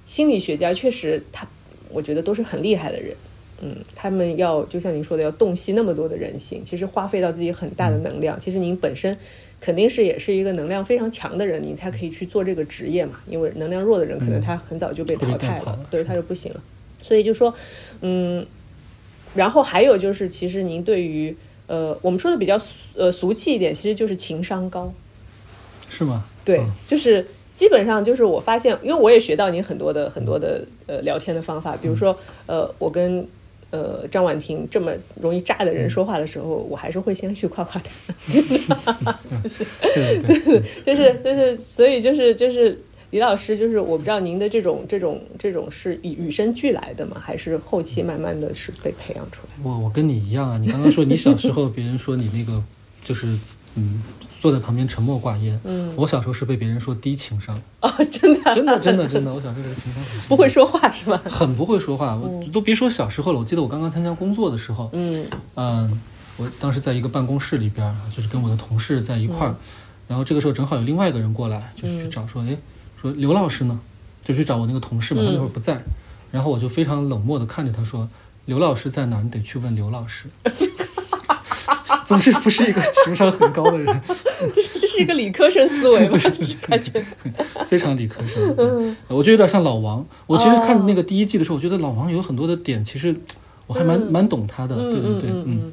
[0.05, 1.47] 心理学家确实他，
[1.89, 3.13] 我觉得都是很厉害的人，
[3.61, 8.39] 嗯，他们要就像您说的，要洞悉那么多的人性，其实花费到自己很大的能量。
[8.39, 9.17] 其实您本身
[9.59, 13.19] 肯定是也是一个能量非常强的人，你才可以去做这个职业嘛。
[13.27, 16.61] 因为能量弱的人，可能他很早就被淘汰了带跑了，对，他就不行了。
[17.01, 17.53] 所以就说，
[18.01, 18.45] 嗯，
[19.35, 21.35] 然后还有就是，其实您对于
[21.67, 24.93] 呃，我们说的比较俗呃俗气一点，其实就是情商高。
[25.89, 26.25] 是吗？
[26.45, 33.27] 对，嗯就是基本上就是我发现，因为我也学到您很多的很多的呃聊天的方法，比如说呃，我跟
[33.71, 34.91] 呃张婉婷这么
[35.21, 37.89] 容易炸的人说话的时候，我还是会先去夸夸他，
[39.95, 42.79] 对对对， 就是就是，所以就是就是。
[43.11, 47.17] 李老师，就是我不知道您的这种这种这种是与与生俱来的吗？
[47.19, 49.53] 还是后期慢慢的是被培养出来？
[49.63, 52.63] 我我跟你一样啊，你刚刚说你小时候别人说你那个
[53.03, 53.35] 就是
[53.75, 54.01] 嗯
[54.41, 61.21] 坐在旁边沉默寡言，嗯，我小时候是被别人说低情商，哦，真的啊真的真的真的，我小时候这个情商很低不会说话是吧？
[61.25, 63.39] 很不会说话，我都别说小时候了。
[63.39, 66.01] 我记得我刚刚参加工作的时候，嗯嗯，
[66.37, 69.53] 我当时在一个办公室里边，就是跟我的同事在一块儿，
[70.07, 72.57] 然后这个时候正好有另外一个人过来，就是去找说，哎，
[73.01, 73.77] 说刘老师呢？
[74.23, 75.81] 就去找我那个同事嘛，他那会儿不在，
[76.31, 78.07] 然后我就非常冷漠的看着他说，
[78.45, 79.21] 刘老师在哪？
[79.21, 80.27] 你得去问刘老师。
[82.09, 84.01] 总之不是一个情商很高的人，
[84.81, 86.17] 这是一个理科生思维吗？
[86.67, 87.05] 感觉
[87.67, 88.55] 非常理科生。
[88.57, 90.03] 嗯我觉得有点像老王。
[90.25, 93.15] 我其实看那个第一季的时候，我觉得老王有很多的点，其实
[93.67, 94.75] 我还蛮、蛮懂他的。
[94.75, 95.71] 对对对，嗯。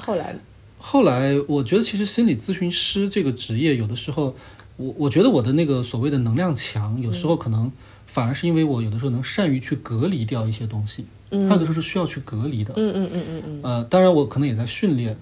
[0.00, 0.34] 后来，
[0.78, 4.34] 后来我觉得，其实心理咨询师这个职业，有的时候，
[4.76, 7.70] 我我觉得我的那个所谓的能量强，有时候可能
[8.08, 12.72] 反而是因为我有的时候能善于去隔离掉一些东西，嗯还有的时候是需要去隔离的。
[12.76, 15.16] 嗯嗯嗯嗯嗯呃，当然我可能也在训练，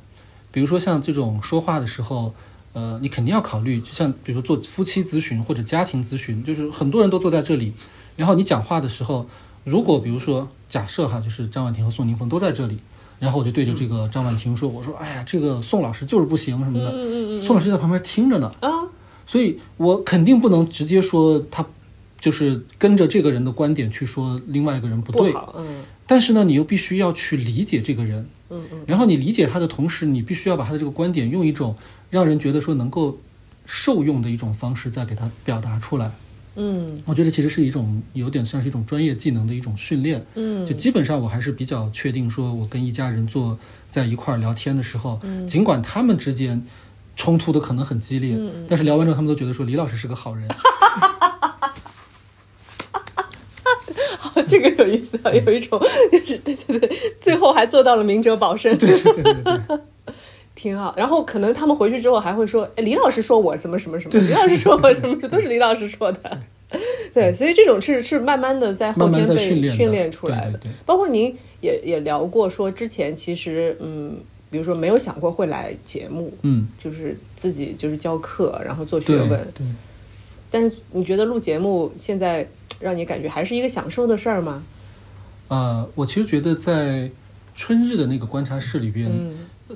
[0.53, 2.35] 比如说像这种说话的时候，
[2.73, 7.73] 呃，你肯定要考虑，就像比如说做夫妻咨询或者家庭咨询，就是很多人都坐在这里，
[8.17, 9.29] 然后你讲话的时候，
[9.65, 12.79] 如果比如说假设哈，就是张婉婷和宋宁峰都在这里，
[13.19, 17.43] 然后我就对着这个张婉婷说：“我说，哎呀，这个宋老师就是不行什么的。
[17.43, 18.89] 宋老师在旁边听着呢，啊，
[19.27, 21.67] 所以我肯定不能直接说他
[22.21, 25.33] 就是跟着这个人的观点去说另外一个人不对。
[25.33, 25.83] 不，嗯。
[26.07, 31.77] 但是呢，你又必须要去理解这个人，嗯嗯然后你理解他的同时，你必须要把他的这个观点用一种
[32.11, 33.19] 让人觉得说能够
[33.67, 36.11] 受用的一种方式再给他表达出来。
[36.57, 40.25] 嗯我觉得其实是一种有点像是一种专业技能的一种训练。
[40.35, 43.57] 嗯，就基本上我还是比较确定，说我跟一家人坐
[43.89, 46.61] 在一块儿聊天的时候，尽管他们之间
[47.15, 50.49] 冲突的可能很激烈，嗯但是聊完之后他们都觉得说李老师是个好人。
[54.49, 55.79] 这个有意思啊，有一种
[56.11, 59.79] 就是对对对，最后还做到了明哲保身，对对对
[60.55, 60.93] 挺好。
[60.97, 66.39] 然后可能他们回去之后还会说，哎，李老师说我什么什么什么，李老师说我什么什么，都是李老师说的。
[67.13, 70.53] 对，所以这种是是慢慢的在后天被训练的训练出来的。
[70.53, 74.17] 对对对包括您也也聊过说，之前其实嗯，
[74.51, 79.31] 比如说没有想过会来节目，嗯，就是自己就是教课，然后做学对问。
[79.55, 79.67] 对。
[80.53, 82.47] 但是你觉得录节目现在
[82.81, 84.63] 让你感觉还是一个享受的事儿吗？
[85.49, 87.11] 呃，我其实觉得在
[87.55, 89.33] 春日的那个观察室里边，嗯。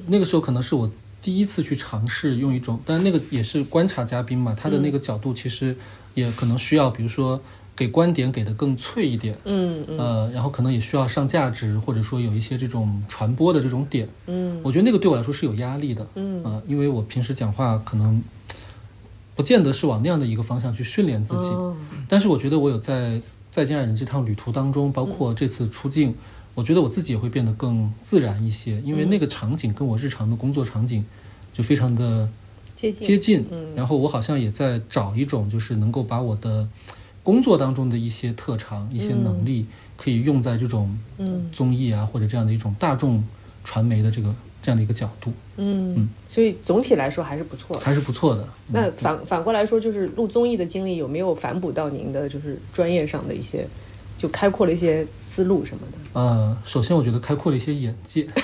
[0.07, 0.91] 那个时候可能是我
[1.23, 5.77] 第一次去尝试用一种，但那个也是观察嘉宾嘛，他的那个角度其实
[6.15, 7.41] 也可能需要，比如说
[7.77, 9.99] 给观点给的更脆一点，嗯嗯。
[9.99, 14.61] 呃，然后可能也需要上价值，或者说有一些这种传播的这种点，嗯。
[14.63, 16.43] 我觉得那个对我来说是有压力的，嗯。
[16.45, 18.23] 呃，因为我平时讲话可能
[19.35, 21.77] 不见得是往那样的一个方向去训练自己，哦。
[22.09, 23.21] 但是我觉得我有在
[23.51, 26.15] 再见爱人这趟旅途当中，包括这次出境，
[26.55, 31.05] 我觉得我自己也会变得更自然一些，因为那个场景跟我日常的工作场景
[31.53, 32.29] 就非常的
[32.77, 33.07] 接近。
[33.07, 33.47] 接近。
[33.51, 33.75] 嗯。
[33.75, 36.69] 然后我好像也在找一种，就是能够把我的
[37.23, 39.67] 工作当中的一些特长、一些能力，
[39.97, 43.25] 可以用在这种嗯综艺啊或者这样的一种大众
[43.65, 44.35] 传媒的这个
[44.65, 47.83] 这样的一个角度，嗯嗯，所以总体来说还是不错的。
[47.85, 48.49] 还是不错的。
[48.69, 53.69] 那嗯反反过来说，就是录综艺的经历有没有反哺到您的就是专业上的一些，
[54.17, 55.99] 就开阔了一些思路什么的？
[56.19, 58.27] 呃，首先我觉得开阔了一些眼界。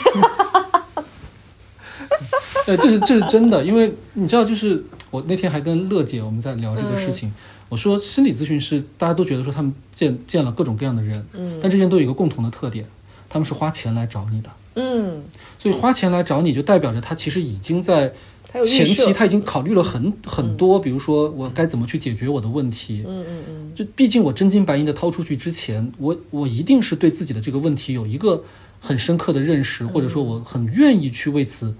[2.67, 7.33] 呃，这是这是真的，因为你知道，就是我那天还跟乐姐我们在聊这个事情，
[7.71, 12.85] 我说心理咨询师大家都觉得说他们见见了各种各样的人，嗯但这些人都有一个共同的特点，
[13.29, 15.23] 他们是花钱来找你的，嗯，
[15.61, 18.13] 所以花钱来找你就代表着他其实已经在
[18.65, 23.73] 前期他已经考虑了很很多，比如说我该怎么去解决我的问题，嗯嗯嗯。
[23.77, 28.43] 就毕竟我真金白银的掏出去之前，我我一定是对自己的这个问题有一个
[28.81, 31.77] 很深刻的认识，或者说我很愿意去为此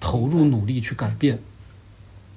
[0.00, 1.38] 投入努力去改变。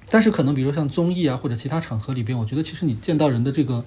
[0.07, 3.83] 但是可能比如像综艺啊或者其他场合里边，我觉得其实你见到人的这个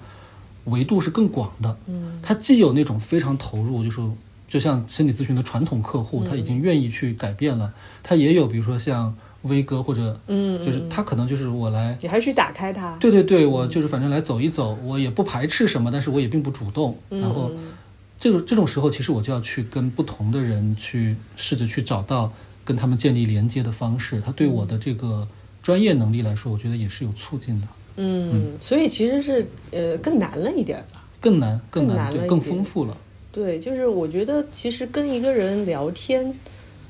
[0.65, 1.77] 维度是更广的。
[1.87, 2.19] 嗯。
[2.21, 4.01] 他既有那种非常投入，就是
[4.47, 7.69] 就像心理咨询的传统客户，他已经愿意去改变了；
[8.01, 9.13] 他也有比如说像
[9.43, 16.97] 威哥或者嗯，就是他可能就是我来你还去打开他，对对对，我就是反正来走一走，我也不排斥什么，但是我也并不主动。
[17.09, 17.51] 嗯然后
[18.19, 22.33] 这个这种时候，其实我就要去跟不同的人去试着去找到
[22.65, 24.19] 跟他们建立连接的方式。
[24.19, 25.27] 他对我的这个
[25.61, 27.67] 专业能力来说，我觉得也是有促进的。
[27.97, 31.03] 嗯，所以其实是呃更难了一点吧。
[31.19, 32.97] 更难，更难，对，更丰富了。
[33.37, 36.33] 对，就是我觉得其实跟一个人聊天，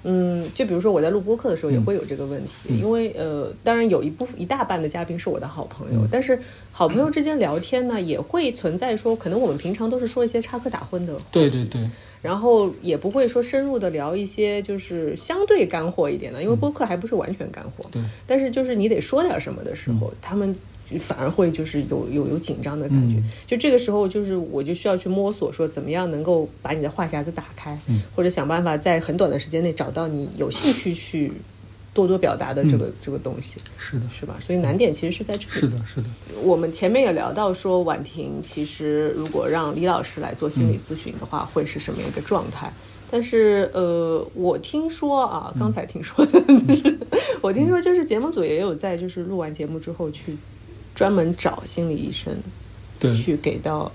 [0.04, 6.40] 嗯，就比如说我在录播客的时候也会有这个问题，嗯因为呃，当然有一部分一大半的嘉宾是我的好朋友，嗯但是
[6.72, 11.82] 好朋友之间聊天呢，也会存在说，可能我们平常都是说一些插科打诨的，对对对，
[12.22, 20.56] 然后也不会说深入的聊一些就是相对干货一点的，因为播客还不是完全干货，对，但是就是你得说点什么的时候，他们
[21.00, 23.18] 反而会就是有有有紧张的感觉。
[23.18, 31.32] 嗯就这个时候，就是我就需要去摸索，说怎么样能够把你的话匣子打开，嗯或者想办法在很短的时间内找到你有兴趣去
[31.94, 34.38] 多多表达的这个、这个东西，是的，是吧？
[34.46, 35.52] 所以难点其实是在这里。
[35.52, 36.08] 是的，是的。
[36.44, 42.72] 我们前面也聊到说，婉婷其实如果让李老师来做心理咨询的话，会是什么一个状态？
[43.10, 47.00] 但是呃，我听说啊，刚才听说的，就是
[47.42, 50.38] 我听说就是节目组也有在就是录完节目之后去
[50.98, 52.36] 专门找心理医生
[53.00, 53.16] 对。
[53.16, 53.92] 去给到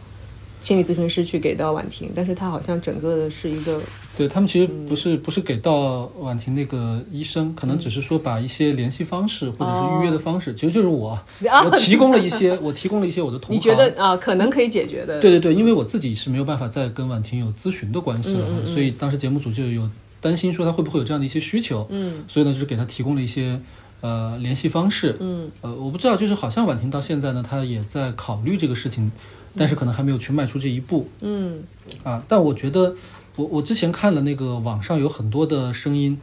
[0.61, 3.81] 心理咨询师去给到婉婷，但是他好像整个的是一个
[4.17, 11.11] 对他们其实不是不是给到婉婷那个医生，可能只是说把一些联系方式或者是预约的方式，其实就是我，
[11.51, 13.57] 啊 我提供了一些， 我提供了一些我的同行。
[13.57, 18.73] 你觉得啊可能可以解决的，对对对，因为我自己是没有办法再跟婉婷有咨询的关系了，嗯嗯嗯。
[18.73, 22.23] 所以当时节目组就有担心说他会不会有这样的一些需求，嗯。
[22.29, 23.61] 所以呢就是给他提供了一些
[24.03, 25.51] 呃联系方式，嗯。
[25.63, 29.11] 呃我不知道，就是好像婉婷到现在呢，她也在考虑这个事情，
[29.57, 31.09] 但是可能还没有去迈出这一步。
[31.23, 31.63] 嗯。
[32.05, 32.23] 啊。
[32.29, 32.95] 但我觉得
[33.37, 36.21] 我我之前看了那个网上有很多的声音，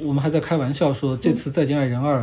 [0.00, 2.22] 我们还在开玩笑说，这次《再见爱人二》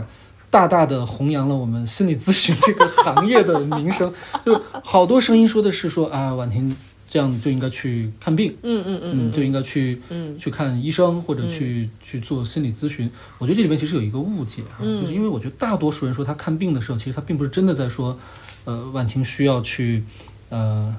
[0.49, 4.13] 大大的弘扬了我们心理咨询这个行业的名声，
[4.45, 6.75] 就好多声音说的是说啊，婉婷
[7.07, 10.37] 这样就应该去看病，嗯嗯嗯嗯，就应该去嗯。
[10.37, 13.09] 去看医生或者去、去做心理咨询。
[13.37, 15.01] 我觉得这里面其实有一个误解啊，嗯。
[15.01, 18.17] 就是因为我觉得大多数人说他看病的时候，其实他并不是真的在说，
[18.65, 20.03] 呃，婉婷需要去
[20.49, 20.93] 呃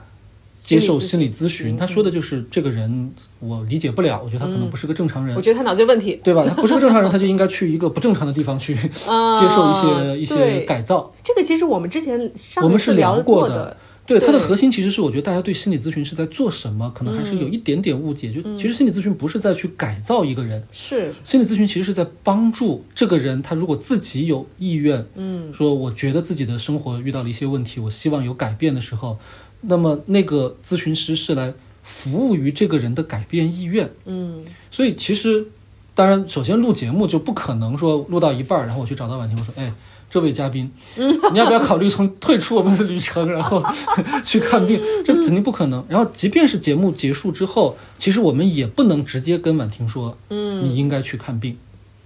[0.55, 5.37] 接受心理咨询，嗯他说的就是这个人我理解不了，我觉得他可能不是个正常人。
[5.37, 6.45] 我觉得他脑子有问题，对吧？
[6.49, 8.75] 他不是个正常人，他就应该去一个不正常的地方去
[9.07, 11.13] 啊接受一些、一些改造。
[11.23, 13.77] 这个其实我们之前上我们是聊聊过的的，
[14.09, 18.33] 对它的核心其实是，我觉得大家对心理咨询是在做什么，可能还是有一点点误解。
[18.33, 29.19] 就其实心理咨询不是在去改造一个人，是心理咨询其实是在帮助这个人，他如果自己有意愿，嗯说我觉得自己的生活遇到了一些问题，我希望有改变的时候，
[29.61, 31.53] 那么那个咨询师是来
[31.83, 33.91] 服务于这个人的改变意愿。
[34.07, 35.49] 嗯所以其实，
[35.95, 39.71] 当然，首先录节目就不可能说录到一半，然后我去找到婉婷，我说，哎。
[40.11, 43.63] 这位嘉宾，你要不要考虑从退出我们的旅程，然后
[44.25, 44.81] 去看病？
[45.05, 45.85] 这肯定不可能。
[45.89, 51.57] 然后，即便是节目结束之后，其实我们也不能直接跟婉婷说，嗯，你应该去看病。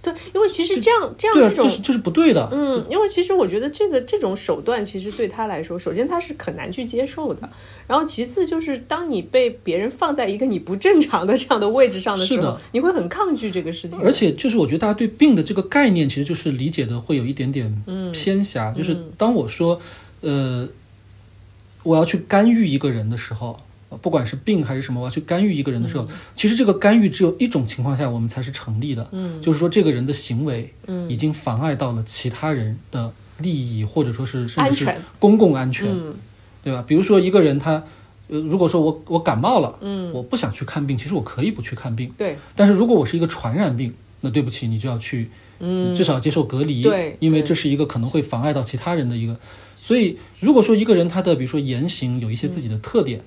[0.03, 2.49] 对，因为其实这样这样这种就是就是不对的。
[2.51, 7.49] 嗯，因为其实我觉得这个这种手段，其实对他来说，首先他是很难去接受的，
[7.87, 13.97] 然后其次就是当你被别人放在一个你不正常的这样的位置上的时候，你会很抗拒这个事情。
[14.01, 18.71] 而且就是我觉得大家对病的这个概念，其实就是理解的会有一点点偏狭。
[18.71, 19.79] 就是当我说，
[20.19, 20.67] 呃，
[21.83, 23.57] 我要去干预一个人的时候，呃
[24.01, 36.13] 不管是病还是什么，我要去干预一个人的时候，其实这个干预只有一种情况下我们才是成立的，嗯就是说这个人的行为嗯已经妨碍到了其他人的利益，或者说是甚至是公共安全，嗯
[36.63, 36.83] 对吧？
[36.87, 37.83] 比如说一个人他。
[38.29, 42.09] 呃，如果说我我感冒了，嗯，我不想去看病，其实我可以不去看病。
[42.17, 45.29] 对，但是如果我是一个传染病，那对不起，你就要去，
[45.59, 46.83] 嗯至少接受隔离，
[47.19, 49.37] 因为这是一个可能会妨碍到其他人的一个。
[49.75, 53.21] 所以，如果说一个人他的比如说言行有一些自己的特点，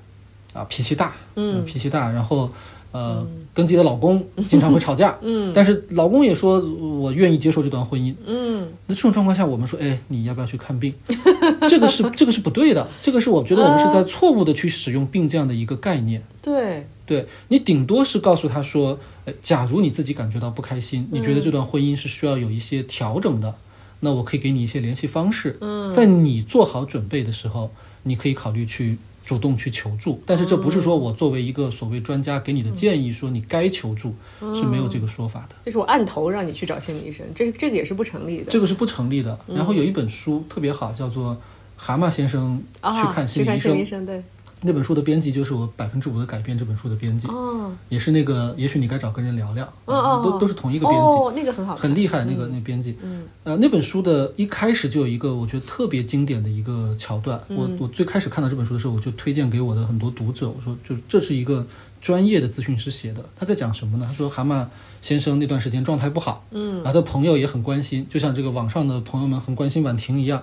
[0.56, 2.50] 啊，脾气大，嗯脾气大，然后
[2.92, 10.94] 呃，跟自己的老公 经常会吵架，嗯但是老公也说我愿意接受这段婚姻，嗯那这种状况下，我们说，哎，你要不要去看病？
[11.68, 16.22] 这个是这个是不对的，这个是我觉得我们是在错误的去使用病这样的一个概念。
[16.40, 23.54] 对，对你顶多是告诉他说，呃，假如你自己感觉到不开心，你觉得这段婚姻是需要有一些调整的，
[24.00, 25.58] 那我可以给你一些联系方式。
[25.60, 27.70] 嗯在你做好准备的时候，
[28.04, 30.22] 你可以考虑去主动去求助。
[30.24, 34.14] 但是这不是说我作为一个所谓专家给你的建议，说你该求助
[34.54, 35.56] 是没有这个说法的。
[35.64, 38.44] 这是我按头让你去找心理医生，这这个也是不成立的。
[38.50, 39.38] 这个是不成立的。
[39.48, 41.34] 嗯然后有一本书特别好，叫做
[41.76, 43.84] 《蛤蟆先生啊，去看心理医生去看心理医》。
[43.88, 44.22] 生，对，
[44.62, 51.14] 那本书的编辑就是我《百分之五的改变》这本书的编辑，哦，也是那个也许你该找个人聊聊，哦哦，都都是同一个编辑。
[51.14, 53.24] 哦，那个很好，很厉害，那个那编辑，嗯。
[53.44, 57.38] 呃，那本书的一开始就有一个我觉得特别经典的一个桥段。
[57.48, 57.56] 嗯。
[57.56, 61.66] 我我最开始看到这本书的时候，我就推荐给我的很多读者，我说就这是一个
[62.00, 63.22] 专业的咨询师写的。
[63.38, 64.06] 他在讲什么呢？
[64.08, 64.66] 他说蛤蟆
[65.02, 66.82] 先生那段时间状态不好，嗯。
[66.82, 70.42] 然后他朋友也很关心，就像这个网上的朋友们很关心婉婷一样，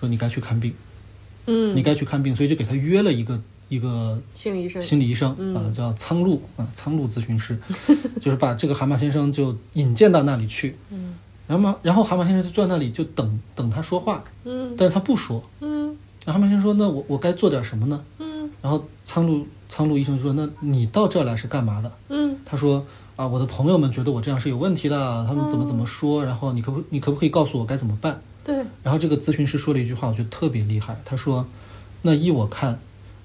[0.00, 0.72] 说你该去看病，
[1.46, 3.40] 嗯，你该去看病，所以就给他约了一个
[3.70, 7.58] 一个心理医生，心理医生啊、嗯叫苍鹭啊，苍鹭咨询师，
[8.20, 10.76] 就是把这个蛤蟆先生就引荐到那里去。
[10.90, 11.14] 嗯
[11.46, 15.42] 然后嘛，然后蛤蟆先生就坐在那里就等等他说话，嗯但是他不说。
[15.60, 22.84] 嗯然后蛤蟆先生说：“那我我该做点什么呢嗯？”然后苍鹭苍鹭医生说：“那你到这儿来是干嘛的嗯？”他说
[23.16, 30.94] ：“啊，我的朋友们觉得我这样是有问题的，他们怎么怎么说，然后你可不你可不可以告诉我该怎么办？”对，然后这个咨询师说了一句话，我觉得特别厉害。
[31.04, 31.46] 他说
[32.02, 32.78] ：“那依我看，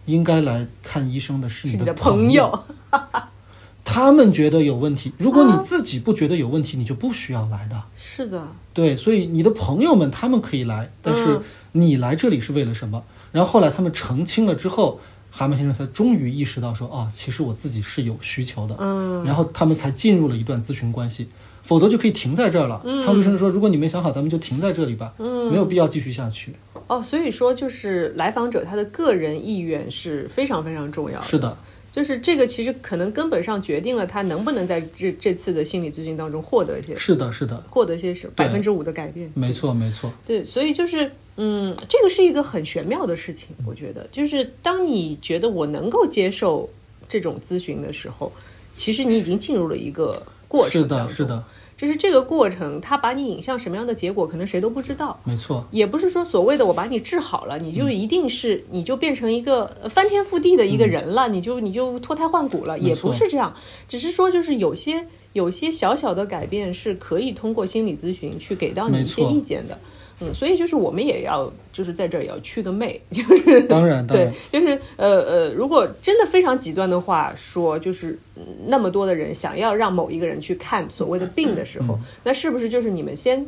[0.06, 2.64] 应该来看医生的是你的朋朋友，
[3.84, 5.14] 他们觉得有问题。
[5.18, 7.82] 如果你自己不觉得有问题，你就不需要来的。
[7.96, 13.04] 是的，对，所以你的朋友们他们可以来，但是嗯你来这里是为了什么？
[13.32, 15.00] 然后后来他们澄清了之后，
[15.30, 18.76] 蛤蟆先生才终于意识到说，哦，其实我自己是有需求的。
[18.80, 21.28] 嗯然后他们才进入了一段咨询关系，
[21.66, 22.80] 否则就可以停在这儿了。
[23.02, 26.54] 苍鹭医生说，如果你没想好，咱们就停在这里吧，嗯没有必要继续下去。
[26.88, 31.26] 哦，所以说就是来访者他的个人意愿是非常非常重要的。
[31.26, 31.58] 是的，
[31.92, 39.32] 就是这个其实可能根本上决定了他能不能在这这次的心理咨询当中获得一些是的，是的，获得一些什百分之五的改变。
[39.34, 40.12] 没错，没错。
[40.24, 46.70] 对，所以就是，嗯，这个是一个很玄妙的事情，我觉得，就是当你觉得我能够接受
[47.10, 48.32] 这种咨询的时候，
[48.76, 51.44] 其实你已经进入了一个过程是的，当中是的，
[51.76, 55.20] 就是这个过程，它把你引向什么样的结果，可能谁都不知道。
[55.24, 63.54] 没错，也不是说所谓的我把你治好了，你就一定是、你就变成一个呃翻天覆地的一个人了，你就你就脱胎换骨了，也不是这样，
[63.88, 69.78] 只是说就是有些有些小小的改变是可以通过心理咨询去给到你一些意见的。
[70.22, 83.46] 嗯，所以就是我们也要就是在这儿也要去个媚，就是当然，当 对，，就是呃呃，如果真的非常极端的话说，就是嗯那么多的人想要让某一个人去看所谓的病的时候，那是不是就是你们先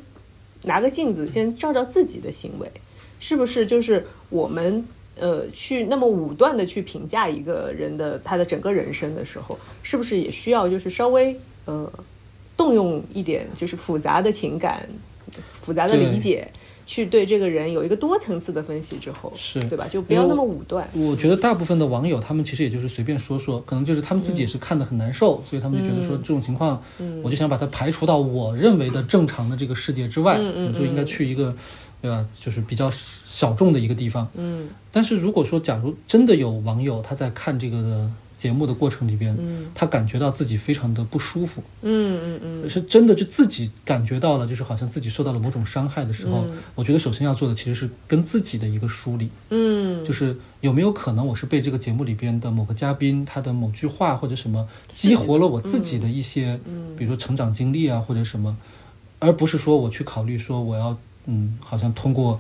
[0.64, 2.70] 拿个镜子先照照自己的行为，
[3.20, 4.86] 是不是就是我们
[5.18, 11.34] 呃去那么武断的去评价一个人的他的整个人生的时候，是不是也需要就是稍微
[11.66, 11.90] 呃
[12.58, 14.90] 动用一点就是复杂的情感、
[15.68, 16.50] 复杂的理解，
[16.86, 19.86] 去对这个人有一个多层次的分析之后，是对吧？
[19.90, 20.88] 就不要那么武断。
[20.94, 26.82] 我觉得大部分的网友，他们其实也就是随便说说，可能就是他们自己也是看得很难受，所以他们就觉得说这种情况，
[27.22, 31.54] 我就想把它排除到我认为的正常的这个世界之外，嗯就应该去一个，
[32.02, 32.26] 对吧？
[32.42, 32.90] 就是比较
[33.26, 34.26] 小众的一个地方。
[34.36, 39.66] 嗯但是如果说，假如真的有网友他在看这个的节目的过程里边，嗯。
[39.74, 42.70] 他感觉到自己非常的不舒服，嗯嗯嗯。
[42.70, 46.46] 是真的就自己感觉到了，就是好像自己受到了某种伤害的时候，
[46.76, 49.30] 我觉得首先要做的其实是跟自己的一个梳理。
[49.50, 56.60] 嗯，就是有没有可能我是被这个节目里边的某个嘉宾他的某句话或者什么激活了我自己的一些，
[56.98, 58.56] 比如说成长经历啊或者什么，
[59.20, 62.40] 而不是说我去考虑说我要嗯，好像通过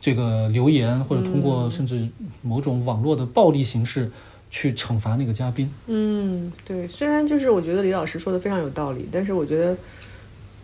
[0.00, 2.08] 这个留言或者通过甚至
[2.40, 4.10] 某种网络的暴力形式
[4.50, 5.70] 去惩罚那个嘉宾。
[5.86, 9.76] 嗯，对，虽然就是我觉得李老师说的非常有道理，但是我觉得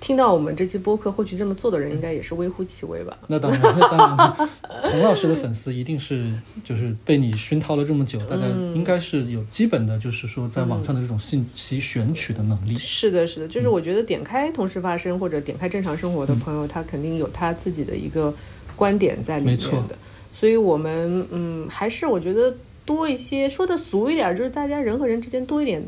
[0.00, 3.16] 听到我们这期播客或许这么做的人，应该也是微乎其微吧。
[3.28, 4.48] 那当然，那当然，
[4.90, 6.30] 童老师的粉丝一定是
[6.62, 8.42] 就是被你熏陶了这么久，大家
[8.74, 12.76] 应该是有基本的，就是说在网上的这种信息选取的能力。
[12.76, 18.34] 是的，是的，就是我觉得点开同时发生或者点开正常生活的朋友，他肯定有他自己的一个
[18.76, 19.96] 观点在里面没错的。
[20.30, 22.54] 所以我们嗯，还是我觉得
[22.84, 25.82] 多一些说的俗一点，就是大家人和人之间多一点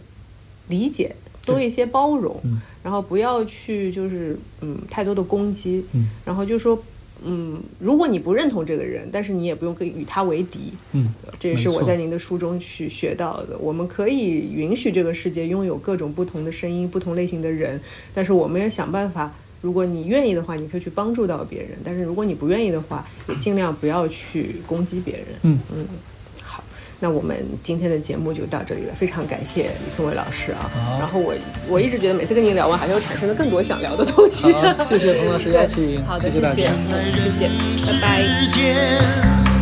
[0.68, 1.14] 理解，
[1.44, 6.82] 多一些包容，嗯然后不要去就是嗯太多的攻击，嗯然后就说。
[7.24, 11.08] 嗯，如果你不认同这个人，但是你也不用跟与他为敌，嗯，
[11.40, 13.56] 这也是我在您的书中去学到的。
[13.56, 17.80] 我们可以允许这个世界拥有各种不同的声音、不同类型的人，
[18.12, 19.32] 但是我们要想办法。
[19.62, 25.26] 如果你愿意的话，你可以去帮助到别人；但是如果你不愿意的话，也尽量不要去攻击别人。
[25.44, 25.94] 嗯嗯，好，
[26.98, 30.70] 那我们今天的节目就到这里了，非常感谢李松伟老师啊。
[30.74, 31.34] 好然后我
[31.68, 34.50] 我一直觉得每次跟您聊完，还会有产生了更多想聊的东西。
[34.52, 36.56] 好，谢谢彭老师邀请， 好的，谢大家。
[36.56, 36.72] 谢谢，
[37.20, 39.55] 谢谢，拜拜。